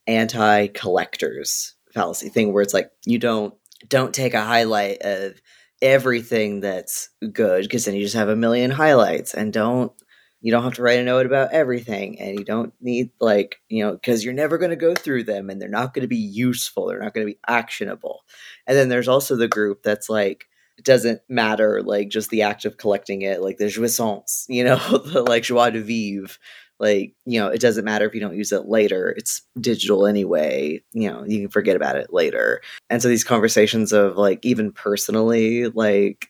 anti 0.08 0.66
collectors 0.68 1.74
fallacy 1.92 2.30
thing 2.30 2.52
where 2.52 2.62
it's 2.62 2.74
like 2.74 2.90
you 3.04 3.18
don't 3.18 3.54
don't 3.88 4.14
take 4.14 4.34
a 4.34 4.44
highlight 4.44 4.98
of 5.02 5.40
everything 5.80 6.60
that's 6.60 7.10
good 7.32 7.62
because 7.62 7.84
then 7.84 7.94
you 7.94 8.02
just 8.02 8.14
have 8.14 8.28
a 8.28 8.36
million 8.36 8.70
highlights 8.70 9.34
and 9.34 9.52
don't 9.52 9.92
you 10.40 10.50
don't 10.50 10.62
have 10.62 10.74
to 10.74 10.82
write 10.82 10.98
a 10.98 11.04
note 11.04 11.26
about 11.26 11.52
everything 11.52 12.20
and 12.20 12.38
you 12.38 12.44
don't 12.44 12.72
need 12.80 13.10
like 13.20 13.56
you 13.68 13.84
know 13.84 13.92
because 13.92 14.24
you're 14.24 14.34
never 14.34 14.58
going 14.58 14.70
to 14.70 14.76
go 14.76 14.94
through 14.94 15.24
them 15.24 15.50
and 15.50 15.60
they're 15.60 15.68
not 15.68 15.92
going 15.92 16.02
to 16.02 16.08
be 16.08 16.16
useful 16.16 16.86
they're 16.86 17.00
not 17.00 17.14
going 17.14 17.26
to 17.26 17.32
be 17.32 17.38
actionable 17.48 18.20
and 18.66 18.76
then 18.76 18.88
there's 18.88 19.08
also 19.08 19.34
the 19.34 19.48
group 19.48 19.82
that's 19.82 20.08
like 20.08 20.46
it 20.78 20.84
doesn't 20.84 21.20
matter 21.28 21.82
like 21.82 22.08
just 22.08 22.30
the 22.30 22.42
act 22.42 22.64
of 22.64 22.76
collecting 22.76 23.22
it, 23.22 23.40
like 23.40 23.58
the 23.58 23.66
jouissance, 23.66 24.46
you 24.48 24.64
know, 24.64 24.76
the 25.06 25.22
like 25.22 25.44
joie 25.44 25.70
de 25.70 25.80
vivre. 25.80 26.36
Like, 26.78 27.14
you 27.24 27.38
know, 27.38 27.48
it 27.48 27.60
doesn't 27.60 27.84
matter 27.84 28.06
if 28.06 28.14
you 28.14 28.20
don't 28.20 28.36
use 28.36 28.52
it 28.52 28.66
later. 28.66 29.14
It's 29.16 29.42
digital 29.60 30.06
anyway. 30.06 30.82
You 30.92 31.10
know, 31.10 31.24
you 31.24 31.40
can 31.40 31.48
forget 31.48 31.76
about 31.76 31.96
it 31.96 32.12
later. 32.12 32.60
And 32.90 33.00
so 33.00 33.08
these 33.08 33.24
conversations 33.24 33.92
of 33.92 34.16
like 34.16 34.44
even 34.44 34.72
personally, 34.72 35.68
like 35.68 36.28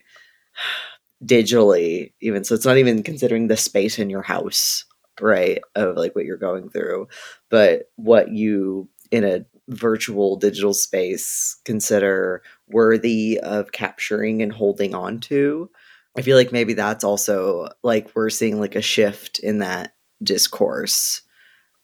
digitally, 1.24 2.12
even 2.20 2.44
so 2.44 2.54
it's 2.54 2.66
not 2.66 2.78
even 2.78 3.02
considering 3.02 3.48
the 3.48 3.56
space 3.56 3.98
in 3.98 4.10
your 4.10 4.22
house, 4.22 4.84
right? 5.20 5.60
Of 5.74 5.96
like 5.96 6.14
what 6.14 6.24
you're 6.24 6.36
going 6.36 6.68
through, 6.68 7.08
but 7.48 7.90
what 7.96 8.30
you 8.30 8.88
in 9.10 9.24
a 9.24 9.44
virtual 9.68 10.36
digital 10.36 10.74
space 10.74 11.56
consider 11.64 12.42
worthy 12.68 13.38
of 13.40 13.72
capturing 13.72 14.42
and 14.42 14.52
holding 14.52 14.94
on 14.94 15.20
to. 15.20 15.70
I 16.16 16.22
feel 16.22 16.36
like 16.36 16.52
maybe 16.52 16.74
that's 16.74 17.04
also 17.04 17.68
like 17.82 18.10
we're 18.14 18.30
seeing 18.30 18.60
like 18.60 18.74
a 18.74 18.82
shift 18.82 19.38
in 19.38 19.58
that 19.58 19.92
discourse 20.22 21.22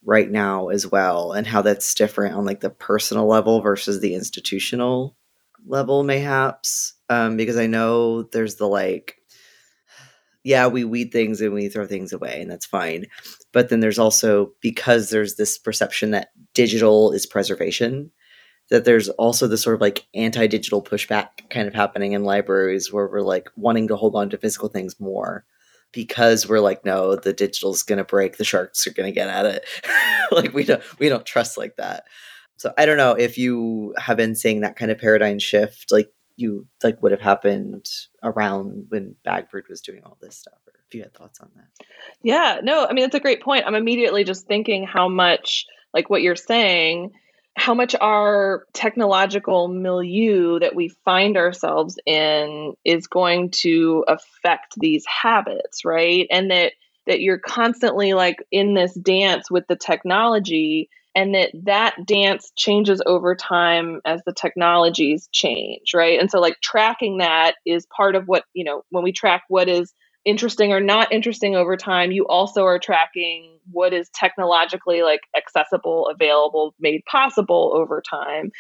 right 0.05 0.31
now 0.31 0.69
as 0.69 0.87
well 0.87 1.33
and 1.33 1.47
how 1.47 1.61
that's 1.61 1.95
different 1.95 2.35
on 2.35 2.45
like 2.45 2.61
the 2.61 2.71
personal 2.71 3.27
level 3.27 3.61
versus 3.61 4.01
the 4.01 4.15
institutional 4.15 5.17
level 5.67 6.03
mayhaps. 6.05 6.95
Um 7.09 7.37
because 7.37 7.57
i 7.57 7.67
know 7.67 8.23
there's 8.23 8.57
the 8.57 8.69
like 8.69 9.17
yeah 10.45 10.67
we 10.67 10.85
weed 10.85 11.13
things 11.13 11.41
and 11.41 11.53
we 11.53 11.69
throw 11.69 11.87
things 11.87 12.13
away 12.13 12.41
and 12.41 12.51
that's 12.51 12.67
fine. 12.67 13.07
But 13.53 13.69
then 13.69 13.81
there's 13.81 13.99
also 13.99 14.53
because 14.61 15.11
there's 15.11 15.37
this 15.37 15.59
perception 15.59 16.13
that 16.13 16.31
digital 16.55 17.13
is 17.13 17.27
preservation 17.27 18.11
that 18.71 18.85
there's 18.85 19.09
also 19.11 19.47
this 19.47 19.63
sort 19.63 19.75
of 19.75 19.81
like 19.81 20.07
anti-digital 20.15 20.83
pushback 20.83 21.49
kind 21.51 21.67
of 21.67 21.75
happening 21.75 22.13
in 22.13 22.25
libraries 22.25 22.93
where 22.93 23.09
we're 23.09 23.23
like 23.23 23.49
wanting 23.57 23.89
to 23.89 23.97
hold 23.97 24.15
on 24.15 24.31
to 24.31 24.39
physical 24.39 24.69
things 24.69 24.99
more 25.01 25.45
because 25.93 26.49
we're 26.49 26.61
like 26.61 26.85
no 26.85 27.17
the 27.17 27.33
digital's 27.33 27.83
to 27.99 28.05
break 28.05 28.37
the 28.37 28.45
sharks 28.45 28.87
are 28.87 28.93
to 29.09 29.15
get 29.15 29.29
at 29.29 29.47
it. 29.47 29.65
Like 30.31 30.53
we 30.53 30.63
don't 30.63 30.83
we 30.99 31.09
don't 31.09 31.25
trust 31.25 31.57
like 31.57 31.77
that. 31.77 32.05
So 32.59 32.73
i 32.77 32.85
don't 32.85 32.99
know 32.99 33.13
if 33.13 33.39
you 33.39 33.95
have 33.97 34.19
been 34.19 34.35
seeing 34.35 34.61
that 34.61 34.77
kind 34.77 34.91
of 34.91 34.99
paradigm 34.99 35.39
shift 35.39 35.91
like 35.91 36.13
you 36.37 36.67
like 36.85 37.03
would 37.03 37.13
have 37.13 37.21
happened 37.21 37.89
around 38.23 38.87
when 38.91 39.17
Bagford 39.25 39.65
was 39.69 39.81
doing 39.81 40.03
all 40.05 40.19
this 40.21 40.37
stuff 40.37 40.59
or 40.67 40.75
if 40.87 40.95
you 40.95 41.03
had 41.03 41.15
thoughts 41.15 41.41
on 41.41 41.51
that. 41.57 41.87
Yeah 42.23 42.61
no 42.63 42.85
i 42.85 42.93
mean 42.93 43.05
that's 43.05 43.15
a 43.15 43.21
great 43.21 43.43
point. 43.43 43.65
I'm 43.67 43.75
immediately 43.75 44.25
just 44.25 44.47
thinking 44.47 44.87
how 44.87 45.09
much 45.09 45.65
like 45.95 46.11
what 46.11 46.21
you're 46.21 46.37
saying 46.37 47.13
how 47.59 47.75
much 47.75 47.95
our 48.01 48.65
technological 48.73 49.69
milieu 49.69 50.61
that 50.61 50.75
we 50.75 50.89
find 51.05 51.37
ourselves 51.37 51.99
in 52.07 52.75
is 52.85 53.09
going 53.09 53.51
to 53.51 54.05
affect 54.07 54.75
these 54.77 55.05
habits 55.07 55.85
right? 55.85 56.27
And 56.31 56.51
that 56.51 56.73
that 57.07 57.21
you're 57.21 57.39
constantly 57.39 58.15
like 58.15 58.37
in 58.53 58.75
this 58.75 58.95
dance 58.95 59.51
with 59.51 59.65
the 59.67 59.77
technology 59.77 60.89
and 61.17 61.35
that 61.35 61.51
that 61.65 61.97
dance 62.07 62.53
changes 62.57 63.03
over 63.05 63.35
time 63.35 64.01
as 64.05 64.21
the 64.25 64.35
technologies 64.35 65.29
change 65.33 65.95
right? 65.95 66.21
And 66.21 66.31
so 66.31 66.41
like 66.41 66.61
tracking 66.63 67.19
that 67.19 67.55
is 67.67 67.87
part 67.95 68.15
of 68.15 68.25
what 68.27 68.45
you 68.55 68.65
know 68.65 68.83
when 68.91 69.03
we 69.03 69.13
track 69.13 69.43
what 69.49 69.69
is 69.69 69.93
interesting 70.25 70.73
or 70.73 70.81
not 70.81 71.13
interesting 71.13 71.57
over 71.57 71.77
time 71.77 72.11
you 72.11 72.27
also 72.27 72.65
are 72.65 72.79
tracking 72.79 73.59
what 73.71 73.93
is 73.93 74.09
technologically 74.11 75.03
like 75.03 75.21
accessible 75.37 76.09
available 76.13 76.75
made 76.81 77.03
possible 77.11 77.73
over 77.75 78.03
time. 78.09 78.51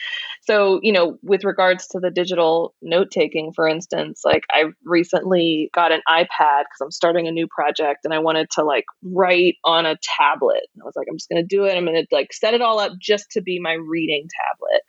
So 0.42 0.80
you 0.82 0.92
know 0.92 1.18
with 1.22 1.44
regards 1.44 1.88
to 1.88 2.00
the 2.00 2.10
digital 2.10 2.74
note 2.82 3.10
taking 3.10 3.52
for 3.52 3.66
instance 3.66 4.22
like 4.24 4.44
i 4.50 4.64
recently 4.84 5.70
got 5.74 5.92
an 5.92 6.00
ipad 6.08 6.28
because 6.28 6.80
i'm 6.82 6.90
starting 6.90 7.26
a 7.26 7.32
new 7.32 7.46
project 7.48 8.00
and 8.04 8.12
i 8.12 8.18
wanted 8.18 8.50
to 8.50 8.64
like 8.64 8.84
write 9.02 9.56
on 9.64 9.86
a 9.86 9.96
tablet. 10.02 10.62
And 10.74 10.82
i 10.82 10.84
was 10.84 10.96
like 10.96 11.06
i'm 11.10 11.16
just 11.16 11.28
going 11.28 11.42
to 11.42 11.46
do 11.46 11.64
it. 11.64 11.76
I'm 11.76 11.84
going 11.84 11.96
to 11.96 12.06
like 12.14 12.32
set 12.32 12.54
it 12.54 12.62
all 12.62 12.78
up 12.78 12.92
just 13.00 13.30
to 13.32 13.40
be 13.40 13.60
my 13.60 13.72
reading 13.72 14.28
tablet. 14.46 14.82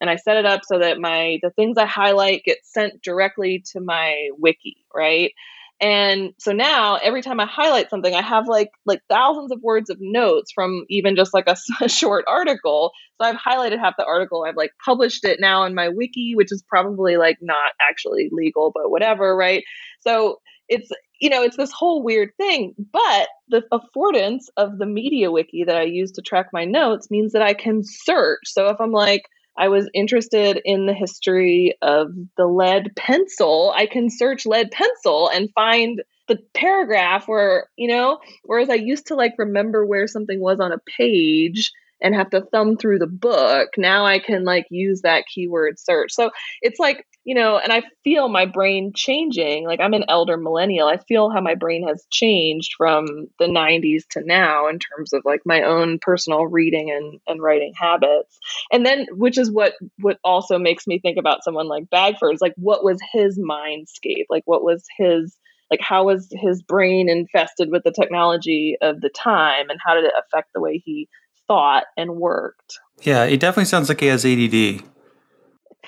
And 0.00 0.10
i 0.10 0.16
set 0.16 0.36
it 0.36 0.46
up 0.46 0.62
so 0.64 0.78
that 0.78 0.98
my 0.98 1.38
the 1.42 1.50
things 1.50 1.78
i 1.78 1.86
highlight 1.86 2.44
get 2.44 2.58
sent 2.62 3.02
directly 3.02 3.64
to 3.72 3.80
my 3.80 4.28
wiki 4.38 4.84
right 4.94 5.32
and 5.80 6.32
so 6.38 6.52
now 6.52 6.96
every 6.96 7.22
time 7.22 7.38
I 7.38 7.46
highlight 7.46 7.88
something, 7.88 8.12
I 8.12 8.22
have 8.22 8.48
like 8.48 8.70
like 8.84 9.00
thousands 9.08 9.52
of 9.52 9.60
words 9.62 9.90
of 9.90 9.98
notes 10.00 10.50
from 10.52 10.84
even 10.88 11.14
just 11.14 11.32
like 11.32 11.46
a, 11.46 11.56
a, 11.80 11.88
short 11.88 12.24
article. 12.26 12.92
So 13.20 13.28
I've 13.28 13.36
highlighted 13.36 13.78
half 13.78 13.94
the 13.96 14.04
article. 14.04 14.44
I've 14.44 14.56
like 14.56 14.72
published 14.84 15.24
it 15.24 15.38
now 15.40 15.64
in 15.64 15.74
my 15.74 15.88
wiki, 15.88 16.34
which 16.34 16.50
is 16.50 16.64
probably 16.68 17.16
like 17.16 17.38
not 17.40 17.72
actually 17.80 18.28
legal, 18.32 18.72
but 18.74 18.90
whatever, 18.90 19.36
right? 19.36 19.62
So 20.00 20.40
it's 20.68 20.90
you 21.20 21.30
know, 21.30 21.42
it's 21.42 21.56
this 21.56 21.72
whole 21.72 22.02
weird 22.02 22.30
thing, 22.36 22.74
but 22.92 23.28
the 23.48 23.62
affordance 23.72 24.44
of 24.56 24.78
the 24.78 24.86
media 24.86 25.30
wiki 25.30 25.64
that 25.64 25.76
I 25.76 25.82
use 25.82 26.12
to 26.12 26.22
track 26.22 26.48
my 26.52 26.64
notes 26.64 27.10
means 27.10 27.32
that 27.32 27.42
I 27.42 27.54
can 27.54 27.82
search. 27.84 28.42
So 28.46 28.68
if 28.68 28.80
I'm 28.80 28.92
like 28.92 29.22
I 29.58 29.68
was 29.68 29.90
interested 29.92 30.60
in 30.64 30.86
the 30.86 30.94
history 30.94 31.76
of 31.82 32.08
the 32.36 32.46
lead 32.46 32.92
pencil, 32.96 33.72
I 33.74 33.86
can 33.86 34.08
search 34.08 34.46
lead 34.46 34.70
pencil 34.70 35.28
and 35.28 35.50
find 35.54 36.00
the 36.28 36.38
paragraph 36.54 37.26
where, 37.26 37.68
you 37.76 37.88
know, 37.88 38.18
whereas 38.44 38.70
I 38.70 38.74
used 38.74 39.08
to 39.08 39.16
like 39.16 39.32
remember 39.36 39.84
where 39.84 40.06
something 40.06 40.40
was 40.40 40.60
on 40.60 40.72
a 40.72 40.78
page 40.96 41.72
and 42.00 42.14
have 42.14 42.30
to 42.30 42.42
thumb 42.52 42.76
through 42.76 43.00
the 43.00 43.08
book. 43.08 43.70
Now 43.76 44.06
I 44.06 44.20
can 44.20 44.44
like 44.44 44.66
use 44.70 45.02
that 45.02 45.24
keyword 45.26 45.80
search. 45.80 46.12
So 46.12 46.30
it's 46.62 46.78
like, 46.78 47.04
you 47.28 47.34
know, 47.34 47.58
and 47.58 47.70
I 47.70 47.82
feel 48.04 48.30
my 48.30 48.46
brain 48.46 48.92
changing. 48.96 49.66
Like 49.66 49.80
I'm 49.80 49.92
an 49.92 50.06
elder 50.08 50.38
millennial. 50.38 50.88
I 50.88 50.96
feel 50.96 51.28
how 51.28 51.42
my 51.42 51.54
brain 51.54 51.86
has 51.86 52.06
changed 52.10 52.72
from 52.78 53.26
the 53.38 53.44
90s 53.44 54.04
to 54.12 54.22
now 54.24 54.66
in 54.66 54.78
terms 54.78 55.12
of 55.12 55.26
like 55.26 55.42
my 55.44 55.60
own 55.60 55.98
personal 55.98 56.46
reading 56.46 56.90
and, 56.90 57.20
and 57.26 57.42
writing 57.42 57.74
habits. 57.76 58.38
And 58.72 58.86
then 58.86 59.08
which 59.10 59.36
is 59.36 59.50
what 59.50 59.74
what 59.98 60.16
also 60.24 60.58
makes 60.58 60.86
me 60.86 61.00
think 61.00 61.18
about 61.18 61.44
someone 61.44 61.68
like 61.68 61.90
Bagford 61.90 62.32
is 62.32 62.40
like 62.40 62.54
what 62.56 62.82
was 62.82 62.98
his 63.12 63.38
mindscape? 63.38 64.24
Like 64.30 64.44
what 64.46 64.64
was 64.64 64.86
his 64.96 65.36
like 65.70 65.82
how 65.82 66.04
was 66.04 66.32
his 66.32 66.62
brain 66.62 67.10
infested 67.10 67.70
with 67.70 67.84
the 67.84 67.92
technology 67.92 68.78
of 68.80 69.02
the 69.02 69.10
time 69.10 69.68
and 69.68 69.78
how 69.84 69.92
did 69.92 70.04
it 70.04 70.14
affect 70.18 70.48
the 70.54 70.62
way 70.62 70.82
he 70.82 71.10
thought 71.46 71.84
and 71.94 72.16
worked. 72.16 72.78
Yeah, 73.02 73.24
it 73.24 73.38
definitely 73.38 73.66
sounds 73.66 73.90
like 73.90 74.00
he 74.00 74.06
has 74.06 74.24
ADD. 74.24 74.82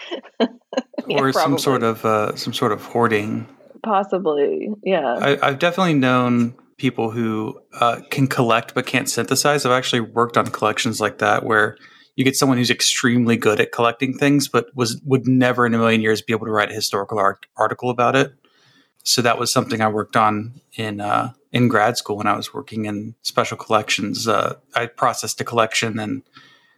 yeah, 1.07 1.21
or 1.21 1.33
some 1.33 1.59
sort 1.59 1.83
of 1.83 2.05
uh, 2.05 2.37
some 2.37 2.53
sort 2.53 2.73
of 2.73 2.83
hoarding. 2.83 3.49
Possibly, 3.83 4.71
yeah. 4.83 5.15
I, 5.21 5.39
I've 5.49 5.59
definitely 5.59 5.95
known 5.95 6.55
people 6.77 7.11
who 7.11 7.61
uh, 7.75 8.01
can 8.11 8.27
collect 8.27 8.75
but 8.75 8.87
can't 8.87 9.09
synthesize. 9.09 9.65
I've 9.65 9.73
actually 9.73 10.01
worked 10.01 10.37
on 10.37 10.47
collections 10.47 11.01
like 11.01 11.19
that 11.19 11.45
where 11.45 11.77
you 12.17 12.25
get 12.25 12.37
someone 12.37 12.59
who's 12.59 12.71
extremely 12.71 13.37
good 13.37 13.61
at 13.61 13.73
collecting 13.73 14.17
things, 14.17 14.49
but 14.49 14.67
was 14.75 15.01
would 15.05 15.27
never 15.27 15.67
in 15.67 15.75
a 15.75 15.79
million 15.79 16.01
years 16.01 16.23
be 16.23 16.33
able 16.33 16.47
to 16.47 16.53
write 16.53 16.71
a 16.71 16.75
historical 16.75 17.19
art- 17.19 17.47
article 17.57 17.91
about 17.91 18.17
it. 18.17 18.33
So 19.05 19.23
that 19.23 19.39
was 19.39 19.53
something 19.53 19.81
I 19.81 19.89
worked 19.89 20.17
on 20.17 20.61
in 20.75 21.01
uh, 21.01 21.33
in 21.53 21.69
grad 21.69 21.97
school 21.97 22.17
when 22.17 22.27
I 22.27 22.37
was 22.37 22.53
working 22.53 22.85
in 22.85 23.15
special 23.23 23.57
collections. 23.57 24.29
Uh, 24.29 24.57
I 24.75 24.87
processed 24.87 25.41
a 25.41 25.45
collection 25.45 25.99
and 25.99 26.23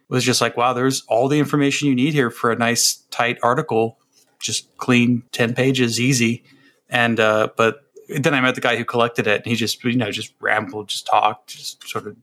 was 0.09 0.23
just 0.23 0.41
like, 0.41 0.55
wow, 0.57 0.73
there's 0.73 1.03
all 1.07 1.27
the 1.27 1.39
information 1.39 1.87
you 1.87 1.95
need 1.95 2.13
here 2.13 2.29
for 2.29 2.51
a 2.51 2.55
nice 2.55 3.03
tight 3.11 3.37
article, 3.41 3.97
just 4.39 4.75
clean 4.77 5.23
ten 5.31 5.53
pages, 5.53 5.99
easy. 5.99 6.43
And 6.89 7.19
uh, 7.19 7.49
but 7.57 7.81
then 8.09 8.33
I 8.33 8.41
met 8.41 8.55
the 8.55 8.61
guy 8.61 8.75
who 8.75 8.85
collected 8.85 9.25
it, 9.27 9.37
and 9.37 9.45
he 9.45 9.55
just 9.55 9.83
you 9.83 9.95
know 9.95 10.11
just 10.11 10.33
rambled, 10.39 10.89
just 10.89 11.05
talked, 11.07 11.49
just 11.49 11.87
sort 11.87 12.07
of. 12.07 12.15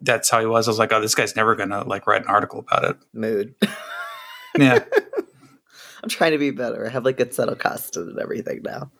That's 0.00 0.30
how 0.30 0.40
he 0.40 0.46
was. 0.46 0.68
I 0.68 0.70
was 0.70 0.78
like, 0.78 0.92
oh, 0.92 1.00
this 1.00 1.14
guy's 1.14 1.34
never 1.36 1.54
gonna 1.56 1.84
like 1.84 2.06
write 2.06 2.22
an 2.22 2.28
article 2.28 2.60
about 2.60 2.84
it. 2.84 2.96
mood 3.12 3.54
Yeah. 4.58 4.84
i'm 6.02 6.08
trying 6.08 6.30
to 6.32 6.38
be 6.38 6.50
better 6.52 6.86
i 6.86 6.90
have 6.90 7.04
like 7.04 7.16
a 7.18 7.24
good 7.24 7.34
settle 7.34 7.56
cost 7.56 7.96
and 7.96 8.16
everything 8.20 8.60
now 8.62 8.90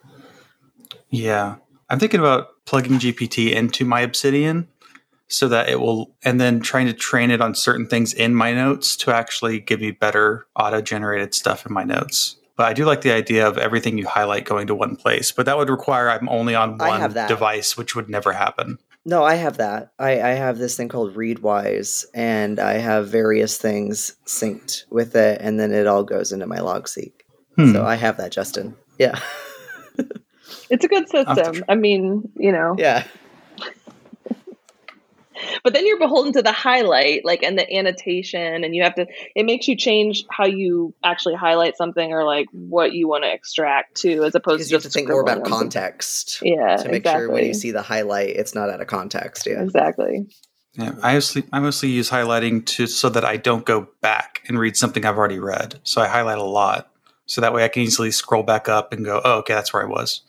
Yeah. 1.11 1.57
I'm 1.91 1.99
thinking 2.01 2.19
about 2.19 2.65
plugging 2.65 2.99
GPT 2.99 3.53
into 3.53 3.85
my 3.85 4.01
Obsidian 4.01 4.67
so 5.29 5.49
that 5.49 5.69
it 5.69 5.81
will, 5.81 6.15
and 6.25 6.41
then 6.41 6.61
trying 6.61 6.87
to 6.87 6.93
train 6.93 7.31
it 7.31 7.41
on 7.41 7.55
certain 7.55 7.87
things 7.87 8.13
in 8.13 8.35
my 8.35 8.53
notes 8.53 8.97
to 8.97 9.13
actually 9.13 9.61
give 9.61 9.81
me 9.81 9.91
better 9.91 10.47
auto 10.57 10.81
generated 10.81 11.35
stuff 11.35 11.67
in 11.67 11.73
my 11.73 11.85
notes. 11.85 12.37
But 12.57 12.67
I 12.67 12.73
do 12.73 12.85
like 12.85 13.01
the 13.01 13.11
idea 13.11 13.47
of 13.49 13.59
everything 13.59 13.99
you 13.99 14.07
highlight 14.07 14.45
going 14.45 14.69
to 14.69 14.75
one 14.75 14.97
place, 14.97 15.33
but 15.33 15.47
that 15.47 15.57
would 15.57 15.71
require 15.71 16.09
I'm 16.09 16.29
only 16.29 16.55
on 16.55 16.79
one 16.79 17.13
device, 17.27 17.77
which 17.77 17.97
would 17.97 18.09
never 18.09 18.33
happen. 18.33 18.79
No, 19.07 19.23
I 19.25 19.35
have 19.35 19.59
that. 19.59 19.93
I, 19.99 20.21
I 20.21 20.31
have 20.31 20.57
this 20.59 20.77
thing 20.77 20.89
called 20.89 21.15
Readwise, 21.15 22.05
and 22.15 22.59
I 22.59 22.75
have 22.75 23.09
various 23.09 23.59
things 23.59 24.17
synced 24.25 24.85
with 24.91 25.15
it, 25.17 25.41
and 25.41 25.59
then 25.59 25.73
it 25.73 25.87
all 25.87 26.05
goes 26.05 26.33
into 26.33 26.47
my 26.47 26.59
Logseq. 26.59 27.13
Hmm. 27.57 27.73
So 27.73 27.85
I 27.85 27.97
have 27.97 28.17
that, 28.17 28.33
Justin. 28.33 28.77
Yeah, 28.99 29.19
It's 30.71 30.85
a 30.85 30.89
good 30.89 31.09
system. 31.09 31.55
tr- 31.55 31.63
I 31.69 31.75
mean, 31.75 32.31
you 32.37 32.53
know, 32.53 32.77
yeah. 32.79 33.05
But 35.63 35.73
then 35.73 35.87
you're 35.87 35.99
beholden 35.99 36.33
to 36.33 36.43
the 36.43 36.53
highlight 36.53 37.25
like 37.25 37.43
and 37.43 37.59
the 37.59 37.77
annotation 37.77 38.65
and 38.65 38.75
you 38.75 38.83
have 38.83 38.95
to 38.95 39.07
it 39.35 39.45
makes 39.45 39.69
you 39.69 39.77
change 39.77 40.25
how 40.31 40.47
you 40.47 40.95
actually 41.03 41.35
highlight 41.35 41.77
something 41.77 42.13
or 42.13 42.25
like 42.25 42.47
what 42.53 42.93
you 42.93 43.09
want 43.09 43.25
to 43.25 43.33
extract 43.33 43.95
to 43.97 44.25
as 44.25 44.35
opposed 44.35 44.63
to 44.63 44.69
you 44.69 44.77
have 44.77 44.83
just 44.83 44.93
to 44.93 44.99
think 44.99 45.09
more 45.09 45.21
about 45.21 45.39
scribbling 45.39 45.53
on 45.53 45.59
context. 45.61 46.41
yeah 46.43 46.77
To 46.77 46.89
make 46.89 46.97
exactly. 46.99 47.21
sure 47.21 47.31
when 47.31 47.45
you 47.47 47.55
see 47.55 47.71
the 47.71 47.83
highlight, 47.83 48.31
it's 48.31 48.55
not 48.55 48.71
out 48.71 48.81
of 48.81 48.87
context. 48.87 49.47
Yeah. 49.47 49.63
exactly 49.63 50.27
Yeah, 50.75 50.95
I 51.03 51.15
mostly 51.15 51.45
I 51.53 51.61
mostly 51.61 51.91
use 51.91 52.11
highlighting 52.11 52.67
to 52.67 52.87
so 52.87 53.09
that 53.11 53.25
I 53.25 53.37
don't 53.37 53.65
go 53.65 53.89
back 54.01 54.43
and 54.49 54.59
read 54.59 54.77
something 54.77 55.05
I've 55.05 55.17
already 55.19 55.39
read. 55.39 55.81
So 55.85 56.03
I 56.03 56.09
highlight 56.09 56.39
a 56.39 56.43
lot, 56.45 56.91
so 57.27 57.41
that 57.41 57.53
way 57.53 57.65
I 57.65 57.69
can 57.69 57.83
easily 57.83 58.11
scroll 58.11 58.43
back 58.43 58.69
up 58.69 58.93
and 58.93 59.05
go, 59.05 59.21
"Oh, 59.25 59.39
okay, 59.39 59.55
that's 59.55 59.73
where 59.73 59.83
I 59.83 59.87
was." 59.87 60.23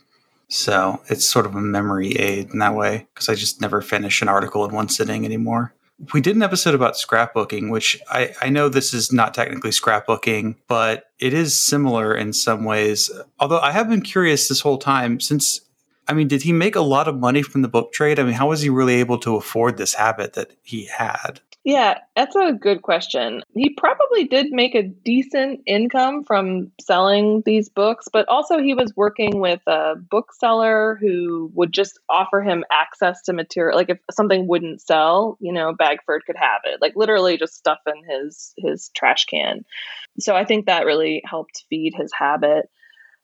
So 0.55 1.01
it's 1.09 1.25
sort 1.25 1.45
of 1.45 1.53
a 1.53 1.61
memory 1.61 2.13
aid 2.13 2.51
in 2.51 2.59
that 2.59 2.75
way 2.75 3.07
because 3.13 3.27
I 3.27 3.35
just 3.35 3.59
never 3.59 3.81
finish 3.81 4.21
an 4.21 4.29
article 4.29 4.63
in 4.63 4.73
one 4.73 4.87
sitting 4.87 5.25
anymore. 5.25 5.73
We 6.13 6.21
did 6.21 6.37
an 6.37 6.43
episode 6.43 6.73
about 6.73 6.95
scrapbooking, 6.95 7.71
which 7.71 7.99
I, 8.09 8.33
I 8.41 8.49
know 8.49 8.69
this 8.69 8.93
is 8.93 9.11
not 9.11 9.33
technically 9.33 9.71
scrapbooking, 9.71 10.55
but 10.67 11.11
it 11.19 11.33
is 11.33 11.59
similar 11.59 12.15
in 12.15 12.31
some 12.31 12.63
ways. 12.63 13.11
Although 13.37 13.59
I 13.59 13.71
have 13.71 13.89
been 13.89 14.01
curious 14.01 14.47
this 14.47 14.61
whole 14.61 14.77
time 14.77 15.19
since 15.19 15.59
I 16.07 16.13
mean, 16.13 16.27
did 16.27 16.43
he 16.43 16.51
make 16.51 16.75
a 16.75 16.81
lot 16.81 17.07
of 17.07 17.19
money 17.19 17.41
from 17.41 17.61
the 17.61 17.67
book 17.67 17.91
trade? 17.91 18.19
I 18.19 18.23
mean, 18.23 18.33
how 18.33 18.49
was 18.49 18.61
he 18.61 18.69
really 18.69 18.95
able 18.95 19.17
to 19.19 19.35
afford 19.35 19.77
this 19.77 19.95
habit 19.95 20.33
that 20.33 20.51
he 20.61 20.85
had? 20.85 21.41
Yeah, 21.65 21.97
that's 22.15 22.35
a 22.35 22.53
good 22.53 22.83
question. 22.83 23.41
He 23.55 23.71
probably 23.71 24.25
did 24.25 24.51
make 24.51 24.75
a 24.75 24.83
decent 24.83 25.61
income 25.65 26.23
from 26.23 26.71
selling 26.79 27.41
these 27.43 27.69
books, 27.69 28.07
but 28.13 28.29
also 28.29 28.59
he 28.59 28.75
was 28.75 28.93
working 28.95 29.39
with 29.39 29.61
a 29.67 29.95
bookseller 29.95 30.99
who 31.01 31.51
would 31.55 31.73
just 31.73 31.99
offer 32.07 32.43
him 32.43 32.65
access 32.71 33.23
to 33.23 33.33
material. 33.33 33.75
Like 33.75 33.89
if 33.89 33.97
something 34.11 34.47
wouldn't 34.47 34.81
sell, 34.81 35.39
you 35.41 35.51
know, 35.51 35.73
Bagford 35.73 36.21
could 36.27 36.37
have 36.37 36.61
it. 36.65 36.81
Like 36.81 36.93
literally 36.95 37.35
just 37.37 37.55
stuff 37.55 37.79
in 37.87 38.03
his 38.07 38.53
his 38.57 38.91
trash 38.95 39.25
can. 39.25 39.65
So 40.19 40.35
I 40.35 40.45
think 40.45 40.67
that 40.67 40.85
really 40.85 41.23
helped 41.25 41.65
feed 41.69 41.93
his 41.95 42.11
habit. 42.13 42.69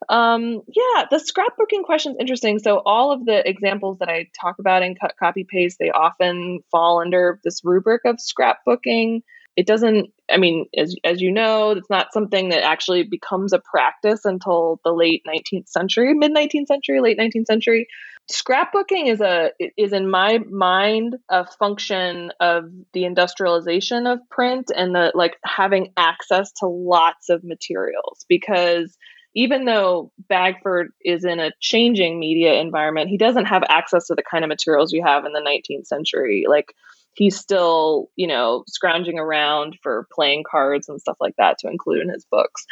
Um, 0.09 0.61
yeah, 0.67 1.05
the 1.09 1.17
scrapbooking 1.17 1.83
question 1.83 2.13
is 2.13 2.17
interesting. 2.19 2.59
So 2.59 2.81
all 2.85 3.11
of 3.11 3.25
the 3.25 3.47
examples 3.47 3.99
that 3.99 4.09
I 4.09 4.29
talk 4.39 4.57
about 4.59 4.83
in 4.83 4.95
cut 4.95 5.15
copy 5.19 5.45
paste, 5.49 5.77
they 5.79 5.91
often 5.91 6.59
fall 6.71 7.01
under 7.01 7.39
this 7.43 7.61
rubric 7.63 8.01
of 8.05 8.17
scrapbooking. 8.17 9.21
It 9.57 9.67
doesn't, 9.67 10.11
I 10.29 10.37
mean, 10.37 10.67
as 10.77 10.95
as 11.03 11.21
you 11.21 11.31
know, 11.31 11.71
it's 11.71 11.89
not 11.89 12.13
something 12.13 12.49
that 12.49 12.63
actually 12.63 13.03
becomes 13.03 13.51
a 13.53 13.59
practice 13.59 14.21
until 14.23 14.79
the 14.83 14.93
late 14.93 15.23
19th 15.27 15.67
century, 15.67 16.13
mid 16.13 16.31
19th 16.31 16.67
century, 16.67 17.01
late 17.01 17.19
19th 17.19 17.47
century. 17.47 17.87
Scrapbooking 18.31 19.11
is 19.11 19.19
a 19.19 19.51
is 19.75 19.91
in 19.91 20.09
my 20.09 20.39
mind 20.49 21.17
a 21.29 21.45
function 21.45 22.31
of 22.39 22.63
the 22.93 23.03
industrialization 23.03 24.07
of 24.07 24.19
print 24.29 24.71
and 24.73 24.95
the 24.95 25.11
like 25.15 25.35
having 25.43 25.91
access 25.97 26.51
to 26.59 26.67
lots 26.67 27.29
of 27.29 27.43
materials 27.43 28.25
because 28.29 28.97
even 29.33 29.65
though 29.65 30.11
Bagford 30.27 30.91
is 31.03 31.23
in 31.23 31.39
a 31.39 31.51
changing 31.59 32.19
media 32.19 32.55
environment, 32.55 33.09
he 33.09 33.17
doesn't 33.17 33.45
have 33.45 33.63
access 33.69 34.07
to 34.07 34.15
the 34.15 34.23
kind 34.23 34.43
of 34.43 34.49
materials 34.49 34.91
you 34.91 35.03
have 35.03 35.25
in 35.25 35.33
the 35.33 35.39
19th 35.39 35.87
century. 35.87 36.45
Like 36.47 36.73
he's 37.13 37.37
still, 37.37 38.09
you 38.15 38.27
know, 38.27 38.63
scrounging 38.67 39.19
around 39.19 39.77
for 39.81 40.07
playing 40.13 40.43
cards 40.49 40.89
and 40.89 40.99
stuff 40.99 41.17
like 41.19 41.35
that 41.37 41.57
to 41.59 41.69
include 41.69 42.01
in 42.01 42.09
his 42.09 42.25
books. 42.25 42.65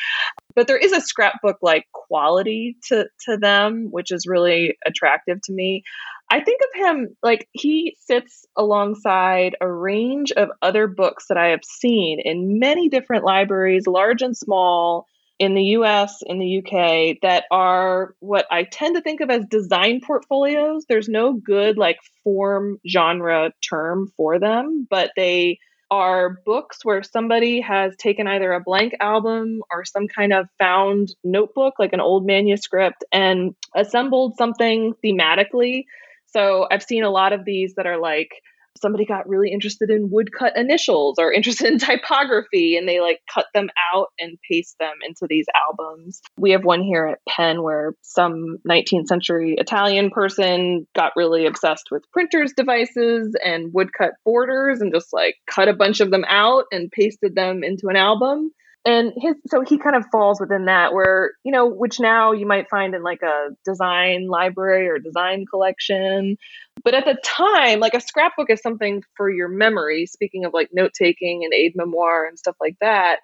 But 0.55 0.67
there 0.67 0.77
is 0.77 0.91
a 0.91 1.01
scrapbook 1.01 1.57
like 1.61 1.85
quality 1.93 2.77
to 2.87 3.07
to 3.25 3.37
them, 3.37 3.87
which 3.91 4.11
is 4.11 4.27
really 4.27 4.77
attractive 4.85 5.41
to 5.43 5.53
me. 5.53 5.83
I 6.31 6.41
think 6.41 6.61
of 6.61 6.81
him 6.81 7.15
like 7.23 7.47
he 7.53 7.97
sits 8.01 8.45
alongside 8.55 9.55
a 9.61 9.71
range 9.71 10.31
of 10.33 10.49
other 10.61 10.87
books 10.87 11.25
that 11.29 11.37
I 11.37 11.47
have 11.47 11.63
seen 11.63 12.19
in 12.19 12.59
many 12.59 12.89
different 12.89 13.23
libraries, 13.23 13.87
large 13.87 14.21
and 14.21 14.37
small, 14.37 15.07
in 15.39 15.53
the 15.55 15.63
US, 15.63 16.21
in 16.25 16.37
the 16.37 16.57
UK, 16.59 17.17
that 17.21 17.45
are 17.49 18.13
what 18.19 18.45
I 18.51 18.63
tend 18.63 18.95
to 18.97 19.01
think 19.01 19.21
of 19.21 19.29
as 19.29 19.45
design 19.45 20.01
portfolios. 20.01 20.85
There's 20.87 21.07
no 21.07 21.33
good 21.33 21.77
like 21.77 21.97
form 22.23 22.77
genre 22.87 23.53
term 23.67 24.11
for 24.17 24.37
them, 24.37 24.85
but 24.89 25.11
they 25.15 25.59
are 25.91 26.37
books 26.45 26.83
where 26.83 27.01
somebody 27.01 27.61
has 27.61 27.95
taken 27.95 28.27
either 28.27 28.51
a 28.51 28.59
blank 28.59 28.93
album 28.99 29.61
or 29.71 29.85
some 29.85 30.07
kind 30.07 30.33
of 30.33 30.47
found 30.59 31.15
notebook, 31.23 31.75
like 31.79 31.93
an 31.93 32.01
old 32.01 32.25
manuscript, 32.25 33.03
and 33.11 33.55
assembled 33.75 34.35
something 34.37 34.93
thematically. 35.03 35.85
So 36.27 36.67
I've 36.69 36.83
seen 36.83 37.03
a 37.03 37.09
lot 37.09 37.33
of 37.33 37.43
these 37.43 37.73
that 37.75 37.87
are 37.87 37.99
like, 37.99 38.29
somebody 38.77 39.05
got 39.05 39.27
really 39.27 39.51
interested 39.51 39.89
in 39.89 40.09
woodcut 40.09 40.57
initials 40.57 41.15
or 41.19 41.31
interested 41.31 41.71
in 41.71 41.79
typography 41.79 42.77
and 42.77 42.87
they 42.87 42.99
like 42.99 43.19
cut 43.33 43.45
them 43.53 43.69
out 43.93 44.07
and 44.19 44.37
paste 44.49 44.75
them 44.79 44.93
into 45.05 45.27
these 45.29 45.45
albums. 45.55 46.21
We 46.37 46.51
have 46.51 46.63
one 46.63 46.81
here 46.81 47.07
at 47.07 47.19
Penn 47.27 47.63
where 47.63 47.93
some 48.01 48.57
19th 48.67 49.07
century 49.07 49.55
Italian 49.57 50.09
person 50.09 50.87
got 50.95 51.13
really 51.15 51.45
obsessed 51.45 51.87
with 51.91 52.03
printers 52.11 52.53
devices 52.55 53.35
and 53.43 53.73
woodcut 53.73 54.11
borders 54.25 54.81
and 54.81 54.93
just 54.93 55.13
like 55.13 55.35
cut 55.49 55.67
a 55.67 55.73
bunch 55.73 55.99
of 55.99 56.11
them 56.11 56.25
out 56.27 56.65
and 56.71 56.91
pasted 56.91 57.35
them 57.35 57.63
into 57.63 57.87
an 57.87 57.95
album 57.95 58.51
and 58.85 59.11
his 59.17 59.35
so 59.47 59.61
he 59.61 59.77
kind 59.77 59.95
of 59.95 60.05
falls 60.11 60.39
within 60.39 60.65
that 60.65 60.93
where 60.93 61.31
you 61.43 61.51
know 61.51 61.67
which 61.67 61.99
now 61.99 62.31
you 62.31 62.45
might 62.45 62.69
find 62.69 62.95
in 62.95 63.03
like 63.03 63.21
a 63.21 63.49
design 63.65 64.27
library 64.27 64.87
or 64.87 64.99
design 64.99 65.45
collection. 65.49 66.37
But 66.83 66.93
at 66.93 67.05
the 67.05 67.17
time 67.23 67.79
like 67.79 67.93
a 67.93 68.01
scrapbook 68.01 68.49
is 68.49 68.61
something 68.61 69.03
for 69.17 69.29
your 69.29 69.49
memory 69.49 70.05
speaking 70.05 70.45
of 70.45 70.53
like 70.53 70.69
note 70.71 70.91
taking 70.97 71.43
and 71.43 71.53
aid 71.53 71.73
memoir 71.75 72.25
and 72.25 72.39
stuff 72.39 72.55
like 72.61 72.77
that. 72.79 73.17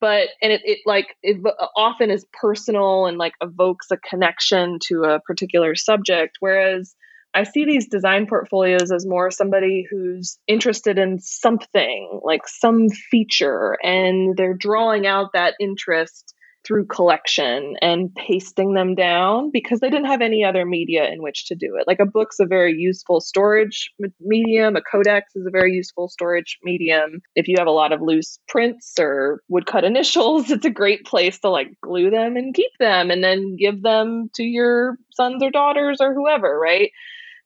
But 0.00 0.28
and 0.42 0.52
it, 0.52 0.62
it 0.64 0.78
like 0.86 1.16
it 1.22 1.40
often 1.76 2.10
is 2.10 2.26
personal 2.32 3.06
and 3.06 3.16
like 3.16 3.34
evokes 3.40 3.90
a 3.92 3.96
connection 3.96 4.78
to 4.88 5.04
a 5.04 5.20
particular 5.20 5.76
subject 5.76 6.36
whereas 6.40 6.96
I 7.36 7.42
see 7.42 7.66
these 7.66 7.86
design 7.86 8.26
portfolios 8.26 8.90
as 8.90 9.06
more 9.06 9.30
somebody 9.30 9.84
who's 9.90 10.38
interested 10.48 10.98
in 10.98 11.18
something, 11.18 12.20
like 12.24 12.48
some 12.48 12.88
feature, 12.88 13.76
and 13.82 14.34
they're 14.38 14.54
drawing 14.54 15.06
out 15.06 15.34
that 15.34 15.52
interest 15.60 16.32
through 16.66 16.86
collection 16.86 17.76
and 17.82 18.14
pasting 18.14 18.72
them 18.72 18.94
down 18.94 19.50
because 19.52 19.80
they 19.80 19.90
didn't 19.90 20.06
have 20.06 20.22
any 20.22 20.44
other 20.44 20.64
media 20.64 21.08
in 21.12 21.22
which 21.22 21.46
to 21.46 21.54
do 21.54 21.76
it. 21.78 21.86
Like 21.86 22.00
a 22.00 22.06
book's 22.06 22.40
a 22.40 22.46
very 22.46 22.72
useful 22.72 23.20
storage 23.20 23.90
medium, 24.18 24.74
a 24.74 24.80
codex 24.80 25.36
is 25.36 25.46
a 25.46 25.50
very 25.50 25.74
useful 25.74 26.08
storage 26.08 26.58
medium. 26.64 27.20
If 27.36 27.48
you 27.48 27.56
have 27.58 27.68
a 27.68 27.72
lot 27.72 27.92
of 27.92 28.00
loose 28.00 28.38
prints 28.48 28.94
or 28.98 29.42
woodcut 29.48 29.84
initials, 29.84 30.50
it's 30.50 30.64
a 30.64 30.70
great 30.70 31.04
place 31.04 31.38
to 31.40 31.50
like 31.50 31.68
glue 31.82 32.10
them 32.10 32.36
and 32.36 32.54
keep 32.54 32.72
them 32.80 33.10
and 33.10 33.22
then 33.22 33.56
give 33.56 33.82
them 33.82 34.30
to 34.36 34.42
your 34.42 34.96
sons 35.12 35.42
or 35.42 35.50
daughters 35.50 35.98
or 36.00 36.14
whoever, 36.14 36.58
right? 36.58 36.90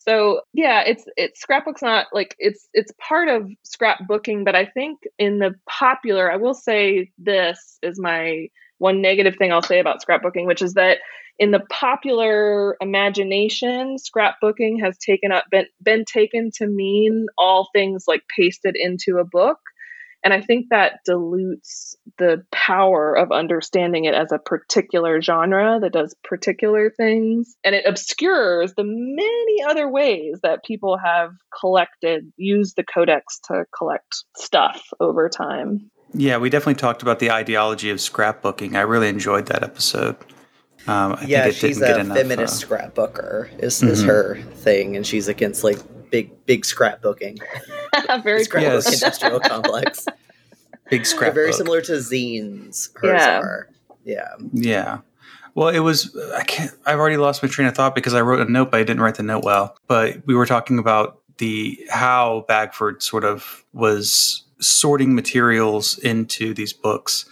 So 0.00 0.40
yeah, 0.54 0.82
it's 0.86 1.04
it's 1.16 1.40
scrapbook's 1.40 1.82
not 1.82 2.06
like 2.12 2.34
it's 2.38 2.68
it's 2.72 2.92
part 3.06 3.28
of 3.28 3.50
scrapbooking, 3.66 4.44
but 4.44 4.56
I 4.56 4.64
think 4.64 4.98
in 5.18 5.38
the 5.38 5.54
popular, 5.68 6.30
I 6.30 6.36
will 6.36 6.54
say 6.54 7.10
this 7.18 7.78
is 7.82 8.00
my 8.00 8.48
one 8.78 9.02
negative 9.02 9.36
thing 9.36 9.52
I'll 9.52 9.62
say 9.62 9.78
about 9.78 10.02
scrapbooking, 10.02 10.46
which 10.46 10.62
is 10.62 10.74
that 10.74 10.98
in 11.38 11.50
the 11.50 11.60
popular 11.70 12.76
imagination, 12.80 13.96
scrapbooking 13.96 14.80
has 14.82 14.96
taken 14.98 15.32
up 15.32 15.44
been, 15.50 15.66
been 15.82 16.04
taken 16.04 16.50
to 16.56 16.66
mean 16.66 17.26
all 17.38 17.68
things 17.74 18.04
like 18.06 18.22
pasted 18.34 18.76
into 18.76 19.18
a 19.18 19.24
book. 19.24 19.58
And 20.22 20.34
I 20.34 20.40
think 20.42 20.66
that 20.70 21.00
dilutes 21.04 21.96
the 22.18 22.44
power 22.52 23.14
of 23.14 23.32
understanding 23.32 24.04
it 24.04 24.14
as 24.14 24.32
a 24.32 24.38
particular 24.38 25.20
genre 25.22 25.78
that 25.80 25.92
does 25.92 26.14
particular 26.24 26.90
things. 26.90 27.56
And 27.64 27.74
it 27.74 27.86
obscures 27.86 28.74
the 28.74 28.84
many 28.84 29.62
other 29.68 29.88
ways 29.88 30.40
that 30.42 30.64
people 30.64 30.98
have 30.98 31.30
collected, 31.58 32.30
used 32.36 32.76
the 32.76 32.84
codex 32.84 33.40
to 33.44 33.64
collect 33.76 34.24
stuff 34.36 34.82
over 35.00 35.28
time. 35.28 35.90
Yeah, 36.12 36.38
we 36.38 36.50
definitely 36.50 36.74
talked 36.74 37.02
about 37.02 37.18
the 37.20 37.30
ideology 37.30 37.88
of 37.90 37.98
scrapbooking. 37.98 38.74
I 38.74 38.80
really 38.82 39.08
enjoyed 39.08 39.46
that 39.46 39.62
episode. 39.62 40.16
Um, 40.88 41.12
I 41.14 41.24
yeah, 41.26 41.44
think 41.44 41.54
it 41.54 41.58
she's 41.58 41.78
didn't 41.78 41.88
get 41.92 41.96
a 41.98 42.00
enough, 42.00 42.16
feminist 42.16 42.64
uh, 42.64 42.66
scrapbooker 42.66 43.62
is, 43.62 43.82
is 43.82 44.02
Mhm. 44.02 44.06
her 44.06 44.34
thing, 44.54 44.96
and 44.96 45.06
she's 45.06 45.28
against 45.28 45.62
like 45.62 45.78
big 46.10 46.44
big 46.46 46.62
scrapbooking. 46.62 47.38
Very 48.22 48.44
scrapbook 48.44 48.84
Yes. 48.84 48.92
industrial 48.94 49.40
complex. 49.44 50.04
big 50.90 51.00
They're 51.00 51.04
scrapbook. 51.04 51.34
very 51.34 51.52
similar 51.52 51.80
to 51.82 51.92
zines. 51.92 52.90
Hers 53.00 53.20
Yeah. 53.20 53.38
are. 53.40 53.68
Yeah. 54.04 54.28
Yeah. 54.52 54.98
Well, 55.54 55.68
it 55.68 55.80
was. 55.80 56.16
I 56.36 56.44
can't. 56.44 56.70
I've 56.86 56.98
already 56.98 57.16
lost 57.16 57.42
my 57.42 57.48
train 57.48 57.66
of 57.68 57.74
thought 57.74 57.94
because 57.94 58.14
I 58.14 58.20
wrote 58.20 58.46
a 58.46 58.50
note, 58.50 58.70
but 58.70 58.80
I 58.80 58.84
didn't 58.84 59.02
write 59.02 59.16
the 59.16 59.22
note 59.22 59.44
well. 59.44 59.76
But 59.88 60.24
we 60.26 60.34
were 60.34 60.46
talking 60.46 60.78
about 60.78 61.18
the 61.38 61.78
how 61.90 62.44
Bagford 62.48 63.02
sort 63.02 63.24
of 63.24 63.64
was 63.72 64.44
sorting 64.60 65.14
materials 65.14 65.98
into 65.98 66.54
these 66.54 66.72
books, 66.72 67.24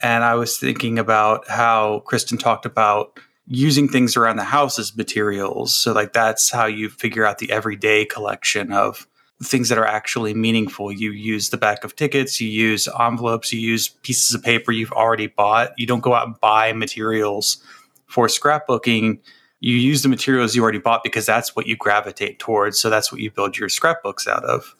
and 0.00 0.24
I 0.24 0.34
was 0.34 0.58
thinking 0.58 0.98
about 0.98 1.48
how 1.48 2.00
Kristen 2.06 2.38
talked 2.38 2.66
about 2.66 3.18
using 3.50 3.88
things 3.88 4.16
around 4.16 4.36
the 4.36 4.44
house 4.44 4.78
as 4.78 4.96
materials. 4.96 5.76
So, 5.76 5.92
like 5.92 6.12
that's 6.12 6.50
how 6.50 6.66
you 6.66 6.88
figure 6.88 7.26
out 7.26 7.38
the 7.38 7.50
everyday 7.50 8.06
collection 8.06 8.72
of 8.72 9.06
things 9.42 9.68
that 9.70 9.78
are 9.78 9.86
actually 9.86 10.34
meaningful. 10.34 10.92
You 10.92 11.10
use 11.10 11.50
the 11.50 11.56
back 11.56 11.82
of 11.82 11.96
tickets, 11.96 12.40
you 12.40 12.48
use 12.48 12.88
envelopes, 12.98 13.52
you 13.52 13.60
use 13.60 13.88
pieces 13.88 14.34
of 14.34 14.42
paper 14.42 14.70
you've 14.70 14.92
already 14.92 15.26
bought. 15.26 15.72
You 15.76 15.86
don't 15.86 16.00
go 16.00 16.14
out 16.14 16.26
and 16.26 16.38
buy 16.40 16.72
materials 16.72 17.58
for 18.06 18.28
scrapbooking. 18.28 19.18
You 19.58 19.74
use 19.74 20.02
the 20.02 20.08
materials 20.08 20.54
you 20.54 20.62
already 20.62 20.78
bought 20.78 21.02
because 21.02 21.26
that's 21.26 21.56
what 21.56 21.66
you 21.66 21.76
gravitate 21.76 22.38
towards. 22.38 22.80
So 22.80 22.88
that's 22.88 23.10
what 23.10 23.20
you 23.20 23.30
build 23.30 23.58
your 23.58 23.68
scrapbooks 23.68 24.28
out 24.28 24.44
of. 24.44 24.74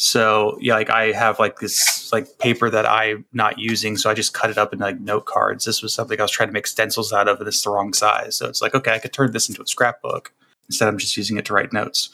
So 0.00 0.56
yeah, 0.60 0.74
like 0.74 0.90
I 0.90 1.10
have 1.10 1.40
like 1.40 1.58
this 1.58 2.12
like 2.12 2.38
paper 2.38 2.70
that 2.70 2.88
I'm 2.88 3.24
not 3.32 3.58
using, 3.58 3.96
so 3.96 4.08
I 4.08 4.14
just 4.14 4.32
cut 4.32 4.48
it 4.48 4.56
up 4.56 4.72
into 4.72 4.84
like 4.84 5.00
note 5.00 5.26
cards. 5.26 5.64
This 5.64 5.82
was 5.82 5.92
something 5.92 6.20
I 6.20 6.22
was 6.22 6.30
trying 6.30 6.48
to 6.48 6.52
make 6.52 6.68
stencils 6.68 7.12
out 7.12 7.26
of, 7.26 7.40
and 7.40 7.48
it's 7.48 7.62
the 7.62 7.70
wrong 7.70 7.92
size. 7.92 8.36
So 8.36 8.48
it's 8.48 8.62
like, 8.62 8.76
okay, 8.76 8.92
I 8.92 9.00
could 9.00 9.12
turn 9.12 9.32
this 9.32 9.48
into 9.48 9.60
a 9.60 9.66
scrapbook 9.66 10.32
instead. 10.68 10.86
I'm 10.86 10.98
just 10.98 11.16
using 11.16 11.36
it 11.36 11.44
to 11.46 11.52
write 11.52 11.72
notes. 11.72 12.10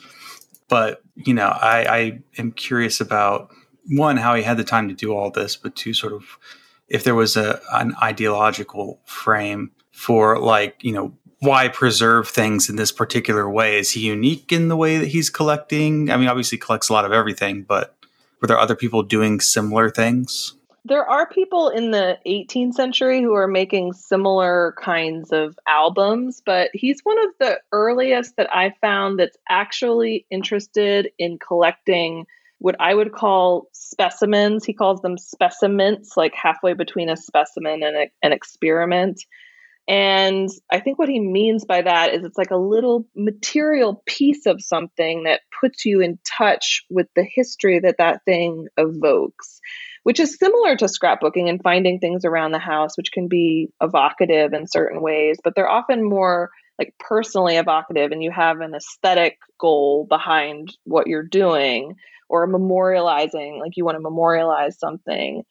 But 0.67 1.03
you 1.13 1.35
know, 1.35 1.49
I, 1.49 1.85
I 1.85 2.19
am 2.39 2.53
curious 2.53 2.99
about 2.99 3.51
one 3.89 4.17
how 4.17 4.33
he 4.33 4.41
had 4.41 4.57
the 4.57 4.63
time 4.63 4.87
to 4.87 4.95
do 4.95 5.13
all 5.13 5.29
this, 5.29 5.55
but 5.55 5.75
two, 5.75 5.93
sort 5.93 6.13
of 6.13 6.23
if 6.87 7.03
there 7.03 7.13
was 7.13 7.37
a 7.37 7.61
an 7.71 7.93
ideological 8.01 8.99
frame 9.05 9.69
for 9.91 10.39
like 10.39 10.83
you 10.83 10.91
know 10.91 11.13
why 11.45 11.67
preserve 11.67 12.27
things 12.27 12.69
in 12.69 12.75
this 12.75 12.91
particular 12.91 13.49
way? 13.49 13.79
Is 13.79 13.91
he 13.91 14.01
unique 14.01 14.51
in 14.51 14.67
the 14.67 14.75
way 14.75 14.97
that 14.97 15.07
he's 15.07 15.29
collecting? 15.29 16.09
I 16.09 16.17
mean, 16.17 16.27
obviously, 16.27 16.57
collects 16.57 16.89
a 16.89 16.93
lot 16.93 17.05
of 17.05 17.11
everything, 17.11 17.63
but 17.63 17.95
were 18.41 18.47
there 18.47 18.59
other 18.59 18.75
people 18.75 19.03
doing 19.03 19.39
similar 19.39 19.89
things? 19.89 20.53
There 20.87 21.03
are 21.09 21.27
people 21.27 21.69
in 21.69 21.89
the 21.89 22.19
18th 22.27 22.73
century 22.73 23.21
who 23.21 23.33
are 23.33 23.47
making 23.47 23.93
similar 23.93 24.75
kinds 24.79 25.31
of 25.31 25.57
albums, 25.67 26.43
but 26.45 26.69
he's 26.73 27.01
one 27.01 27.17
of 27.17 27.31
the 27.39 27.59
earliest 27.71 28.37
that 28.37 28.53
I 28.55 28.71
found 28.81 29.19
that's 29.19 29.37
actually 29.49 30.27
interested 30.29 31.09
in 31.17 31.39
collecting 31.39 32.27
what 32.59 32.75
I 32.79 32.93
would 32.93 33.13
call 33.13 33.67
specimens. 33.71 34.63
He 34.63 34.73
calls 34.73 35.01
them 35.01 35.17
specimens, 35.17 36.13
like 36.15 36.35
halfway 36.35 36.73
between 36.73 37.09
a 37.09 37.17
specimen 37.17 37.81
and 37.81 37.97
a, 37.97 38.11
an 38.21 38.31
experiment. 38.31 39.25
And 39.87 40.49
I 40.71 40.79
think 40.79 40.97
what 40.97 41.09
he 41.09 41.19
means 41.19 41.65
by 41.65 41.83
that 41.83 42.13
is 42.13 42.23
it's 42.23 42.37
like 42.37 42.51
a 42.51 42.57
little 42.57 43.07
material 43.15 44.01
piece 44.07 44.47
of 44.47 44.61
something 44.61 45.23
that 45.23 45.41
puts 45.61 45.85
you 45.85 46.01
in 46.01 46.17
touch 46.37 46.83
with 46.89 47.07
the 47.15 47.23
history 47.23 47.79
that 47.79 47.99
that 47.99 48.25
thing 48.25 48.67
evokes, 48.77 49.59
which 50.01 50.19
is 50.19 50.39
similar 50.39 50.75
to 50.77 50.85
scrapbooking 50.85 51.49
and 51.49 51.61
finding 51.61 51.99
things 51.99 52.25
around 52.25 52.51
the 52.51 52.59
house, 52.59 52.97
which 52.97 53.11
can 53.11 53.27
be 53.27 53.69
evocative 53.79 54.53
in 54.53 54.65
certain 54.67 55.01
ways, 55.01 55.37
but 55.43 55.53
they're 55.55 55.69
often 55.69 56.03
more 56.03 56.49
like 56.79 56.93
personally 56.99 57.57
evocative 57.57 58.11
and 58.11 58.23
you 58.23 58.31
have 58.31 58.61
an 58.61 58.73
aesthetic 58.73 59.37
goal 59.59 60.05
behind 60.09 60.75
what 60.83 61.07
you're 61.07 61.23
doing 61.23 61.95
or 62.27 62.47
memorializing, 62.47 63.59
like 63.59 63.77
you 63.77 63.85
want 63.85 63.95
to 63.95 64.01
memorialize 64.01 64.79
something. 64.79 65.43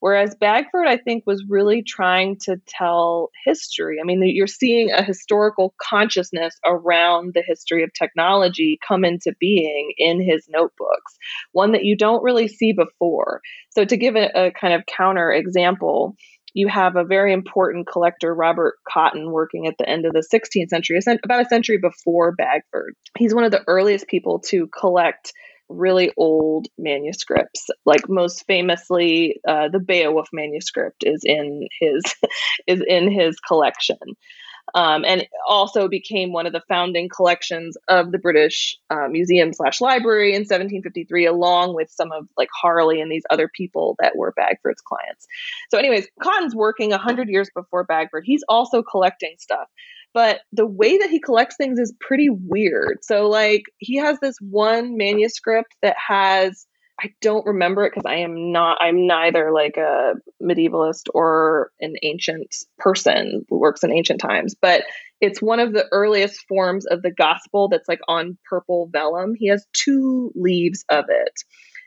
Whereas 0.00 0.34
Bagford, 0.34 0.86
I 0.86 0.96
think, 0.96 1.24
was 1.26 1.44
really 1.48 1.82
trying 1.82 2.38
to 2.44 2.56
tell 2.66 3.30
history. 3.44 3.98
I 4.00 4.04
mean, 4.04 4.22
you're 4.24 4.46
seeing 4.46 4.90
a 4.90 5.02
historical 5.02 5.74
consciousness 5.80 6.58
around 6.64 7.32
the 7.34 7.44
history 7.46 7.84
of 7.84 7.90
technology 7.92 8.78
come 8.86 9.04
into 9.04 9.34
being 9.38 9.92
in 9.98 10.22
his 10.22 10.46
notebooks, 10.48 11.18
one 11.52 11.72
that 11.72 11.84
you 11.84 11.96
don't 11.96 12.22
really 12.22 12.48
see 12.48 12.72
before. 12.72 13.42
So, 13.70 13.84
to 13.84 13.96
give 13.96 14.16
a, 14.16 14.46
a 14.46 14.50
kind 14.52 14.72
of 14.72 14.86
counter 14.86 15.30
example, 15.30 16.16
you 16.54 16.68
have 16.68 16.96
a 16.96 17.04
very 17.04 17.32
important 17.32 17.86
collector, 17.86 18.34
Robert 18.34 18.76
Cotton, 18.88 19.30
working 19.30 19.66
at 19.66 19.74
the 19.78 19.88
end 19.88 20.06
of 20.06 20.12
the 20.12 20.26
16th 20.32 20.68
century, 20.68 20.98
about 21.24 21.42
a 21.42 21.48
century 21.48 21.78
before 21.78 22.34
Bagford. 22.34 22.94
He's 23.18 23.34
one 23.34 23.44
of 23.44 23.52
the 23.52 23.62
earliest 23.66 24.08
people 24.08 24.40
to 24.48 24.68
collect 24.68 25.32
really 25.70 26.12
old 26.16 26.66
manuscripts. 26.76 27.68
Like 27.86 28.08
most 28.08 28.44
famously, 28.46 29.40
uh, 29.46 29.68
the 29.68 29.78
Beowulf 29.78 30.28
manuscript 30.32 31.04
is 31.04 31.22
in 31.24 31.68
his 31.80 32.02
is 32.66 32.82
in 32.86 33.10
his 33.10 33.38
collection, 33.40 33.98
um, 34.74 35.04
and 35.06 35.26
also 35.48 35.88
became 35.88 36.32
one 36.32 36.46
of 36.46 36.52
the 36.52 36.62
founding 36.68 37.08
collections 37.08 37.76
of 37.88 38.12
the 38.12 38.18
British 38.18 38.76
uh, 38.90 39.08
Museum 39.08 39.52
slash 39.52 39.80
Library 39.80 40.30
in 40.30 40.40
1753, 40.40 41.26
along 41.26 41.74
with 41.74 41.90
some 41.90 42.12
of 42.12 42.26
like 42.36 42.48
Harley 42.60 43.00
and 43.00 43.10
these 43.10 43.24
other 43.30 43.48
people 43.54 43.96
that 44.00 44.16
were 44.16 44.32
Bagford's 44.36 44.82
clients. 44.82 45.26
So, 45.70 45.78
anyways, 45.78 46.06
Cotton's 46.22 46.54
working 46.54 46.90
hundred 46.90 47.28
years 47.28 47.50
before 47.54 47.84
Bagford. 47.84 48.24
He's 48.26 48.44
also 48.48 48.82
collecting 48.82 49.36
stuff 49.38 49.68
but 50.12 50.40
the 50.52 50.66
way 50.66 50.98
that 50.98 51.10
he 51.10 51.20
collects 51.20 51.56
things 51.56 51.78
is 51.78 51.94
pretty 52.00 52.28
weird. 52.30 52.98
So, 53.02 53.28
like, 53.28 53.64
he 53.78 53.96
has 53.96 54.18
this 54.20 54.36
one 54.40 54.96
manuscript 54.96 55.74
that 55.82 55.96
has, 56.08 56.66
I 57.00 57.10
don't 57.20 57.46
remember 57.46 57.84
it 57.84 57.92
because 57.94 58.10
I 58.10 58.16
am 58.16 58.52
not, 58.52 58.78
I'm 58.80 59.06
neither 59.06 59.52
like 59.52 59.76
a 59.76 60.14
medievalist 60.42 61.08
or 61.14 61.70
an 61.80 61.94
ancient 62.02 62.54
person 62.78 63.44
who 63.48 63.58
works 63.58 63.84
in 63.84 63.92
ancient 63.92 64.20
times, 64.20 64.54
but 64.60 64.84
it's 65.20 65.40
one 65.40 65.60
of 65.60 65.72
the 65.72 65.86
earliest 65.92 66.40
forms 66.48 66.86
of 66.86 67.02
the 67.02 67.12
gospel 67.12 67.68
that's 67.68 67.88
like 67.88 68.00
on 68.08 68.38
purple 68.48 68.88
vellum. 68.92 69.34
He 69.36 69.48
has 69.48 69.66
two 69.72 70.32
leaves 70.34 70.84
of 70.88 71.04
it. 71.08 71.40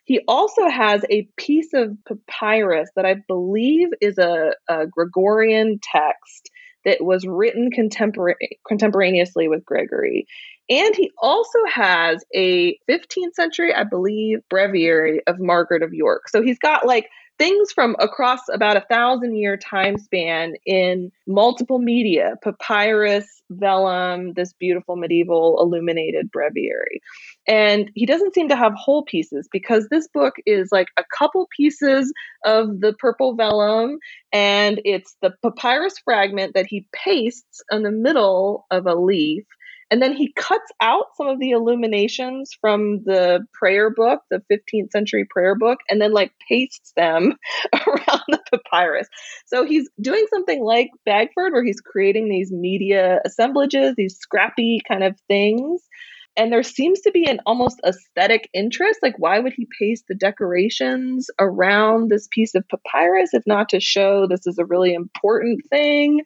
He 0.05 0.21
also 0.27 0.67
has 0.67 1.03
a 1.09 1.27
piece 1.37 1.73
of 1.73 1.97
papyrus 2.05 2.89
that 2.95 3.05
I 3.05 3.15
believe 3.27 3.87
is 4.01 4.17
a, 4.17 4.53
a 4.67 4.85
Gregorian 4.85 5.79
text 5.81 6.49
that 6.85 7.03
was 7.03 7.25
written 7.25 7.69
contempora- 7.71 8.35
contemporaneously 8.67 9.47
with 9.47 9.65
Gregory. 9.65 10.27
And 10.69 10.95
he 10.95 11.11
also 11.21 11.59
has 11.71 12.23
a 12.33 12.77
15th 12.89 13.33
century, 13.33 13.73
I 13.73 13.83
believe, 13.83 14.39
breviary 14.49 15.21
of 15.27 15.39
Margaret 15.39 15.83
of 15.83 15.93
York. 15.93 16.29
So 16.29 16.41
he's 16.41 16.59
got 16.59 16.85
like 16.85 17.09
things 17.37 17.71
from 17.71 17.95
across 17.99 18.41
about 18.51 18.77
a 18.77 18.85
thousand 18.89 19.35
year 19.35 19.57
time 19.57 19.97
span 19.97 20.53
in 20.65 21.11
multiple 21.27 21.79
media 21.79 22.35
papyrus, 22.43 23.41
vellum, 23.49 24.33
this 24.33 24.53
beautiful 24.53 24.95
medieval 24.95 25.59
illuminated 25.59 26.31
breviary. 26.31 27.01
And 27.47 27.91
he 27.95 28.05
doesn't 28.05 28.33
seem 28.33 28.49
to 28.49 28.55
have 28.55 28.73
whole 28.75 29.03
pieces 29.03 29.47
because 29.51 29.87
this 29.89 30.07
book 30.07 30.35
is 30.45 30.69
like 30.71 30.87
a 30.97 31.03
couple 31.17 31.47
pieces 31.55 32.13
of 32.45 32.79
the 32.79 32.93
purple 32.93 33.35
vellum, 33.35 33.97
and 34.31 34.81
it's 34.85 35.15
the 35.21 35.33
papyrus 35.41 35.97
fragment 36.03 36.53
that 36.53 36.67
he 36.67 36.87
pastes 36.93 37.61
in 37.71 37.83
the 37.83 37.91
middle 37.91 38.65
of 38.71 38.85
a 38.85 38.95
leaf 38.95 39.45
and 39.93 40.01
then 40.01 40.15
he 40.15 40.33
cuts 40.33 40.71
out 40.81 41.15
some 41.15 41.27
of 41.27 41.37
the 41.37 41.51
illuminations 41.51 42.57
from 42.59 43.03
the 43.03 43.45
prayer 43.53 43.91
book, 43.91 44.21
the 44.31 44.41
15th 44.51 44.89
century 44.89 45.23
prayer 45.29 45.53
book, 45.53 45.77
and 45.87 46.01
then 46.01 46.11
like 46.11 46.31
pastes 46.49 46.93
them 46.97 47.35
around 47.73 48.23
the 48.27 48.39
papyrus. 48.51 49.07
So 49.45 49.63
he's 49.63 49.87
doing 50.01 50.25
something 50.31 50.63
like 50.63 50.89
Bagford, 51.05 51.53
where 51.53 51.63
he's 51.63 51.79
creating 51.79 52.27
these 52.27 52.51
media 52.51 53.19
assemblages, 53.23 53.93
these 53.95 54.17
scrappy 54.17 54.81
kind 54.87 55.03
of 55.03 55.15
things. 55.27 55.83
And 56.35 56.51
there 56.51 56.63
seems 56.63 57.01
to 57.01 57.11
be 57.11 57.29
an 57.29 57.41
almost 57.45 57.79
aesthetic 57.85 58.49
interest. 58.51 58.97
Like, 59.03 59.19
why 59.19 59.37
would 59.37 59.53
he 59.53 59.67
paste 59.79 60.05
the 60.07 60.15
decorations 60.15 61.29
around 61.39 62.09
this 62.09 62.27
piece 62.31 62.55
of 62.55 62.67
papyrus 62.67 63.35
if 63.35 63.43
not 63.45 63.69
to 63.69 63.79
show 63.79 64.25
this 64.25 64.47
is 64.47 64.57
a 64.57 64.65
really 64.65 64.95
important 64.95 65.61
thing? 65.69 66.23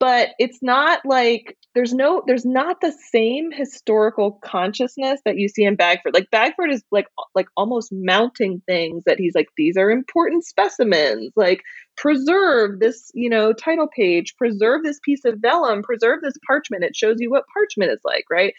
but 0.00 0.30
it's 0.38 0.60
not 0.62 1.00
like 1.04 1.56
there's 1.74 1.94
no 1.94 2.22
there's 2.26 2.44
not 2.44 2.80
the 2.80 2.92
same 3.12 3.52
historical 3.52 4.40
consciousness 4.44 5.20
that 5.24 5.36
you 5.36 5.48
see 5.48 5.64
in 5.64 5.76
Bagford. 5.76 6.14
Like 6.14 6.30
Bagford 6.30 6.70
is 6.70 6.82
like 6.90 7.06
like 7.34 7.46
almost 7.56 7.90
mounting 7.92 8.60
things 8.66 9.04
that 9.06 9.18
he's 9.18 9.34
like 9.34 9.48
these 9.56 9.76
are 9.76 9.90
important 9.90 10.44
specimens. 10.44 11.32
Like 11.36 11.62
preserve 11.96 12.80
this, 12.80 13.10
you 13.14 13.30
know, 13.30 13.52
title 13.52 13.88
page, 13.94 14.34
preserve 14.36 14.82
this 14.82 14.98
piece 15.04 15.24
of 15.24 15.38
vellum, 15.40 15.82
preserve 15.82 16.20
this 16.22 16.34
parchment. 16.46 16.84
It 16.84 16.96
shows 16.96 17.16
you 17.18 17.30
what 17.30 17.44
parchment 17.52 17.92
is 17.92 18.00
like, 18.04 18.24
right? 18.30 18.54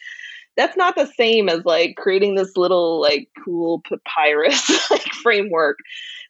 That's 0.58 0.78
not 0.78 0.96
the 0.96 1.12
same 1.18 1.50
as 1.50 1.64
like 1.66 1.96
creating 1.98 2.36
this 2.36 2.58
little 2.58 3.02
like 3.02 3.30
cool 3.44 3.82
papyrus 3.88 4.70
like 4.92 5.14
framework. 5.14 5.78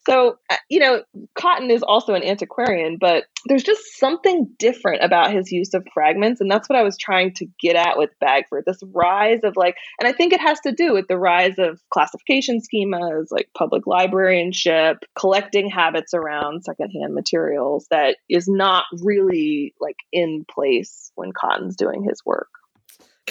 So, 0.07 0.39
uh, 0.49 0.55
you 0.69 0.79
know, 0.79 1.03
Cotton 1.37 1.69
is 1.69 1.83
also 1.83 2.15
an 2.15 2.23
antiquarian, 2.23 2.97
but 2.99 3.25
there's 3.45 3.63
just 3.63 3.99
something 3.99 4.49
different 4.57 5.03
about 5.03 5.31
his 5.31 5.51
use 5.51 5.73
of 5.73 5.85
fragments. 5.93 6.41
And 6.41 6.49
that's 6.49 6.67
what 6.67 6.77
I 6.77 6.83
was 6.83 6.97
trying 6.97 7.33
to 7.35 7.47
get 7.59 7.75
at 7.75 7.97
with 7.97 8.09
Bagford 8.19 8.63
this 8.65 8.81
rise 8.93 9.41
of 9.43 9.55
like, 9.55 9.75
and 9.99 10.07
I 10.07 10.11
think 10.11 10.33
it 10.33 10.41
has 10.41 10.59
to 10.61 10.71
do 10.71 10.93
with 10.93 11.07
the 11.07 11.17
rise 11.17 11.59
of 11.59 11.79
classification 11.91 12.61
schemas, 12.61 13.27
like 13.29 13.49
public 13.55 13.85
librarianship, 13.85 14.97
collecting 15.17 15.69
habits 15.69 16.13
around 16.13 16.63
secondhand 16.63 17.13
materials 17.13 17.85
that 17.91 18.17
is 18.27 18.47
not 18.47 18.85
really 19.03 19.75
like 19.79 19.97
in 20.11 20.45
place 20.49 21.11
when 21.15 21.31
Cotton's 21.31 21.75
doing 21.75 22.03
his 22.03 22.21
work. 22.25 22.49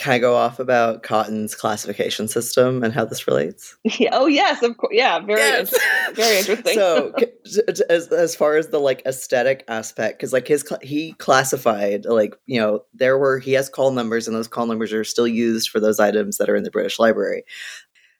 Can 0.00 0.14
I 0.14 0.18
go 0.18 0.34
off 0.34 0.58
about 0.58 1.02
Cotton's 1.02 1.54
classification 1.54 2.26
system 2.26 2.82
and 2.82 2.90
how 2.90 3.04
this 3.04 3.26
relates? 3.26 3.76
Yeah. 3.98 4.08
Oh, 4.12 4.26
yes, 4.26 4.62
of 4.62 4.78
course. 4.78 4.94
Yeah, 4.94 5.18
very, 5.18 5.40
yes. 5.40 5.74
very 6.14 6.38
interesting. 6.38 6.72
so, 6.72 7.12
as 7.90 8.08
as 8.08 8.34
far 8.34 8.56
as 8.56 8.68
the 8.68 8.78
like 8.78 9.02
aesthetic 9.04 9.62
aspect, 9.68 10.18
because 10.18 10.32
like 10.32 10.48
his 10.48 10.64
he 10.80 11.12
classified 11.14 12.06
like 12.06 12.34
you 12.46 12.58
know 12.58 12.82
there 12.94 13.18
were 13.18 13.38
he 13.40 13.52
has 13.52 13.68
call 13.68 13.90
numbers 13.90 14.26
and 14.26 14.34
those 14.34 14.48
call 14.48 14.64
numbers 14.64 14.90
are 14.94 15.04
still 15.04 15.28
used 15.28 15.68
for 15.68 15.80
those 15.80 16.00
items 16.00 16.38
that 16.38 16.48
are 16.48 16.56
in 16.56 16.62
the 16.62 16.70
British 16.70 16.98
Library. 16.98 17.44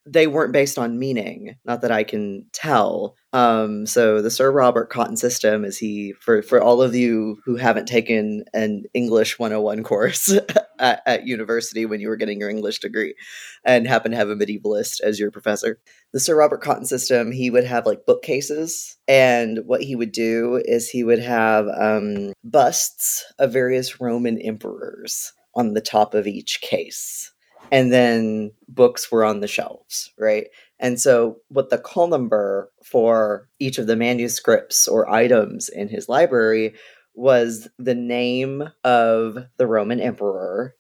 They 0.07 0.27
weren't 0.27 0.53
based 0.53 0.79
on 0.79 0.99
meaning, 0.99 1.57
not 1.65 1.83
that 1.83 1.93
I 1.93 2.05
can 2.05 2.47
tell. 2.53 3.17
Um, 3.33 3.87
so 3.87 4.23
the 4.23 4.31
Sir 4.31 4.51
Robert 4.51 4.91
Cotton 4.91 5.17
system 5.17 5.65
is 5.65 5.79
he 5.79 6.15
for 6.21 6.43
for 6.43 6.61
all 6.61 6.83
of 6.83 6.95
you 6.95 7.39
who 7.45 7.57
haven't 7.57 7.87
taken 7.87 8.45
an 8.55 8.85
English 8.95 9.39
101 9.39 9.85
course 9.85 10.33
at, 10.79 11.03
at 11.07 11.27
university 11.27 11.87
when 11.87 12.01
you 12.01 12.09
were 12.09 12.17
getting 12.17 12.41
your 12.41 12.51
English 12.51 12.81
degree 12.81 13.15
and 13.65 13.87
happen 13.87 14.11
to 14.11 14.17
have 14.17 14.31
a 14.31 14.37
medievalist 14.37 15.01
as 15.03 15.21
your 15.21 15.31
professor. 15.31 15.79
The 16.13 16.21
Sir 16.21 16.37
Robert 16.37 16.63
Cotton 16.63 16.87
system, 16.87 17.31
he 17.31 17.51
would 17.51 17.65
have 17.65 17.87
like 17.87 18.07
bookcases, 18.07 18.97
and 19.07 19.61
what 19.67 19.83
he 19.83 19.95
would 19.95 20.13
do 20.13 20.63
is 20.65 20.89
he 20.89 21.05
would 21.05 21.21
have 21.21 21.69
um, 21.69 22.33
busts 22.43 23.25
of 23.39 23.53
various 23.53 24.01
Roman 24.01 24.41
emperors 24.41 25.33
on 25.55 25.75
the 25.75 25.81
top 25.81 26.15
of 26.15 26.27
each 26.27 26.61
case 26.61 27.33
and 27.71 27.93
then 27.93 28.53
books 28.69 29.11
were 29.11 29.25
on 29.25 29.41
the 29.41 29.49
shelves, 29.49 30.13
right? 30.19 30.47
And 30.79 31.01
so, 31.01 31.37
what 31.49 31.71
the 31.71 31.79
call 31.79 32.09
number 32.09 32.71
for 32.83 33.49
each 33.59 33.79
of 33.79 33.87
the 33.87 33.97
manuscripts 33.97 34.89
or 34.89 35.11
items 35.11 35.69
in 35.69 35.89
his 35.89 36.09
library 36.09 36.75
was 37.15 37.69
the 37.79 37.95
name 37.95 38.65
of 38.85 39.39
the 39.59 39.67
Roman 39.67 40.01
emperor, 40.01 40.75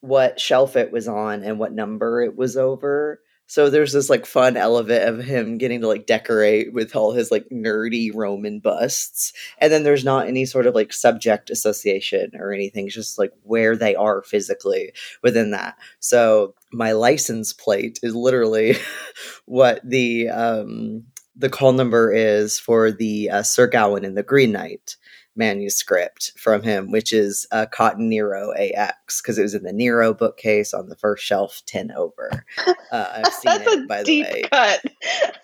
what 0.00 0.40
shelf 0.40 0.76
it 0.76 0.92
was 0.92 1.06
on, 1.08 1.42
and 1.42 1.58
what 1.58 1.72
number 1.72 2.22
it 2.22 2.36
was 2.36 2.56
over. 2.56 3.20
So 3.46 3.68
there's 3.68 3.92
this 3.92 4.08
like 4.08 4.24
fun 4.26 4.56
element 4.56 5.04
of 5.04 5.24
him 5.24 5.58
getting 5.58 5.80
to 5.82 5.88
like 5.88 6.06
decorate 6.06 6.72
with 6.72 6.96
all 6.96 7.12
his 7.12 7.30
like 7.30 7.48
nerdy 7.50 8.10
Roman 8.14 8.58
busts. 8.58 9.32
And 9.58 9.72
then 9.72 9.82
there's 9.82 10.04
not 10.04 10.28
any 10.28 10.46
sort 10.46 10.66
of 10.66 10.74
like 10.74 10.92
subject 10.92 11.50
association 11.50 12.32
or 12.38 12.52
anything, 12.52 12.86
it's 12.86 12.94
just 12.94 13.18
like 13.18 13.32
where 13.42 13.76
they 13.76 13.94
are 13.94 14.22
physically 14.22 14.92
within 15.22 15.50
that. 15.50 15.76
So 16.00 16.54
my 16.72 16.92
license 16.92 17.52
plate 17.52 18.00
is 18.02 18.14
literally 18.14 18.76
what 19.44 19.80
the 19.84 20.30
um 20.30 21.04
the 21.36 21.50
call 21.50 21.72
number 21.72 22.12
is 22.12 22.58
for 22.58 22.92
the 22.92 23.28
uh, 23.28 23.42
Sir 23.42 23.66
Gawain 23.66 24.04
and 24.04 24.16
the 24.16 24.22
Green 24.22 24.52
Knight 24.52 24.96
manuscript 25.36 26.32
from 26.36 26.62
him, 26.62 26.90
which 26.90 27.12
is 27.12 27.46
uh, 27.50 27.66
Cotton 27.66 28.08
Nero 28.08 28.52
AX, 28.52 29.20
because 29.20 29.38
it 29.38 29.42
was 29.42 29.54
in 29.54 29.62
the 29.62 29.72
Nero 29.72 30.14
bookcase 30.14 30.72
on 30.72 30.88
the 30.88 30.96
first 30.96 31.24
shelf, 31.24 31.62
10 31.66 31.92
over. 31.92 32.44
Uh, 32.92 33.22
I've 33.24 33.32
seen 33.32 33.60
it, 33.60 33.88
by 33.88 34.02
the 34.02 34.22
way. 34.22 34.42
cut. 34.50 34.80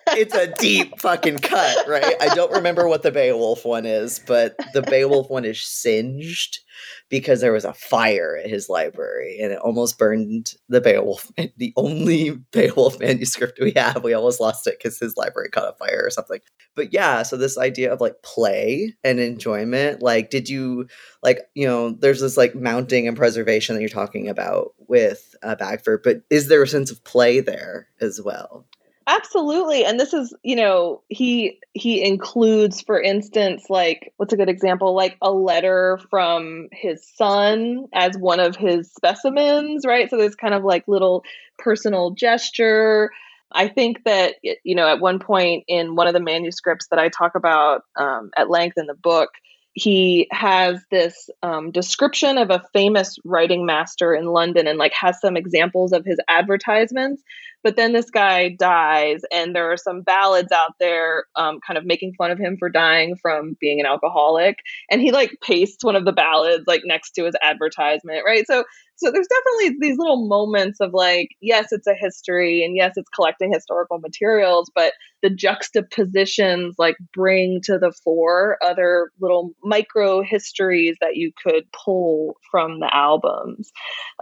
It's 0.08 0.34
a 0.34 0.52
deep 0.54 1.00
fucking 1.00 1.38
cut, 1.38 1.88
right? 1.88 2.14
I 2.20 2.34
don't 2.34 2.52
remember 2.52 2.88
what 2.88 3.02
the 3.02 3.12
Beowulf 3.12 3.64
one 3.64 3.86
is, 3.86 4.18
but 4.18 4.56
the 4.72 4.82
Beowulf 4.82 5.30
one 5.30 5.44
is 5.44 5.60
singed 5.60 6.60
because 7.08 7.40
there 7.40 7.52
was 7.52 7.64
a 7.64 7.74
fire 7.74 8.38
at 8.42 8.50
his 8.50 8.68
library 8.68 9.38
and 9.40 9.52
it 9.52 9.58
almost 9.58 9.98
burned 9.98 10.54
the 10.68 10.80
Beowulf, 10.80 11.30
the 11.56 11.72
only 11.76 12.30
Beowulf 12.52 12.98
manuscript 13.00 13.58
we 13.60 13.72
have. 13.76 14.02
We 14.04 14.14
almost 14.14 14.40
lost 14.40 14.66
it 14.66 14.78
because 14.78 14.98
his 14.98 15.16
library 15.16 15.50
caught 15.50 15.74
a 15.74 15.76
fire 15.76 16.02
or 16.04 16.10
something. 16.10 16.40
But 16.74 16.92
yeah, 16.92 17.22
so 17.22 17.36
this 17.36 17.58
idea 17.58 17.92
of 17.92 18.00
like 18.00 18.22
play 18.22 18.94
and 19.04 19.18
enjoyment, 19.18 20.02
like, 20.02 20.30
did 20.30 20.48
you 20.48 20.86
like, 21.22 21.40
you 21.54 21.66
know, 21.66 21.90
there's 21.90 22.20
this 22.20 22.36
like 22.36 22.54
mounting 22.54 23.08
and 23.08 23.16
preservation 23.16 23.74
that 23.74 23.80
you're 23.80 23.88
talking 23.88 24.28
about 24.28 24.72
with 24.78 25.34
uh, 25.42 25.56
Bagford, 25.56 26.02
but 26.02 26.22
is 26.30 26.48
there 26.48 26.62
a 26.62 26.66
sense 26.66 26.90
of 26.90 27.02
play 27.04 27.40
there 27.40 27.88
as 28.00 28.20
well? 28.22 28.66
Absolutely. 29.12 29.84
And 29.84 29.98
this 29.98 30.14
is, 30.14 30.32
you 30.44 30.54
know, 30.54 31.02
he 31.08 31.58
he 31.72 32.04
includes 32.04 32.80
for 32.80 33.00
instance 33.00 33.64
like 33.68 34.12
what's 34.18 34.32
a 34.32 34.36
good 34.36 34.48
example 34.48 34.94
like 34.94 35.16
a 35.20 35.32
letter 35.32 35.98
from 36.10 36.68
his 36.70 37.04
son 37.16 37.86
as 37.92 38.16
one 38.16 38.38
of 38.38 38.54
his 38.54 38.92
specimens, 38.92 39.84
right? 39.84 40.08
So 40.08 40.16
there's 40.16 40.36
kind 40.36 40.54
of 40.54 40.62
like 40.62 40.84
little 40.86 41.24
personal 41.58 42.12
gesture. 42.12 43.10
I 43.52 43.66
think 43.66 44.04
that 44.04 44.36
you 44.62 44.76
know 44.76 44.86
at 44.86 45.00
one 45.00 45.18
point 45.18 45.64
in 45.66 45.96
one 45.96 46.06
of 46.06 46.14
the 46.14 46.20
manuscripts 46.20 46.86
that 46.90 47.00
I 47.00 47.08
talk 47.08 47.34
about 47.34 47.82
um, 47.96 48.30
at 48.36 48.48
length 48.48 48.78
in 48.78 48.86
the 48.86 48.94
book, 48.94 49.30
he 49.74 50.28
has 50.32 50.80
this 50.90 51.30
um, 51.42 51.70
description 51.70 52.38
of 52.38 52.50
a 52.50 52.64
famous 52.72 53.18
writing 53.24 53.64
master 53.64 54.14
in 54.14 54.26
London 54.26 54.66
and 54.66 54.78
like 54.78 54.92
has 54.92 55.20
some 55.20 55.36
examples 55.36 55.92
of 55.92 56.04
his 56.04 56.18
advertisements. 56.28 57.22
But 57.62 57.76
then 57.76 57.92
this 57.92 58.08
guy 58.08 58.56
dies, 58.58 59.20
and 59.30 59.54
there 59.54 59.70
are 59.70 59.76
some 59.76 60.00
ballads 60.00 60.50
out 60.50 60.72
there 60.80 61.24
um, 61.36 61.60
kind 61.64 61.76
of 61.76 61.84
making 61.84 62.14
fun 62.14 62.30
of 62.30 62.38
him 62.38 62.56
for 62.58 62.70
dying 62.70 63.16
from 63.20 63.54
being 63.60 63.80
an 63.80 63.86
alcoholic. 63.86 64.56
And 64.90 65.02
he 65.02 65.12
like 65.12 65.36
pastes 65.42 65.84
one 65.84 65.94
of 65.94 66.06
the 66.06 66.12
ballads 66.12 66.64
like 66.66 66.82
next 66.84 67.10
to 67.12 67.26
his 67.26 67.34
advertisement, 67.42 68.22
right? 68.24 68.46
So 68.46 68.64
so 69.02 69.10
there's 69.10 69.26
definitely 69.26 69.78
these 69.80 69.98
little 69.98 70.28
moments 70.28 70.78
of 70.80 70.90
like 70.92 71.30
yes 71.40 71.68
it's 71.70 71.86
a 71.86 71.94
history 71.94 72.64
and 72.64 72.76
yes 72.76 72.92
it's 72.96 73.08
collecting 73.10 73.52
historical 73.52 73.98
materials 73.98 74.70
but 74.74 74.92
the 75.22 75.30
juxtapositions 75.30 76.74
like 76.78 76.96
bring 77.12 77.60
to 77.62 77.78
the 77.78 77.92
fore 78.04 78.58
other 78.64 79.10
little 79.20 79.52
micro 79.62 80.22
histories 80.22 80.96
that 81.00 81.16
you 81.16 81.30
could 81.42 81.64
pull 81.84 82.36
from 82.50 82.80
the 82.80 82.88
albums. 82.94 83.70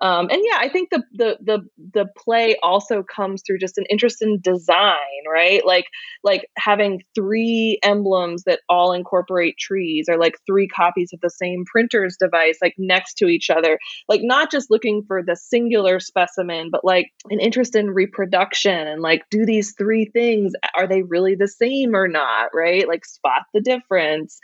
Um, 0.02 0.28
and 0.30 0.42
yeah 0.44 0.58
i 0.58 0.68
think 0.68 0.90
the, 0.90 1.02
the 1.12 1.36
the 1.40 1.60
the 1.94 2.06
play 2.16 2.56
also 2.62 3.02
comes 3.02 3.42
through 3.46 3.58
just 3.58 3.78
an 3.78 3.84
interest 3.90 4.22
in 4.22 4.40
design 4.40 4.96
right? 5.30 5.64
Like 5.64 5.86
like 6.24 6.46
having 6.56 7.02
three 7.14 7.78
emblems 7.82 8.44
that 8.44 8.60
all 8.68 8.92
incorporate 8.92 9.56
trees 9.58 10.06
or 10.08 10.18
like 10.18 10.34
three 10.46 10.68
copies 10.68 11.10
of 11.12 11.20
the 11.20 11.30
same 11.30 11.64
printer's 11.70 12.16
device 12.18 12.58
like 12.62 12.74
next 12.78 13.14
to 13.14 13.26
each 13.26 13.50
other. 13.50 13.78
Like 14.08 14.20
not 14.22 14.50
just 14.50 14.67
looking 14.70 15.04
for 15.06 15.22
the 15.22 15.36
singular 15.36 16.00
specimen, 16.00 16.70
but 16.70 16.84
like 16.84 17.10
an 17.30 17.40
interest 17.40 17.76
in 17.76 17.90
reproduction 17.90 18.86
and 18.86 19.02
like, 19.02 19.24
do 19.30 19.44
these 19.44 19.74
three 19.76 20.06
things, 20.06 20.52
are 20.76 20.86
they 20.86 21.02
really 21.02 21.34
the 21.34 21.48
same 21.48 21.94
or 21.94 22.08
not? 22.08 22.50
Right? 22.54 22.86
Like, 22.86 23.04
spot 23.04 23.42
the 23.54 23.60
difference. 23.60 24.38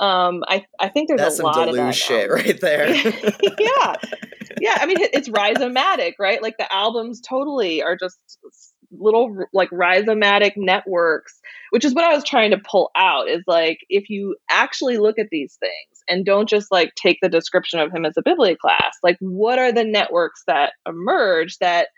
Um, 0.00 0.42
I, 0.48 0.64
I 0.80 0.88
think 0.88 1.08
there's 1.08 1.20
That's 1.20 1.40
a 1.40 1.44
lot 1.44 1.68
of 1.68 1.74
that 1.76 1.94
shit 1.94 2.28
now. 2.28 2.34
right 2.34 2.60
there. 2.60 2.94
yeah. 3.58 3.94
Yeah. 4.60 4.78
I 4.80 4.86
mean, 4.86 4.98
it's 5.00 5.28
rhizomatic, 5.28 6.12
right? 6.20 6.40
Like, 6.40 6.58
the 6.58 6.72
albums 6.72 7.20
totally 7.20 7.82
are 7.82 7.96
just 7.96 8.18
little 8.98 9.36
like 9.52 9.70
rhizomatic 9.70 10.52
networks 10.56 11.40
which 11.70 11.84
is 11.84 11.94
what 11.94 12.04
i 12.04 12.14
was 12.14 12.24
trying 12.24 12.50
to 12.50 12.58
pull 12.58 12.90
out 12.96 13.28
is 13.28 13.42
like 13.46 13.78
if 13.88 14.08
you 14.08 14.36
actually 14.48 14.98
look 14.98 15.18
at 15.18 15.26
these 15.30 15.56
things 15.58 15.93
and 16.08 16.24
don't 16.24 16.48
just 16.48 16.70
like 16.70 16.94
take 16.94 17.18
the 17.22 17.28
description 17.28 17.80
of 17.80 17.92
him 17.92 18.04
as 18.04 18.16
a 18.16 18.22
biblioclast 18.22 18.98
like 19.02 19.16
what 19.20 19.58
are 19.58 19.72
the 19.72 19.84
networks 19.84 20.42
that 20.46 20.72
emerge 20.86 21.58
that 21.58 21.88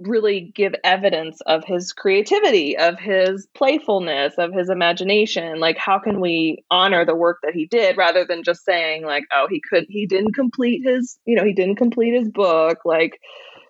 really 0.00 0.52
give 0.54 0.74
evidence 0.82 1.40
of 1.46 1.64
his 1.64 1.92
creativity 1.92 2.76
of 2.76 2.98
his 2.98 3.46
playfulness 3.54 4.34
of 4.38 4.52
his 4.52 4.68
imagination? 4.68 5.60
Like 5.60 5.78
how 5.78 5.98
can 5.98 6.20
we 6.20 6.64
honor 6.70 7.04
the 7.04 7.14
work 7.14 7.38
that 7.42 7.54
he 7.54 7.66
did 7.66 7.96
rather 7.96 8.24
than 8.24 8.42
just 8.42 8.64
saying 8.64 9.04
like 9.04 9.24
oh 9.32 9.46
he 9.48 9.60
could 9.68 9.86
he 9.88 10.06
didn't 10.06 10.34
complete 10.34 10.82
his 10.84 11.18
you 11.26 11.36
know 11.36 11.44
he 11.44 11.52
didn't 11.52 11.76
complete 11.76 12.14
his 12.14 12.28
book. 12.28 12.78
Like 12.84 13.20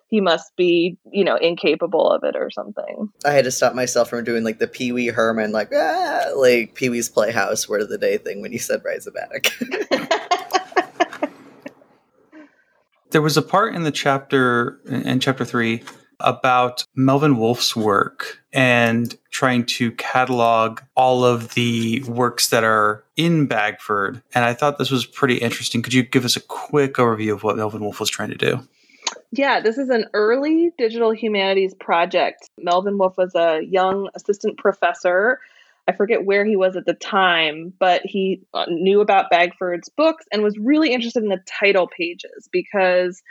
he 0.07 0.21
must 0.21 0.55
be, 0.55 0.97
you 1.11 1.23
know, 1.23 1.35
incapable 1.35 2.09
of 2.09 2.23
it 2.23 2.35
or 2.35 2.49
something. 2.49 3.09
I 3.25 3.31
had 3.31 3.45
to 3.45 3.51
stop 3.51 3.73
myself 3.73 4.09
from 4.09 4.23
doing 4.23 4.43
like 4.43 4.59
the 4.59 4.67
Pee 4.67 4.91
Wee 4.91 5.07
Herman, 5.07 5.51
like 5.51 5.69
ah, 5.73 6.25
like 6.35 6.75
Pee 6.75 6.89
Wee's 6.89 7.09
Playhouse 7.09 7.67
word 7.67 7.81
of 7.81 7.89
the 7.89 7.97
day 7.97 8.17
thing 8.17 8.41
when 8.41 8.51
you 8.51 8.59
said 8.59 8.83
rhizomatic. 8.83 9.51
There 13.15 13.21
was 13.21 13.37
a 13.37 13.41
part 13.41 13.73
in 13.73 13.83
the 13.83 13.93
chapter, 13.93 14.81
in 14.87 15.21
chapter 15.21 15.45
three, 15.45 15.83
about 16.19 16.83
Melvin 16.95 17.37
Wolf's 17.37 17.73
work 17.73 18.39
and 18.51 19.17
trying 19.31 19.65
to 19.67 19.93
catalog 19.93 20.81
all 20.97 21.23
of 21.23 21.53
the 21.53 22.03
works 22.03 22.49
that 22.49 22.65
are 22.65 23.05
in 23.15 23.45
Bagford. 23.45 24.21
And 24.33 24.43
I 24.43 24.53
thought 24.53 24.77
this 24.77 24.91
was 24.91 25.05
pretty 25.05 25.37
interesting. 25.37 25.81
Could 25.81 25.93
you 25.93 26.03
give 26.03 26.25
us 26.25 26.35
a 26.35 26.41
quick 26.41 26.95
overview 26.95 27.31
of 27.31 27.43
what 27.43 27.55
Melvin 27.55 27.79
Wolf 27.79 28.01
was 28.01 28.09
trying 28.09 28.31
to 28.31 28.37
do? 28.37 28.67
Yeah, 29.37 29.59
this 29.59 29.77
is 29.77 29.89
an 29.89 30.05
early 30.13 30.71
digital 30.77 31.11
humanities 31.11 31.73
project. 31.73 32.49
Melvin 32.57 32.97
Wolf 32.97 33.17
was 33.17 33.35
a 33.35 33.59
young 33.61 34.09
assistant 34.15 34.57
professor. 34.57 35.39
I 35.87 35.91
forget 35.91 36.25
where 36.25 36.45
he 36.45 36.55
was 36.55 36.77
at 36.77 36.85
the 36.85 36.93
time, 36.93 37.73
but 37.77 38.01
he 38.05 38.41
uh, 38.53 38.65
knew 38.69 39.01
about 39.01 39.29
Bagford's 39.29 39.89
books 39.89 40.25
and 40.31 40.41
was 40.41 40.57
really 40.57 40.93
interested 40.93 41.21
in 41.21 41.29
the 41.29 41.43
title 41.45 41.87
pages 41.87 42.47
because 42.49 43.21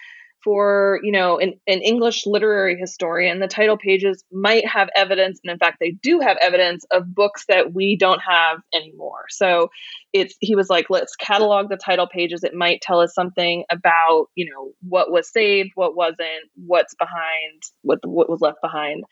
for 0.45 1.01
you 1.03 1.11
know 1.11 1.38
an, 1.38 1.55
an 1.66 1.80
english 1.80 2.26
literary 2.26 2.78
historian 2.78 3.40
the 3.40 3.49
title 3.49 3.78
pages 3.78 4.22
might 4.30 4.66
have 4.66 4.88
evidence 4.95 5.40
and 5.42 5.51
in 5.51 5.59
fact 5.59 5.78
they 5.80 5.92
do 6.03 6.20
have 6.20 6.36
evidence 6.40 6.84
of 6.92 7.14
books 7.14 7.45
that 7.49 7.72
we 7.72 7.97
don't 7.97 8.20
have 8.20 8.59
anymore 8.74 9.24
so 9.30 9.70
it's 10.12 10.36
he 10.40 10.55
was 10.55 10.68
like 10.68 10.86
let's 10.90 11.16
catalog 11.16 11.68
the 11.68 11.76
title 11.76 12.07
pages 12.07 12.45
it 12.45 12.55
might 12.55 12.80
tell 12.82 13.01
us 13.01 13.14
something 13.14 13.64
about 13.70 14.26
you 14.34 14.49
know 14.49 14.70
what 14.86 15.11
was 15.11 15.30
saved 15.32 15.70
what 15.74 15.97
wasn't 15.97 16.28
what's 16.66 16.95
behind 16.97 17.62
what 17.82 17.99
what 18.05 18.28
was 18.28 18.40
left 18.40 18.59
behind 18.62 19.05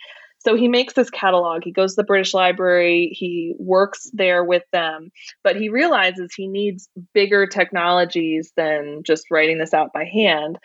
so 0.45 0.57
he 0.57 0.66
makes 0.66 0.95
this 0.95 1.11
catalog. 1.11 1.62
He 1.62 1.70
goes 1.70 1.95
to 1.95 2.03
the 2.03 2.07
British 2.07 2.35
Library. 2.35 3.11
He 3.12 3.55
works 3.59 4.11
there 4.12 4.43
with 4.43 4.64
them, 4.72 5.11
but 5.45 5.57
he 5.57 5.68
realizes 5.68 6.35
he 6.35 6.49
needs 6.49 6.89
bigger 7.14 7.47
technologies 7.47 8.53
than 8.57 9.03
just 9.05 9.30
writing 9.30 9.59
this 9.59 9.72
out 9.72 9.93
by 9.93 10.05
hand. 10.05 10.59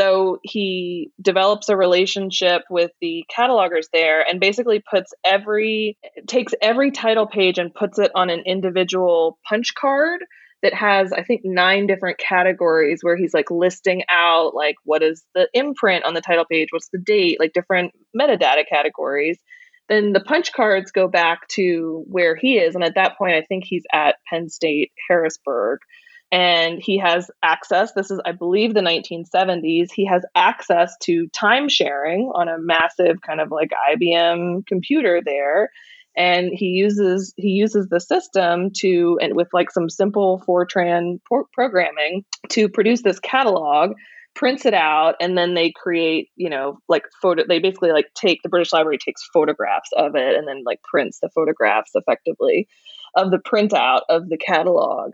So 0.00 0.38
he 0.42 1.10
develops 1.20 1.68
a 1.68 1.76
relationship 1.76 2.62
with 2.70 2.90
the 3.02 3.22
catalogers 3.36 3.84
there 3.92 4.22
and 4.26 4.40
basically 4.40 4.82
puts 4.90 5.12
every 5.26 5.98
takes 6.26 6.54
every 6.62 6.90
title 6.90 7.26
page 7.26 7.58
and 7.58 7.74
puts 7.74 7.98
it 7.98 8.10
on 8.14 8.30
an 8.30 8.44
individual 8.46 9.38
punch 9.46 9.74
card 9.74 10.20
that 10.62 10.72
has 10.72 11.12
I 11.12 11.22
think 11.22 11.42
nine 11.44 11.86
different 11.86 12.16
categories 12.16 13.00
where 13.02 13.14
he's 13.14 13.34
like 13.34 13.50
listing 13.50 14.02
out 14.08 14.54
like 14.54 14.76
what 14.84 15.02
is 15.02 15.22
the 15.34 15.50
imprint 15.52 16.06
on 16.06 16.14
the 16.14 16.22
title 16.22 16.46
page, 16.50 16.68
what's 16.70 16.88
the 16.88 16.98
date, 16.98 17.38
like 17.38 17.52
different 17.52 17.92
metadata 18.18 18.64
categories. 18.66 19.38
Then 19.90 20.14
the 20.14 20.20
punch 20.20 20.54
cards 20.54 20.92
go 20.92 21.08
back 21.08 21.46
to 21.48 22.04
where 22.08 22.36
he 22.36 22.56
is 22.56 22.74
and 22.74 22.84
at 22.84 22.94
that 22.94 23.18
point 23.18 23.34
I 23.34 23.42
think 23.42 23.64
he's 23.66 23.84
at 23.92 24.16
Penn 24.30 24.48
State 24.48 24.92
Harrisburg 25.10 25.80
and 26.32 26.80
he 26.80 26.98
has 26.98 27.30
access 27.42 27.92
this 27.92 28.10
is 28.10 28.20
i 28.24 28.32
believe 28.32 28.74
the 28.74 28.80
1970s 28.80 29.90
he 29.92 30.06
has 30.06 30.24
access 30.34 30.96
to 30.98 31.28
time 31.28 31.68
sharing 31.68 32.30
on 32.34 32.48
a 32.48 32.58
massive 32.58 33.20
kind 33.26 33.40
of 33.40 33.50
like 33.50 33.70
ibm 33.92 34.66
computer 34.66 35.20
there. 35.24 35.70
And 36.16 36.50
he 36.52 36.66
uses 36.66 37.32
he 37.36 37.50
uses 37.50 37.86
the 37.88 38.00
system 38.00 38.70
to 38.78 39.18
and 39.22 39.36
with 39.36 39.48
like 39.52 39.70
some 39.70 39.88
simple 39.88 40.42
fortran 40.46 41.20
por- 41.28 41.46
programming 41.52 42.24
to 42.50 42.68
produce 42.68 43.02
this 43.02 43.20
catalog 43.20 43.92
prints 44.34 44.66
it 44.66 44.74
out 44.74 45.14
and 45.20 45.38
then 45.38 45.54
they 45.54 45.72
create 45.74 46.28
you 46.36 46.50
know 46.50 46.78
like 46.88 47.04
photo 47.22 47.44
they 47.48 47.58
basically 47.58 47.92
like 47.92 48.06
take 48.14 48.42
the 48.42 48.48
british 48.48 48.72
library 48.72 48.98
takes 48.98 49.28
photographs 49.32 49.90
of 49.96 50.14
it 50.14 50.36
and 50.36 50.46
then 50.46 50.62
like 50.64 50.80
prints 50.82 51.18
the 51.20 51.28
photographs 51.34 51.90
effectively 51.94 52.68
of 53.16 53.30
the 53.30 53.38
printout 53.38 54.02
of 54.08 54.28
the 54.28 54.38
catalog 54.38 55.12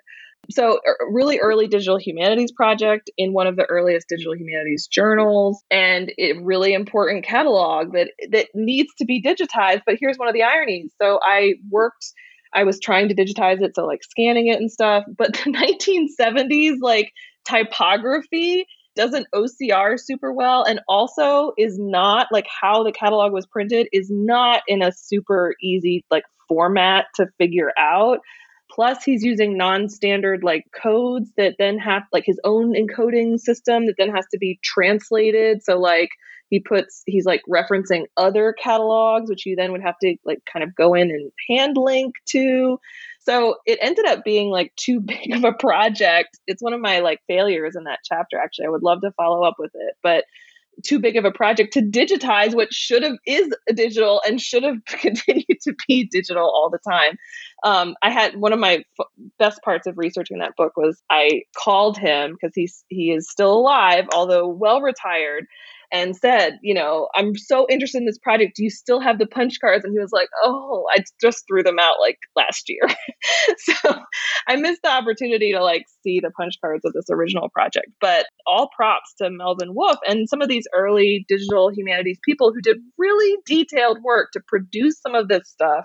so, 0.50 0.80
er, 0.86 0.96
really 1.10 1.38
early 1.38 1.66
digital 1.66 1.98
humanities 1.98 2.52
project 2.52 3.10
in 3.16 3.32
one 3.32 3.46
of 3.46 3.56
the 3.56 3.64
earliest 3.66 4.08
digital 4.08 4.34
humanities 4.34 4.88
journals, 4.90 5.62
and 5.70 6.12
a 6.18 6.34
really 6.42 6.72
important 6.72 7.24
catalog 7.24 7.92
that 7.92 8.10
that 8.30 8.48
needs 8.54 8.92
to 8.98 9.04
be 9.04 9.22
digitized. 9.22 9.82
But 9.86 9.96
here's 10.00 10.18
one 10.18 10.28
of 10.28 10.34
the 10.34 10.42
ironies. 10.42 10.92
So, 11.00 11.18
I 11.22 11.54
worked. 11.70 12.12
I 12.54 12.64
was 12.64 12.80
trying 12.80 13.08
to 13.08 13.14
digitize 13.14 13.60
it, 13.60 13.72
so 13.74 13.84
like 13.84 14.02
scanning 14.02 14.46
it 14.46 14.58
and 14.60 14.70
stuff. 14.70 15.04
But 15.16 15.34
the 15.34 15.50
1970s, 16.18 16.76
like 16.80 17.12
typography 17.46 18.66
doesn't 18.96 19.26
OCR 19.34 20.00
super 20.00 20.32
well 20.32 20.64
and 20.64 20.80
also 20.88 21.52
is 21.56 21.78
not 21.78 22.28
like 22.32 22.46
how 22.48 22.82
the 22.82 22.92
catalog 22.92 23.32
was 23.32 23.46
printed 23.46 23.86
is 23.92 24.08
not 24.10 24.62
in 24.66 24.82
a 24.82 24.90
super 24.90 25.54
easy 25.62 26.04
like 26.10 26.24
format 26.48 27.06
to 27.16 27.26
figure 27.38 27.72
out. 27.78 28.18
Plus, 28.76 29.02
he's 29.02 29.24
using 29.24 29.56
non 29.56 29.88
standard 29.88 30.44
like 30.44 30.66
codes 30.70 31.30
that 31.38 31.54
then 31.58 31.78
have 31.78 32.02
like 32.12 32.24
his 32.26 32.38
own 32.44 32.74
encoding 32.74 33.40
system 33.40 33.86
that 33.86 33.94
then 33.96 34.14
has 34.14 34.26
to 34.32 34.38
be 34.38 34.60
translated. 34.62 35.64
So, 35.64 35.78
like, 35.78 36.10
he 36.50 36.60
puts, 36.60 37.02
he's 37.06 37.24
like 37.24 37.40
referencing 37.48 38.04
other 38.18 38.54
catalogs, 38.62 39.30
which 39.30 39.46
you 39.46 39.56
then 39.56 39.72
would 39.72 39.80
have 39.80 39.98
to 40.02 40.16
like 40.26 40.40
kind 40.50 40.62
of 40.62 40.74
go 40.74 40.92
in 40.92 41.10
and 41.10 41.32
hand 41.48 41.78
link 41.78 42.16
to. 42.26 42.78
So 43.20 43.56
it 43.64 43.78
ended 43.80 44.04
up 44.04 44.24
being 44.24 44.50
like 44.50 44.76
too 44.76 45.00
big 45.04 45.34
of 45.34 45.44
a 45.44 45.54
project. 45.54 46.38
It's 46.46 46.62
one 46.62 46.74
of 46.74 46.80
my 46.80 47.00
like 47.00 47.20
failures 47.26 47.76
in 47.76 47.84
that 47.84 48.00
chapter, 48.04 48.38
actually. 48.38 48.66
I 48.66 48.70
would 48.70 48.82
love 48.82 49.00
to 49.00 49.12
follow 49.12 49.42
up 49.42 49.54
with 49.58 49.72
it. 49.74 49.94
But 50.02 50.26
too 50.84 50.98
big 50.98 51.16
of 51.16 51.24
a 51.24 51.30
project 51.30 51.72
to 51.74 51.80
digitize 51.82 52.54
what 52.54 52.72
should 52.72 53.02
have 53.02 53.16
is 53.26 53.54
digital 53.74 54.20
and 54.26 54.40
should 54.40 54.62
have 54.62 54.84
continued 54.86 55.60
to 55.62 55.74
be 55.86 56.04
digital 56.04 56.44
all 56.44 56.70
the 56.70 56.78
time. 56.90 57.18
Um, 57.64 57.96
I 58.02 58.10
had 58.10 58.36
one 58.36 58.52
of 58.52 58.58
my 58.58 58.84
f- 59.00 59.06
best 59.38 59.62
parts 59.62 59.86
of 59.86 59.98
researching 59.98 60.38
that 60.38 60.56
book 60.56 60.76
was 60.76 61.02
I 61.10 61.42
called 61.56 61.98
him 61.98 62.32
because 62.32 62.52
he's 62.54 62.84
he 62.88 63.12
is 63.12 63.30
still 63.30 63.52
alive, 63.52 64.06
although 64.14 64.46
well 64.46 64.80
retired, 64.80 65.46
and 65.92 66.16
said, 66.16 66.58
you 66.62 66.74
know, 66.74 67.08
I'm 67.14 67.36
so 67.36 67.66
interested 67.68 67.98
in 67.98 68.06
this 68.06 68.18
project. 68.18 68.56
Do 68.56 68.64
you 68.64 68.70
still 68.70 69.00
have 69.00 69.18
the 69.18 69.26
punch 69.26 69.58
cards? 69.60 69.84
And 69.84 69.92
he 69.92 69.98
was 69.98 70.12
like, 70.12 70.28
oh, 70.42 70.84
I 70.94 71.02
just 71.20 71.44
threw 71.48 71.62
them 71.62 71.78
out 71.78 71.96
like 72.00 72.18
last 72.34 72.68
year. 72.68 72.82
so 73.58 73.98
I 74.48 74.56
missed 74.56 74.80
the 74.82 74.90
opportunity 74.90 75.52
to 75.52 75.62
like 75.62 75.84
see 76.02 76.20
the 76.20 76.30
punch 76.30 76.54
cards 76.60 76.84
of 76.84 76.92
this 76.92 77.06
original 77.10 77.48
project. 77.50 77.88
But 78.00 78.26
all 78.46 78.68
props 78.76 79.14
to 79.18 79.30
Melvin 79.30 79.74
Wolf 79.74 79.98
and 80.06 80.28
some 80.28 80.42
of 80.42 80.48
these 80.48 80.66
early 80.74 81.24
digital 81.28 81.70
humanities 81.70 82.18
people 82.24 82.52
who 82.52 82.60
did 82.60 82.78
really 82.98 83.36
detailed 83.46 83.98
work 84.02 84.30
to 84.32 84.40
produce 84.46 85.00
some 85.00 85.14
of 85.14 85.28
this 85.28 85.48
stuff 85.48 85.84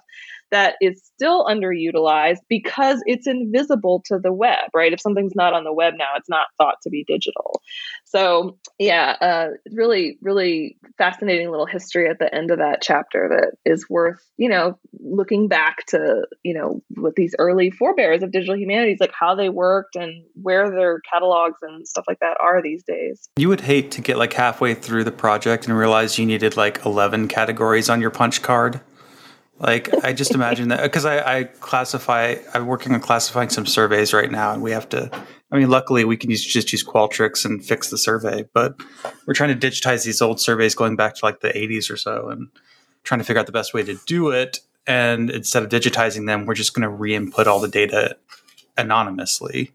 that 0.52 0.76
is 0.82 1.02
still 1.04 1.46
underutilized 1.46 2.40
because 2.48 3.02
it's 3.06 3.28
invisible 3.28 4.04
to 4.06 4.20
the 4.20 4.34
web, 4.34 4.70
right? 4.74 4.94
If 4.94 5.02
something's 5.02 5.36
not 5.36 5.54
on 5.54 5.64
the 5.64 5.74
web 5.74 5.94
now, 5.98 6.10
it's 6.18 6.30
not 6.30 6.48
thought 6.58 6.76
to 6.84 6.90
be 6.90 7.04
digital. 7.08 7.62
So, 8.06 8.58
yeah, 8.78 9.16
uh, 9.22 9.48
really, 9.72 10.18
really 10.22 10.78
fascinating 10.98 11.50
little 11.50 11.66
history 11.66 12.10
at 12.10 12.20
the 12.20 12.34
end 12.34 12.52
of 12.52 12.60
that 12.60 12.82
chapter 12.82 13.30
that 13.30 13.72
is 13.72 13.90
worth, 13.90 14.22
you 14.38 14.50
know, 14.50 14.78
looking 15.00 15.48
back 15.48 15.86
to, 15.88 16.28
you 16.44 16.54
know, 16.54 16.82
with 16.98 17.16
these 17.16 17.34
early 17.40 17.72
forebears 17.72 18.22
of 18.22 18.32
digital 18.32 18.58
humanities, 18.58 18.98
like 19.00 19.14
how 19.18 19.34
they 19.34 19.50
worked 19.50 19.96
and 19.96 20.24
where 20.42 20.70
their 20.70 21.00
catalogs 21.12 21.60
and 21.62 21.88
stuff 21.88 22.06
like 22.08 22.20
that 22.20 22.38
are 22.42 22.62
these 22.62 22.84
days. 22.84 23.30
You 23.38 23.50
would 23.50 23.62
hate 23.62 23.92
to 23.92 24.02
get 24.02 24.18
like 24.18 24.34
halfway 24.34 24.74
through 24.74 25.06
the 25.06 25.12
project 25.12 25.68
and 25.68 25.78
realize 25.78 26.20
you 26.20 26.26
needed 26.26 26.58
like 26.58 26.86
11 26.86 27.30
categories 27.30 27.90
on 27.90 28.02
your 28.02 28.12
punch 28.12 28.42
card. 28.42 28.82
Like 29.62 30.04
I 30.04 30.12
just 30.12 30.34
imagine 30.34 30.70
that 30.70 30.82
because 30.82 31.06
I, 31.06 31.40
I, 31.40 31.44
classify. 31.44 32.36
I'm 32.54 32.66
working 32.66 32.94
on 32.96 33.00
classifying 33.00 33.50
some 33.50 33.68
surveys 33.68 34.12
right 34.12 34.32
now, 34.32 34.54
and 34.54 34.64
we 34.64 34.72
have 34.72 34.90
to. 34.90 35.12
I 35.52 35.58
mean, 35.58 35.70
luckily 35.70 36.04
we 36.04 36.18
can 36.18 36.32
use, 36.32 36.44
just 36.44 36.72
use 36.72 36.84
Qualtrics 36.84 37.46
and 37.46 37.64
fix 37.64 37.92
the 37.92 37.98
survey, 37.98 38.46
but 38.54 38.76
we're 39.28 39.36
trying 39.36 39.58
to 39.58 39.68
digitize 39.68 40.04
these 40.04 40.20
old 40.20 40.40
surveys 40.40 40.74
going 40.74 40.96
back 40.96 41.14
to 41.16 41.26
like 41.26 41.42
the 41.42 41.50
80s 41.50 41.92
or 41.92 41.98
so, 41.98 42.30
and 42.30 42.48
trying 43.04 43.20
to 43.20 43.24
figure 43.24 43.40
out 43.40 43.46
the 43.46 43.52
best 43.52 43.72
way 43.72 43.84
to 43.84 44.00
do 44.08 44.30
it. 44.30 44.62
And 44.88 45.30
instead 45.30 45.62
of 45.62 45.70
digitizing 45.70 46.26
them, 46.26 46.48
we're 46.48 46.56
just 46.56 46.74
going 46.74 46.84
to 46.84 46.90
re-input 46.90 47.46
all 47.46 47.60
the 47.60 47.68
data 47.68 48.18
anonymously, 48.80 49.74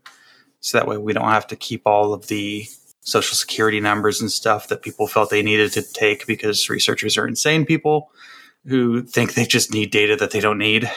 so 0.58 0.78
that 0.78 0.88
way 0.88 0.96
we 0.96 1.12
don't 1.12 1.28
have 1.30 1.46
to 1.48 1.56
keep 1.56 1.82
all 1.86 2.12
of 2.12 2.26
the 2.26 2.66
social 3.02 3.36
security 3.36 3.78
numbers 3.78 4.20
and 4.20 4.32
stuff 4.32 4.66
that 4.66 4.82
people 4.82 5.06
felt 5.06 5.30
they 5.30 5.42
needed 5.42 5.72
to 5.74 5.82
take 5.82 6.26
because 6.26 6.68
researchers 6.68 7.16
are 7.16 7.28
insane 7.28 7.64
people 7.64 8.10
who 8.66 9.02
think 9.02 9.34
they 9.34 9.46
just 9.46 9.72
need 9.72 9.90
data 9.90 10.16
that 10.16 10.30
they 10.30 10.40
don't 10.40 10.58
need. 10.58 10.90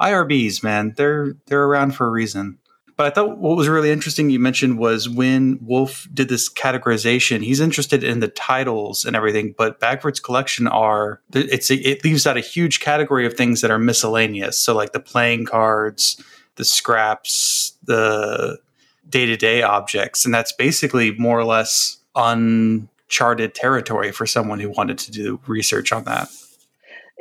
IRBs, 0.00 0.62
man, 0.62 0.94
they're 0.96 1.34
they're 1.46 1.64
around 1.64 1.94
for 1.94 2.06
a 2.06 2.10
reason. 2.10 2.58
But 2.96 3.06
I 3.06 3.10
thought 3.10 3.38
what 3.38 3.56
was 3.56 3.68
really 3.68 3.90
interesting 3.90 4.30
you 4.30 4.38
mentioned 4.38 4.78
was 4.78 5.08
when 5.08 5.58
Wolf 5.62 6.06
did 6.12 6.28
this 6.28 6.52
categorization, 6.52 7.42
he's 7.42 7.60
interested 7.60 8.04
in 8.04 8.20
the 8.20 8.28
titles 8.28 9.04
and 9.04 9.16
everything, 9.16 9.54
but 9.56 9.80
Bagford's 9.80 10.20
collection 10.20 10.66
are 10.66 11.20
it's 11.32 11.70
it 11.70 12.04
leaves 12.04 12.26
out 12.26 12.36
a 12.36 12.40
huge 12.40 12.80
category 12.80 13.26
of 13.26 13.34
things 13.34 13.60
that 13.60 13.70
are 13.70 13.78
miscellaneous. 13.78 14.58
So 14.58 14.74
like 14.74 14.92
the 14.92 15.00
playing 15.00 15.46
cards, 15.46 16.22
the 16.56 16.64
scraps, 16.64 17.72
the 17.84 18.58
day-to-day 19.08 19.62
objects, 19.62 20.24
and 20.24 20.34
that's 20.34 20.52
basically 20.52 21.12
more 21.18 21.38
or 21.38 21.44
less 21.44 21.98
uncharted 22.14 23.54
territory 23.54 24.12
for 24.12 24.26
someone 24.26 24.60
who 24.60 24.70
wanted 24.70 24.98
to 24.98 25.10
do 25.10 25.40
research 25.46 25.92
on 25.92 26.04
that 26.04 26.28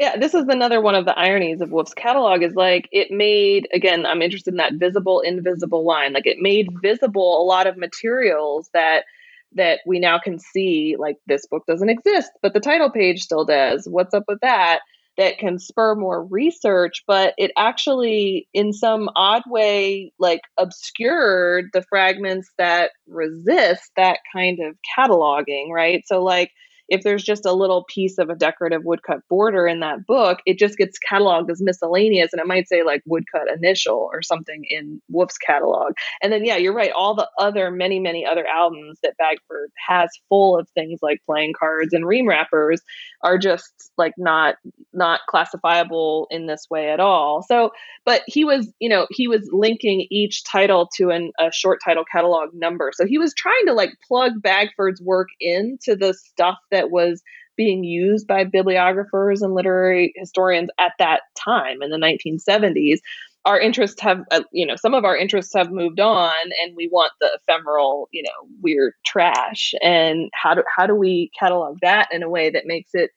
yeah 0.02 0.18
this 0.18 0.34
is 0.34 0.46
another 0.50 0.82
one 0.82 0.96
of 0.96 1.06
the 1.06 1.18
ironies 1.18 1.62
of 1.62 1.72
wolf's 1.72 1.94
catalog 1.94 2.42
is 2.42 2.56
like 2.56 2.90
it 2.92 3.10
made 3.12 3.68
again 3.72 4.06
i'm 4.06 4.22
interested 4.22 4.52
in 4.52 4.58
that 4.58 4.74
visible 4.74 5.22
invisible 5.22 5.86
line. 5.86 6.14
Like 6.14 6.28
it 6.28 6.38
made 6.40 6.68
visible 6.82 7.42
a 7.42 7.46
lot 7.46 7.68
of 7.68 7.78
materials 7.78 8.70
that 8.74 9.06
that 9.54 9.80
we 9.86 10.00
now 10.00 10.18
can 10.18 10.40
see 10.40 10.96
like 10.98 11.18
this 11.28 11.46
book 11.46 11.64
doesn't 11.68 11.90
exist 11.90 12.32
but 12.42 12.54
the 12.54 12.60
title 12.60 12.90
page 12.90 13.22
still 13.22 13.46
does. 13.46 13.88
What's 13.90 14.14
up 14.14 14.24
with 14.28 14.40
that? 14.42 14.80
That 15.18 15.38
can 15.38 15.60
spur 15.60 15.94
more 15.96 16.26
research 16.26 17.04
but 17.06 17.34
it 17.38 17.52
actually 17.58 18.48
in 18.54 18.74
some 18.74 19.10
odd 19.16 19.44
way 19.48 20.14
like 20.18 20.42
obscured 20.58 21.66
the 21.74 21.84
fragments 21.84 22.50
that 22.58 22.92
resist 23.08 23.92
that 23.98 24.20
kind 24.34 24.60
of 24.60 24.76
cataloging 24.98 25.70
right? 25.70 26.04
So 26.08 26.24
like 26.24 26.52
if 26.92 27.04
there's 27.04 27.24
just 27.24 27.46
a 27.46 27.54
little 27.54 27.86
piece 27.86 28.18
of 28.18 28.30
a 28.30 28.36
decorative 28.36 28.84
woodcut 28.84 29.22
border 29.30 29.66
in 29.66 29.80
that 29.80 30.06
book, 30.06 30.40
it 30.46 30.60
just 30.60 30.78
gets 30.78 31.00
cataloged 31.10 31.50
as 31.50 31.62
miscellaneous 31.62 32.34
and 32.34 32.42
it 32.42 32.48
might 32.48 32.68
say 32.68 32.84
like 32.84 33.02
woodcut 33.06 33.48
initial 33.56 34.10
or 34.12 34.22
something 34.22 34.66
in 34.70 35.02
Wolf's 35.10 35.38
catalog. 35.38 35.94
And 36.22 36.34
then, 36.34 36.44
yeah, 36.44 36.58
you're 36.58 36.74
right. 36.74 36.92
All 36.92 37.16
the 37.16 37.30
other, 37.40 37.72
many, 37.72 38.00
many 38.02 38.26
other 38.26 38.46
albums 38.46 39.00
that 39.04 39.16
Bagford 39.18 39.72
has 39.88 40.10
full 40.28 40.60
of 40.60 40.68
things 40.76 41.00
like 41.02 41.22
playing 41.26 41.54
cards 41.58 41.94
and 41.94 42.06
ream 42.06 42.28
wrappers 42.28 42.82
are 43.24 43.38
just 43.38 43.72
like 43.98 44.14
not, 44.18 44.56
not 44.92 45.22
classifiable 45.30 46.28
in 46.30 46.46
this 46.46 46.66
way 46.70 46.92
at 46.92 47.00
all. 47.00 47.42
So, 47.48 47.72
but 48.06 48.24
he 48.28 48.44
was, 48.44 48.70
you 48.80 48.90
know, 48.90 49.08
he 49.12 49.30
was 49.30 49.48
linking 49.54 50.08
each 50.12 50.44
title 50.44 50.90
to 50.98 51.10
an, 51.10 51.32
a 51.40 51.54
short 51.54 51.80
title 51.86 52.04
catalog 52.12 52.50
number. 52.54 52.92
So 52.94 53.06
he 53.06 53.18
was 53.18 53.34
trying 53.34 53.66
to 53.68 53.74
like 53.74 53.92
plug 54.06 54.34
Bagford's 54.42 55.02
work 55.02 55.30
into 55.40 55.96
the 55.96 56.14
stuff 56.14 56.58
that 56.70 56.81
was 56.90 57.22
being 57.58 57.84
used 57.84 58.26
by 58.26 58.46
bibliographers 58.46 59.42
and 59.42 59.54
literary 59.54 60.14
historians 60.16 60.70
at 60.80 60.94
that 60.98 61.22
time 61.38 61.82
in 61.82 61.90
the 61.92 61.98
1970s 61.98 63.00
our 63.46 63.60
interests 63.60 64.00
have 64.02 64.22
uh, 64.32 64.42
you 64.52 64.66
know 64.66 64.76
some 64.76 64.94
of 64.94 65.04
our 65.04 65.18
interests 65.18 65.54
have 65.56 65.72
moved 65.72 66.00
on 66.00 66.32
and 66.64 66.76
we 66.76 66.88
want 66.92 67.12
the 67.20 67.30
ephemeral 67.36 68.08
you 68.12 68.24
know 68.24 68.50
weird 68.62 68.94
trash. 69.06 69.74
And 69.82 70.30
how 70.34 70.54
do 70.54 70.64
how 70.76 70.86
do 70.86 70.96
we 70.96 71.32
catalog 71.38 71.78
that 71.82 72.10
in 72.12 72.24
a 72.24 72.30
way 72.30 72.50
that 72.50 72.64
makes 72.66 72.92
it 72.94 73.12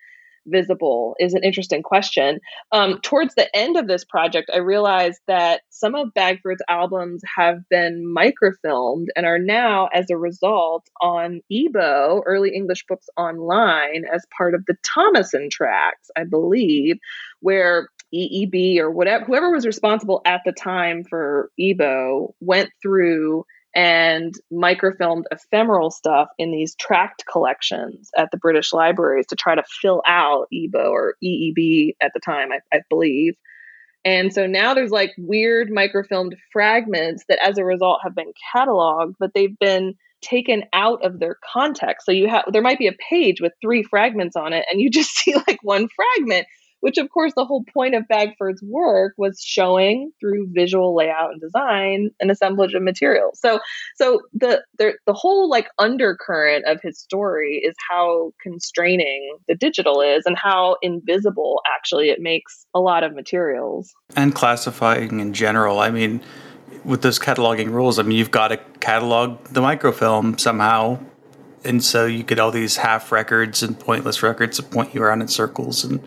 visible 0.46 1.16
is 1.18 1.34
an 1.34 1.42
interesting 1.44 1.82
question. 1.82 2.40
Um, 2.72 3.00
towards 3.02 3.34
the 3.34 3.54
end 3.56 3.76
of 3.76 3.86
this 3.86 4.04
project, 4.04 4.50
I 4.52 4.58
realized 4.58 5.20
that 5.26 5.62
some 5.70 5.94
of 5.94 6.14
Bagford's 6.14 6.62
albums 6.68 7.22
have 7.36 7.58
been 7.68 8.04
microfilmed 8.06 9.06
and 9.16 9.26
are 9.26 9.38
now, 9.38 9.88
as 9.92 10.10
a 10.10 10.16
result, 10.16 10.86
on 11.00 11.40
EEBO, 11.52 12.22
Early 12.26 12.54
English 12.54 12.84
Books 12.88 13.08
Online, 13.16 14.04
as 14.12 14.24
part 14.36 14.54
of 14.54 14.64
the 14.66 14.76
Thomason 14.94 15.48
tracts, 15.50 16.10
I 16.16 16.24
believe, 16.24 16.96
where 17.40 17.88
EEB 18.14 18.78
or 18.78 18.90
whatever, 18.90 19.24
whoever 19.24 19.50
was 19.50 19.66
responsible 19.66 20.22
at 20.24 20.42
the 20.44 20.52
time 20.52 21.04
for 21.04 21.50
EEBO 21.60 22.32
went 22.40 22.70
through 22.80 23.44
and 23.74 24.34
microfilmed 24.52 25.24
ephemeral 25.30 25.90
stuff 25.90 26.28
in 26.38 26.52
these 26.52 26.74
tract 26.76 27.24
collections 27.30 28.10
at 28.16 28.30
the 28.30 28.36
British 28.36 28.72
libraries 28.72 29.26
to 29.26 29.36
try 29.36 29.54
to 29.54 29.64
fill 29.80 30.02
out 30.06 30.46
EEBO 30.52 30.90
or 30.90 31.16
EEB 31.22 31.96
at 32.00 32.12
the 32.14 32.20
time, 32.20 32.52
I, 32.52 32.60
I 32.72 32.82
believe. 32.88 33.34
And 34.04 34.32
so 34.32 34.46
now 34.46 34.74
there's 34.74 34.90
like 34.90 35.12
weird 35.18 35.70
microfilmed 35.70 36.36
fragments 36.52 37.24
that 37.28 37.44
as 37.44 37.58
a 37.58 37.64
result 37.64 38.00
have 38.02 38.14
been 38.14 38.32
cataloged, 38.54 39.14
but 39.18 39.32
they've 39.34 39.58
been 39.58 39.94
taken 40.20 40.64
out 40.72 41.04
of 41.04 41.18
their 41.18 41.36
context. 41.52 42.06
So 42.06 42.12
you 42.12 42.28
have 42.28 42.44
there 42.52 42.62
might 42.62 42.78
be 42.78 42.86
a 42.86 42.92
page 42.92 43.40
with 43.40 43.52
three 43.60 43.82
fragments 43.82 44.36
on 44.36 44.52
it 44.52 44.64
and 44.70 44.80
you 44.80 44.90
just 44.90 45.10
see 45.16 45.34
like 45.34 45.58
one 45.62 45.88
fragment 45.88 46.46
which 46.84 46.98
of 46.98 47.08
course 47.08 47.32
the 47.34 47.46
whole 47.46 47.64
point 47.72 47.94
of 47.94 48.06
Bagford's 48.08 48.62
work 48.62 49.14
was 49.16 49.40
showing 49.42 50.12
through 50.20 50.48
visual 50.52 50.94
layout 50.94 51.30
and 51.30 51.40
design 51.40 52.10
an 52.20 52.28
assemblage 52.28 52.74
of 52.74 52.82
materials. 52.82 53.40
So 53.40 53.58
so 53.96 54.20
the 54.34 54.62
the, 54.78 54.92
the 55.06 55.14
whole 55.14 55.48
like 55.48 55.68
undercurrent 55.78 56.66
of 56.66 56.80
his 56.82 57.00
story 57.00 57.62
is 57.64 57.74
how 57.88 58.32
constraining 58.42 59.38
the 59.48 59.54
digital 59.54 60.02
is 60.02 60.24
and 60.26 60.36
how 60.36 60.76
invisible 60.82 61.62
actually 61.74 62.10
it 62.10 62.20
makes 62.20 62.66
a 62.74 62.80
lot 62.80 63.02
of 63.02 63.14
materials. 63.14 63.94
And 64.14 64.34
classifying 64.34 65.20
in 65.20 65.32
general. 65.32 65.80
I 65.80 65.88
mean, 65.88 66.20
with 66.84 67.00
those 67.00 67.18
cataloging 67.18 67.70
rules, 67.70 67.98
I 67.98 68.02
mean, 68.02 68.18
you've 68.18 68.30
got 68.30 68.48
to 68.48 68.58
catalog 68.80 69.42
the 69.44 69.62
microfilm 69.62 70.36
somehow 70.36 70.98
and 71.64 71.82
so 71.82 72.04
you 72.04 72.22
get 72.22 72.38
all 72.38 72.50
these 72.50 72.76
half 72.76 73.10
records 73.10 73.62
and 73.62 73.78
pointless 73.78 74.22
records 74.22 74.58
that 74.58 74.70
point 74.70 74.94
you 74.94 75.02
around 75.02 75.22
in 75.22 75.28
circles 75.28 75.82
and 75.82 76.00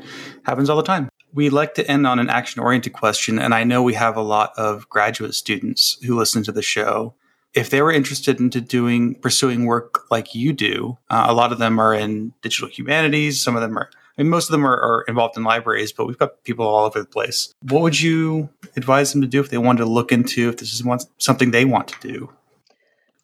happens 0.47 0.69
all 0.69 0.77
the 0.77 0.83
time 0.83 1.09
we 1.33 1.49
like 1.49 1.75
to 1.75 1.89
end 1.89 2.07
on 2.07 2.19
an 2.19 2.29
action 2.29 2.61
oriented 2.61 2.93
question 2.93 3.37
and 3.37 3.53
i 3.53 3.63
know 3.63 3.83
we 3.83 3.93
have 3.93 4.17
a 4.17 4.21
lot 4.21 4.51
of 4.57 4.89
graduate 4.89 5.35
students 5.35 6.01
who 6.03 6.17
listen 6.17 6.41
to 6.41 6.51
the 6.51 6.61
show 6.61 7.13
if 7.53 7.69
they 7.69 7.81
were 7.81 7.91
interested 7.91 8.39
into 8.39 8.61
doing 8.61 9.13
pursuing 9.15 9.65
work 9.65 10.09
like 10.09 10.33
you 10.33 10.53
do 10.53 10.97
uh, 11.09 11.25
a 11.27 11.33
lot 11.33 11.51
of 11.51 11.59
them 11.59 11.79
are 11.79 11.93
in 11.93 12.33
digital 12.41 12.67
humanities 12.67 13.41
some 13.41 13.55
of 13.55 13.61
them 13.61 13.77
are 13.77 13.89
I 14.17 14.23
mean, 14.23 14.31
most 14.31 14.49
of 14.49 14.51
them 14.51 14.65
are, 14.65 14.75
are, 14.75 15.03
involved 15.07 15.37
in 15.37 15.43
libraries, 15.43 15.91
but 15.91 16.07
we've 16.07 16.17
got 16.17 16.43
people 16.43 16.65
all 16.65 16.85
over 16.85 16.99
the 16.99 17.05
place. 17.05 17.53
What 17.61 17.83
would 17.83 17.99
you 17.99 18.49
advise 18.75 19.13
them 19.13 19.21
to 19.21 19.27
do 19.27 19.39
if 19.39 19.51
they 19.51 19.59
wanted 19.59 19.83
to 19.83 19.85
look 19.85 20.11
into 20.11 20.49
if 20.49 20.57
this 20.57 20.73
is 20.73 21.07
something 21.19 21.51
they 21.51 21.65
want 21.65 21.87
to 21.89 22.07
do? 22.07 22.29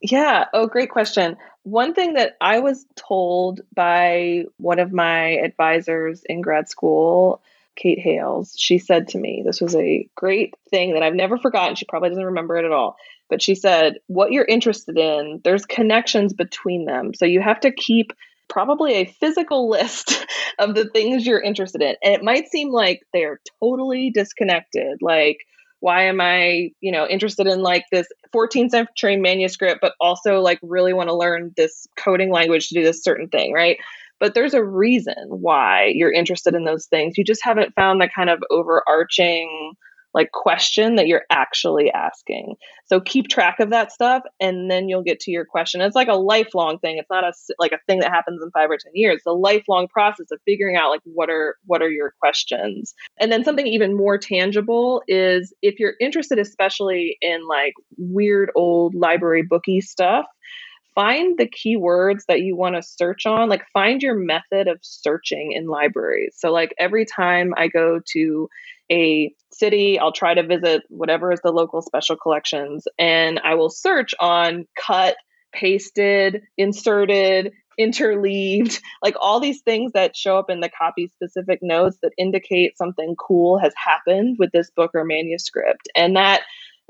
Yeah. 0.02 0.46
Oh, 0.54 0.68
great 0.68 0.92
question. 0.92 1.36
One 1.64 1.94
thing 1.94 2.14
that 2.14 2.36
I 2.42 2.60
was 2.60 2.86
told 2.96 3.62
by 3.74 4.46
one 4.58 4.80
of 4.80 4.92
my 4.92 5.38
advisors 5.38 6.24
in 6.26 6.42
grad 6.42 6.70
school, 6.70 7.42
Kate 7.76 8.00
Hayles, 8.00 8.54
she 8.58 8.78
said 8.78 9.10
to 9.10 9.18
me, 9.18 9.44
this 9.46 9.62
was 9.62 9.76
a 9.76 10.08
great 10.16 10.54
thing 10.70 10.94
that 10.94 11.04
I've 11.04 11.16
never 11.16 11.38
forgotten. 11.38 11.76
She 11.76 11.86
probably 11.86 12.10
doesn't 12.10 12.26
remember 12.26 12.58
it 12.58 12.66
at 12.66 12.72
all. 12.72 12.98
But 13.30 13.42
she 13.42 13.56
said, 13.56 13.96
what 14.08 14.32
you're 14.32 14.46
interested 14.46 14.98
in, 14.98 15.42
there's 15.44 15.66
connections 15.66 16.34
between 16.34 16.86
them. 16.86 17.14
So 17.14 17.26
you 17.26 17.42
have 17.42 17.62
to 17.62 17.72
keep 17.72 18.14
probably 18.50 18.96
a 18.96 19.06
physical 19.06 19.70
list 19.72 20.26
of 20.60 20.76
the 20.76 20.90
things 20.90 21.26
you're 21.26 21.42
interested 21.42 21.82
in. 21.82 21.96
And 22.04 22.14
it 22.14 22.24
might 22.24 22.50
seem 22.50 22.70
like 22.72 23.02
they're 23.14 23.40
totally 23.60 24.12
disconnected. 24.12 25.00
Like, 25.02 25.40
why 25.84 26.06
am 26.06 26.22
i 26.22 26.70
you 26.80 26.94
know 26.94 27.06
interested 27.06 27.46
in 27.46 27.62
like 27.62 27.84
this 27.92 28.08
14th 28.34 28.70
century 28.72 29.18
manuscript 29.18 29.80
but 29.82 29.94
also 30.00 30.40
like 30.40 30.58
really 30.62 30.94
want 30.94 31.10
to 31.10 31.16
learn 31.16 31.52
this 31.58 31.86
coding 31.98 32.32
language 32.32 32.70
to 32.70 32.76
do 32.76 32.84
this 32.84 33.04
certain 33.04 33.28
thing 33.28 33.52
right? 33.54 33.78
But 34.20 34.36
there's 34.36 34.54
a 34.54 34.64
reason 34.64 35.16
why 35.28 35.92
you're 35.94 36.12
interested 36.12 36.56
in 36.56 36.64
those 36.64 36.86
things. 36.86 37.18
You 37.18 37.26
just 37.26 37.44
haven't 37.44 37.76
found 37.76 38.00
the 38.00 38.10
kind 38.16 38.30
of 38.30 38.40
overarching 38.50 39.74
like 40.14 40.32
question 40.32 40.96
that 40.96 41.08
you're 41.08 41.24
actually 41.30 41.92
asking. 41.92 42.56
So 42.86 43.00
keep 43.00 43.28
track 43.28 43.60
of 43.60 43.72
that 43.72 43.92
stuff 43.92 44.24
and 44.40 44.70
then 44.70 44.88
you'll 44.88 45.04
get 45.04 45.20
to 45.22 45.32
your 45.32 45.46
question. 45.46 45.82
It's 45.82 45.96
like 45.96 46.08
a 46.08 46.16
lifelong 46.16 46.80
thing. 46.80 46.98
It's 46.98 47.10
not 47.10 47.24
a 47.24 47.34
like 47.60 47.72
a 47.72 47.80
thing 47.88 48.00
that 48.00 48.12
happens 48.12 48.42
in 48.44 48.52
5 48.52 48.70
or 48.70 48.78
10 48.78 48.92
years. 48.94 49.18
It's 49.18 49.26
a 49.26 49.32
lifelong 49.32 49.88
process 49.88 50.28
of 50.32 50.40
figuring 50.46 50.76
out 50.76 50.90
like 50.90 51.02
what 51.04 51.30
are 51.30 51.56
what 51.66 51.82
are 51.82 51.90
your 51.90 52.14
questions. 52.20 52.94
And 53.20 53.32
then 53.32 53.44
something 53.44 53.68
even 53.68 53.98
more 53.98 54.18
tangible 54.18 55.02
is 55.08 55.54
if 55.62 55.80
you're 55.80 55.96
interested 56.00 56.40
especially 56.40 57.18
in 57.22 57.48
like 57.48 57.74
weird 57.98 58.52
old 58.56 58.96
library 58.96 59.44
booky 59.44 59.82
stuff, 59.82 60.26
find 60.96 61.38
the 61.38 61.48
keywords 61.48 62.26
that 62.28 62.42
you 62.42 62.56
want 62.56 62.76
to 62.76 62.82
search 62.82 63.26
on 63.26 63.50
like 63.50 63.64
find 63.74 64.02
your 64.02 64.16
method 64.16 64.68
of 64.68 64.78
searching 64.82 65.52
in 65.52 65.68
libraries 65.68 66.36
so 66.38 66.52
like 66.52 66.74
every 66.80 67.06
time 67.06 67.54
i 67.58 67.68
go 67.68 68.00
to 68.06 68.48
a 68.92 69.34
city. 69.52 70.00
I'll 70.00 70.12
try 70.12 70.34
to 70.34 70.44
visit 70.46 70.84
whatever 70.90 71.32
is 71.32 71.40
the 71.44 71.52
local 71.52 71.82
special 71.82 72.16
collections 72.16 72.86
and 72.98 73.40
I 73.44 73.56
will 73.56 73.70
search 73.70 74.14
on 74.20 74.66
cut, 74.76 75.16
pasted, 75.52 76.44
inserted, 76.58 77.54
interleaved, 77.80 78.80
like 79.02 79.16
all 79.20 79.40
these 79.40 79.62
things 79.62 79.94
that 79.94 80.16
show 80.16 80.38
up 80.38 80.50
in 80.50 80.60
the 80.60 80.70
copy 80.70 81.10
specific 81.14 81.60
notes 81.62 81.98
that 82.02 82.14
indicate 82.18 82.78
something 82.78 83.16
cool 83.16 83.58
has 83.58 83.74
happened 83.76 84.38
with 84.40 84.52
this 84.52 84.70
book 84.72 84.92
or 84.94 85.04
manuscript. 85.04 85.90
And 85.96 86.16
that 86.16 86.42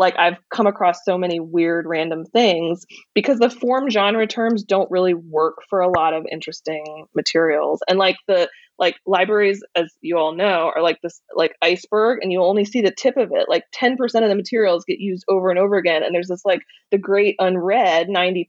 like 0.04 0.20
I've 0.20 0.38
come 0.54 0.68
across 0.68 1.00
so 1.06 1.18
many 1.18 1.40
weird 1.40 1.86
random 1.88 2.26
things 2.26 2.86
because 3.16 3.40
the 3.40 3.50
form 3.50 3.90
genre 3.90 4.28
terms 4.28 4.64
don't 4.64 4.92
really 4.92 5.14
work 5.14 5.56
for 5.70 5.80
a 5.80 5.90
lot 5.90 6.14
of 6.14 6.26
interesting 6.30 7.06
materials. 7.16 7.80
And 7.88 7.98
like 7.98 8.18
the 8.28 8.50
like 8.78 8.96
libraries 9.06 9.64
as 9.76 9.94
you 10.02 10.18
all 10.18 10.36
know 10.36 10.72
are 10.76 10.82
like 10.82 11.00
this 11.02 11.22
like 11.36 11.56
iceberg 11.62 12.20
and 12.22 12.34
you 12.34 12.42
only 12.42 12.66
see 12.66 12.82
the 12.82 12.92
tip 12.92 13.16
of 13.16 13.30
it. 13.32 13.48
Like 13.48 13.64
10% 13.74 13.94
of 14.02 14.30
the 14.30 14.36
materials 14.36 14.84
get 14.86 15.00
used 15.00 15.24
over 15.30 15.50
and 15.50 15.58
over 15.58 15.78
again 15.78 16.04
and 16.04 16.14
there's 16.14 16.28
this 16.28 16.44
like 16.44 16.64
the 16.92 16.98
great 16.98 17.36
unread 17.40 18.10
90% 18.10 18.48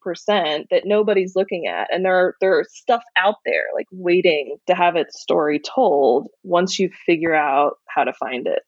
that 0.71 0.83
nobody's 0.87 1.37
looking 1.37 1.69
at. 1.69 1.87
And 1.93 2.05
there 2.05 2.17
are 2.17 2.35
there's 2.41 2.75
stuff 2.75 3.05
out 3.17 3.37
there 3.47 3.67
like 3.77 3.87
waiting 3.93 4.57
to 4.67 4.75
have 4.75 4.97
its 4.97 5.21
story 5.21 5.61
told 5.61 6.27
once 6.43 6.81
you 6.81 6.91
figure 7.07 7.35
out 7.35 7.75
how 7.87 8.03
to 8.03 8.13
find 8.13 8.49
it. 8.49 8.63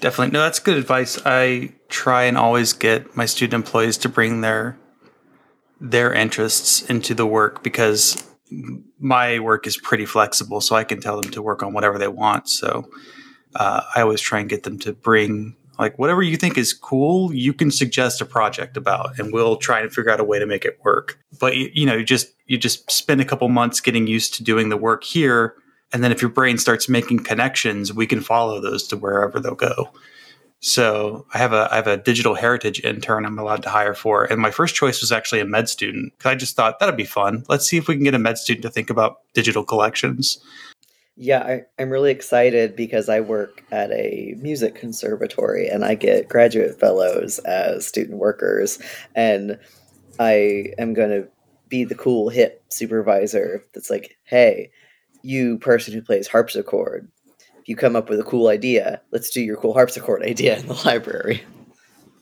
Definitely. 0.00 0.32
No, 0.32 0.40
that's 0.40 0.58
good 0.58 0.78
advice. 0.78 1.18
I 1.26 1.72
try 1.88 2.24
and 2.24 2.38
always 2.38 2.72
get 2.72 3.16
my 3.16 3.26
student 3.26 3.54
employees 3.54 3.98
to 3.98 4.08
bring 4.08 4.40
their 4.40 4.78
their 5.80 6.12
interests 6.12 6.82
into 6.82 7.14
the 7.14 7.26
work 7.26 7.62
because 7.62 8.22
my 8.98 9.38
work 9.38 9.66
is 9.66 9.76
pretty 9.76 10.06
flexible, 10.06 10.60
so 10.60 10.74
I 10.74 10.84
can 10.84 11.00
tell 11.00 11.20
them 11.20 11.30
to 11.32 11.42
work 11.42 11.62
on 11.62 11.72
whatever 11.72 11.98
they 11.98 12.08
want. 12.08 12.48
So 12.48 12.88
uh, 13.54 13.82
I 13.94 14.00
always 14.00 14.20
try 14.20 14.40
and 14.40 14.48
get 14.48 14.62
them 14.62 14.78
to 14.80 14.92
bring 14.92 15.56
like 15.78 15.98
whatever 15.98 16.22
you 16.22 16.36
think 16.36 16.56
is 16.56 16.72
cool. 16.72 17.32
You 17.34 17.52
can 17.52 17.70
suggest 17.70 18.20
a 18.20 18.26
project 18.26 18.76
about, 18.76 19.18
and 19.18 19.32
we'll 19.32 19.56
try 19.56 19.80
and 19.80 19.92
figure 19.92 20.10
out 20.10 20.20
a 20.20 20.24
way 20.24 20.38
to 20.38 20.46
make 20.46 20.64
it 20.64 20.78
work. 20.82 21.18
But 21.38 21.56
you, 21.56 21.70
you 21.74 21.86
know, 21.86 21.96
you 21.96 22.04
just 22.04 22.32
you 22.46 22.56
just 22.56 22.90
spend 22.90 23.20
a 23.20 23.24
couple 23.26 23.48
months 23.48 23.80
getting 23.80 24.06
used 24.06 24.34
to 24.34 24.42
doing 24.42 24.70
the 24.70 24.76
work 24.78 25.04
here 25.04 25.54
and 25.92 26.04
then 26.04 26.12
if 26.12 26.22
your 26.22 26.30
brain 26.30 26.58
starts 26.58 26.88
making 26.88 27.24
connections, 27.24 27.92
we 27.92 28.06
can 28.06 28.20
follow 28.20 28.60
those 28.60 28.86
to 28.88 28.96
wherever 28.96 29.40
they'll 29.40 29.54
go. 29.54 29.90
So 30.60 31.26
I 31.32 31.38
have 31.38 31.54
a 31.54 31.68
I 31.72 31.76
have 31.76 31.86
a 31.86 31.96
digital 31.96 32.34
heritage 32.34 32.84
intern 32.84 33.24
I'm 33.24 33.38
allowed 33.38 33.62
to 33.62 33.70
hire 33.70 33.94
for, 33.94 34.24
and 34.24 34.40
my 34.40 34.50
first 34.50 34.74
choice 34.74 35.00
was 35.00 35.10
actually 35.10 35.40
a 35.40 35.46
med 35.46 35.70
student 35.70 36.12
because 36.16 36.30
I 36.30 36.34
just 36.34 36.54
thought 36.54 36.78
that'd 36.78 36.96
be 36.96 37.04
fun. 37.04 37.44
Let's 37.48 37.66
see 37.66 37.78
if 37.78 37.88
we 37.88 37.94
can 37.94 38.04
get 38.04 38.14
a 38.14 38.18
med 38.18 38.36
student 38.36 38.62
to 38.64 38.70
think 38.70 38.90
about 38.90 39.20
digital 39.32 39.64
collections. 39.64 40.38
Yeah, 41.16 41.40
I, 41.78 41.82
am 41.82 41.90
really 41.90 42.10
excited 42.10 42.76
because 42.76 43.08
I 43.08 43.20
work 43.20 43.62
at 43.72 43.90
a 43.90 44.34
music 44.38 44.74
conservatory 44.74 45.68
and 45.68 45.84
I 45.84 45.94
get 45.94 46.28
graduate 46.28 46.78
fellows 46.78 47.38
as 47.40 47.86
student 47.86 48.18
workers, 48.18 48.78
and 49.14 49.58
I 50.18 50.72
am 50.78 50.94
going 50.94 51.10
to 51.10 51.28
be 51.68 51.84
the 51.84 51.94
cool 51.94 52.28
hip 52.28 52.62
supervisor 52.68 53.64
that's 53.72 53.88
like, 53.88 54.18
hey, 54.24 54.70
you 55.22 55.58
person 55.58 55.94
who 55.94 56.02
plays 56.02 56.28
harpsichord, 56.28 57.08
if 57.58 57.68
you 57.68 57.76
come 57.76 57.96
up 57.96 58.08
with 58.08 58.20
a 58.20 58.24
cool 58.24 58.48
idea, 58.48 59.00
let's 59.12 59.30
do 59.30 59.40
your 59.40 59.56
cool 59.56 59.74
harpsichord 59.74 60.22
idea 60.26 60.58
in 60.58 60.66
the 60.66 60.80
library. 60.84 61.42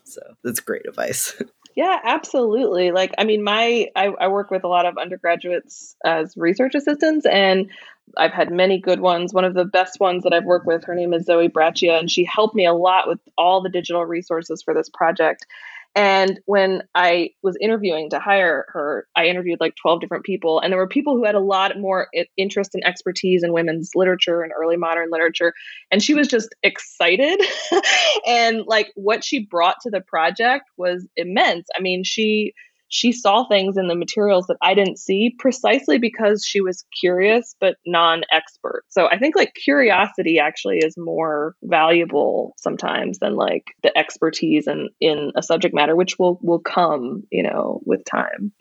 So 0.05 0.21
that's 0.43 0.61
great 0.61 0.87
advice. 0.87 1.41
Yeah, 1.77 2.01
absolutely. 2.03 2.91
Like, 2.91 3.15
I 3.19 3.25
mean, 3.25 3.45
my 3.45 3.87
I, 3.95 4.07
I 4.07 4.27
work 4.27 4.51
with 4.51 4.65
a 4.65 4.67
lot 4.67 4.85
of 4.85 4.99
undergraduates 4.99 5.95
as 6.05 6.37
research 6.37 6.75
assistants, 6.75 7.25
and 7.25 7.71
I've 8.17 8.33
had 8.33 8.51
many 8.51 8.81
good 8.81 8.99
ones. 8.99 9.33
One 9.33 9.45
of 9.45 9.55
the 9.55 9.65
best 9.65 10.01
ones 10.01 10.25
that 10.25 10.33
I've 10.33 10.45
worked 10.45 10.67
with, 10.67 10.83
her 10.87 10.97
name 10.97 11.15
is 11.15 11.27
Zoe 11.27 11.49
Braccia, 11.49 11.97
and 11.97 12.11
she 12.11 12.25
helped 12.25 12.57
me 12.57 12.67
a 12.67 12.73
lot 12.73 13.07
with 13.07 13.21
all 13.39 13.63
the 13.63 13.69
digital 13.69 14.05
resources 14.05 14.61
for 14.61 14.75
this 14.75 14.89
project. 14.89 15.47
And 15.95 16.39
when 16.45 16.83
I 16.95 17.31
was 17.43 17.57
interviewing 17.61 18.11
to 18.11 18.21
hire 18.21 18.67
her, 18.69 19.07
I 19.17 19.27
interviewed 19.27 19.59
like 19.61 19.75
12 19.81 20.01
different 20.01 20.25
people. 20.25 20.61
And 20.61 20.73
there 20.73 20.79
were 20.79 20.87
people 20.87 21.17
who 21.17 21.25
had 21.25 21.35
a 21.35 21.41
lot 21.41 21.79
more 21.79 22.09
interest 22.37 22.71
and 22.75 22.87
expertise 22.87 23.43
in 23.43 23.53
women's 23.53 23.91
literature 23.95 24.43
and 24.43 24.53
early 24.53 24.77
modern 24.77 25.09
literature. 25.11 25.53
And 25.91 26.03
she 26.03 26.15
was 26.15 26.29
just 26.29 26.55
excited. 26.63 27.41
and 28.27 28.63
like 28.67 28.93
what 28.95 29.25
she 29.25 29.45
brought 29.45 29.81
to 29.83 29.91
the 29.91 30.01
project 30.01 30.67
was 30.77 31.07
immense. 31.17 31.67
I 31.77 31.81
mean, 31.81 32.05
she 32.05 32.53
she 32.89 33.13
saw 33.13 33.47
things 33.47 33.77
in 33.77 33.89
the 33.89 33.95
materials 33.95 34.47
that 34.47 34.57
I 34.63 34.75
didn't 34.75 34.99
see 34.99 35.35
precisely 35.39 35.99
because 35.99 36.45
she 36.45 36.61
was 36.61 36.85
curious 36.99 37.55
but 37.61 37.77
non 37.87 38.23
expert. 38.33 38.85
So 38.89 39.09
I 39.09 39.19
think 39.19 39.37
like 39.37 39.53
curiosity 39.55 40.39
actually 40.39 40.79
is 40.79 40.95
more 40.97 41.55
valuable 41.63 42.55
sometimes 42.57 43.19
than 43.19 43.37
like 43.37 43.65
the 43.83 43.97
expertise 43.97 44.67
in, 44.67 44.89
in 45.01 45.33
a 45.37 45.43
subject 45.43 45.75
matter, 45.75 45.95
which 45.95 46.19
will, 46.19 46.39
will 46.43 46.61
come, 46.61 47.25
you 47.31 47.43
know, 47.43 47.81
with 47.85 48.05
time. 48.05 48.53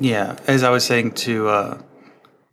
Yeah. 0.00 0.36
As 0.46 0.62
I 0.62 0.70
was 0.70 0.84
saying 0.84 1.12
to, 1.12 1.48
uh, 1.48 1.82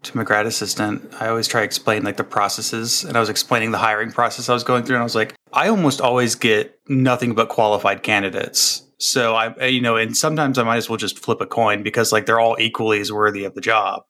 to 0.04 0.18
my 0.18 0.24
grad 0.24 0.46
assistant, 0.46 1.14
I 1.20 1.28
always 1.30 1.48
try 1.48 1.62
to 1.62 1.66
explain 1.66 2.04
like 2.04 2.18
the 2.18 2.24
processes 2.24 3.04
and 3.04 3.18
I 3.18 3.20
was 3.20 3.30
explaining 3.30 3.72
the 3.72 3.78
hiring 3.78 4.12
process 4.12 4.50
I 4.50 4.54
was 4.54 4.64
going 4.64 4.84
through 4.84 4.98
and 4.98 5.02
I 5.02 5.06
was 5.06 5.16
like, 5.16 5.34
I 5.52 5.70
almost 5.70 6.02
always 6.02 6.36
get 6.36 6.80
nothing 6.88 7.34
but 7.34 7.50
qualified 7.50 8.04
candidates 8.04 8.84
so 9.04 9.36
I, 9.36 9.54
eh, 9.58 9.68
you 9.68 9.82
know, 9.82 9.98
and 9.98 10.16
sometimes 10.16 10.58
I 10.58 10.64
might 10.64 10.78
as 10.78 10.88
well 10.88 10.98
just 10.98 11.20
flip 11.20 11.42
a 11.42 11.46
coin 11.46 11.84
because 11.84 12.14
like 12.14 12.26
they're 12.26 12.40
all 12.40 12.56
equally 12.58 13.02
as 13.02 13.12
worthy 13.12 13.44
of 13.44 13.54
the 13.54 13.60
job. 13.60 14.06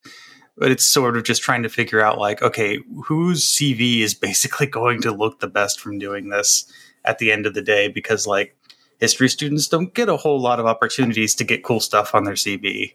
But 0.55 0.69
it's 0.69 0.85
sort 0.85 1.17
of 1.17 1.23
just 1.23 1.41
trying 1.41 1.63
to 1.63 1.69
figure 1.69 1.99
out 1.99 2.19
like, 2.19 2.43
okay, 2.43 2.77
whose 3.05 3.43
CV 3.43 4.01
is 4.01 4.13
basically 4.13 4.67
going 4.67 5.01
to 5.01 5.11
look 5.11 5.39
the 5.39 5.47
best 5.47 5.79
from 5.79 5.97
doing 5.97 6.29
this 6.29 6.71
at 7.05 7.17
the 7.17 7.31
end 7.31 7.47
of 7.47 7.55
the 7.55 7.61
day? 7.63 7.87
Because 7.87 8.27
like 8.27 8.55
history 8.99 9.29
students 9.29 9.67
don't 9.67 9.95
get 9.95 10.09
a 10.09 10.17
whole 10.17 10.39
lot 10.39 10.59
of 10.59 10.67
opportunities 10.67 11.33
to 11.35 11.43
get 11.43 11.63
cool 11.63 11.79
stuff 11.79 12.13
on 12.13 12.25
their 12.25 12.35
CV. 12.35 12.93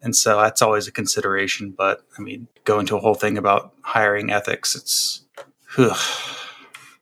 And 0.00 0.16
so 0.16 0.40
that's 0.40 0.62
always 0.62 0.88
a 0.88 0.92
consideration. 0.92 1.74
But 1.76 2.00
I 2.18 2.22
mean, 2.22 2.48
go 2.64 2.78
into 2.80 2.96
a 2.96 3.00
whole 3.00 3.14
thing 3.14 3.36
about 3.36 3.74
hiring 3.82 4.30
ethics. 4.30 4.74
It's, 4.74 5.22
ugh. 5.76 5.98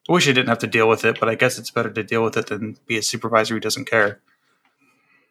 I 0.08 0.12
wish 0.12 0.28
I 0.28 0.32
didn't 0.32 0.48
have 0.48 0.58
to 0.58 0.66
deal 0.66 0.88
with 0.88 1.04
it, 1.04 1.18
but 1.18 1.28
I 1.28 1.34
guess 1.34 1.58
it's 1.58 1.70
better 1.70 1.90
to 1.90 2.02
deal 2.02 2.22
with 2.22 2.36
it 2.36 2.48
than 2.48 2.76
be 2.86 2.98
a 2.98 3.02
supervisor 3.02 3.54
who 3.54 3.60
doesn't 3.60 3.86
care. 3.86 4.20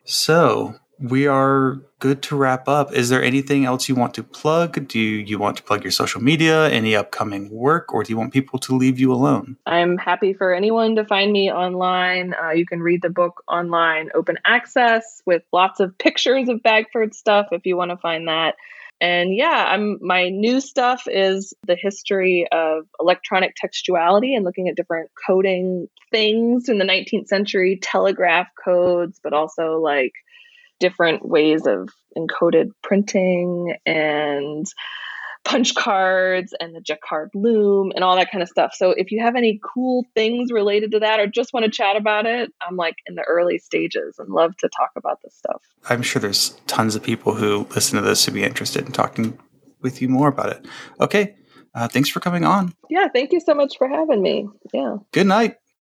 So 0.03 0.75
we 0.99 1.27
are 1.27 1.79
good 1.99 2.21
to 2.23 2.35
wrap 2.35 2.67
up. 2.67 2.93
Is 2.93 3.09
there 3.09 3.23
anything 3.23 3.65
else 3.65 3.89
you 3.89 3.95
want 3.95 4.13
to 4.15 4.23
plug? 4.23 4.87
Do 4.87 4.99
you 4.99 5.37
want 5.37 5.57
to 5.57 5.63
plug 5.63 5.83
your 5.83 5.91
social 5.91 6.21
media, 6.21 6.69
any 6.69 6.95
upcoming 6.95 7.49
work, 7.49 7.93
or 7.93 8.03
do 8.03 8.11
you 8.11 8.17
want 8.17 8.33
people 8.33 8.59
to 8.59 8.75
leave 8.75 8.99
you 8.99 9.11
alone? 9.11 9.57
I'm 9.65 9.97
happy 9.97 10.33
for 10.33 10.53
anyone 10.53 10.95
to 10.95 11.05
find 11.05 11.31
me 11.31 11.51
online. 11.51 12.33
Uh, 12.41 12.51
you 12.51 12.65
can 12.65 12.81
read 12.81 13.01
the 13.01 13.09
book 13.09 13.43
online, 13.47 14.09
open 14.15 14.37
access, 14.45 15.21
with 15.25 15.43
lots 15.51 15.79
of 15.79 15.97
pictures 15.97 16.49
of 16.49 16.63
Bagford 16.63 17.13
stuff 17.13 17.47
if 17.51 17.65
you 17.65 17.75
want 17.75 17.91
to 17.91 17.97
find 17.97 18.27
that. 18.27 18.55
And 19.03 19.35
yeah, 19.35 19.65
I'm 19.67 19.97
my 19.99 20.29
new 20.29 20.61
stuff 20.61 21.03
is 21.07 21.53
the 21.67 21.75
history 21.75 22.47
of 22.53 22.87
electronic 23.01 23.53
textuality 23.61 24.33
and 24.33 24.45
looking 24.45 24.69
at 24.69 24.77
different 24.77 25.09
coding 25.27 25.89
things 26.09 26.69
in 26.69 26.77
the 26.77 26.85
19th 26.85 27.27
century, 27.27 27.77
telegraph 27.81 28.47
codes, 28.63 29.19
but 29.21 29.33
also 29.33 29.81
like 29.81 30.13
different 30.79 31.27
ways 31.27 31.67
of 31.67 31.89
encoded 32.17 32.69
printing 32.81 33.75
and 33.85 34.67
punch 35.43 35.75
cards 35.75 36.53
and 36.59 36.75
the 36.75 36.81
Jacquard 36.81 37.29
loom 37.33 37.91
and 37.95 38.03
all 38.03 38.15
that 38.15 38.31
kind 38.31 38.41
of 38.41 38.47
stuff. 38.47 38.73
So 38.73 38.91
if 38.91 39.11
you 39.11 39.21
have 39.21 39.35
any 39.35 39.59
cool 39.63 40.05
things 40.15 40.51
related 40.51 40.91
to 40.91 40.99
that 40.99 41.19
or 41.19 41.27
just 41.27 41.53
want 41.53 41.65
to 41.65 41.71
chat 41.71 41.95
about 41.95 42.25
it, 42.25 42.51
I'm 42.65 42.77
like 42.77 42.95
in 43.05 43.15
the 43.15 43.23
early 43.23 43.57
stages 43.57 44.15
and 44.19 44.29
love 44.29 44.55
to 44.57 44.69
talk 44.69 44.91
about 44.95 45.19
this 45.23 45.35
stuff. 45.35 45.61
I'm 45.89 46.01
sure 46.01 46.21
there's 46.21 46.51
tons 46.67 46.95
of 46.95 47.03
people 47.03 47.33
who 47.35 47.67
listen 47.75 47.97
to 47.97 48.05
this 48.07 48.25
who 48.25 48.31
be 48.31 48.43
interested 48.43 48.85
in 48.85 48.91
talking 48.91 49.37
with 49.81 50.01
you 50.01 50.07
more 50.07 50.29
about 50.29 50.49
it. 50.49 50.65
Okay. 50.99 51.35
Uh, 51.75 51.87
thanks 51.87 52.09
for 52.09 52.19
coming 52.19 52.45
on. 52.45 52.73
Yeah, 52.89 53.07
thank 53.13 53.31
you 53.31 53.39
so 53.39 53.53
much 53.53 53.77
for 53.77 53.87
having 53.87 54.21
me. 54.21 54.47
Yeah. 54.73 54.97
Good 55.11 55.27
night. 55.27 55.57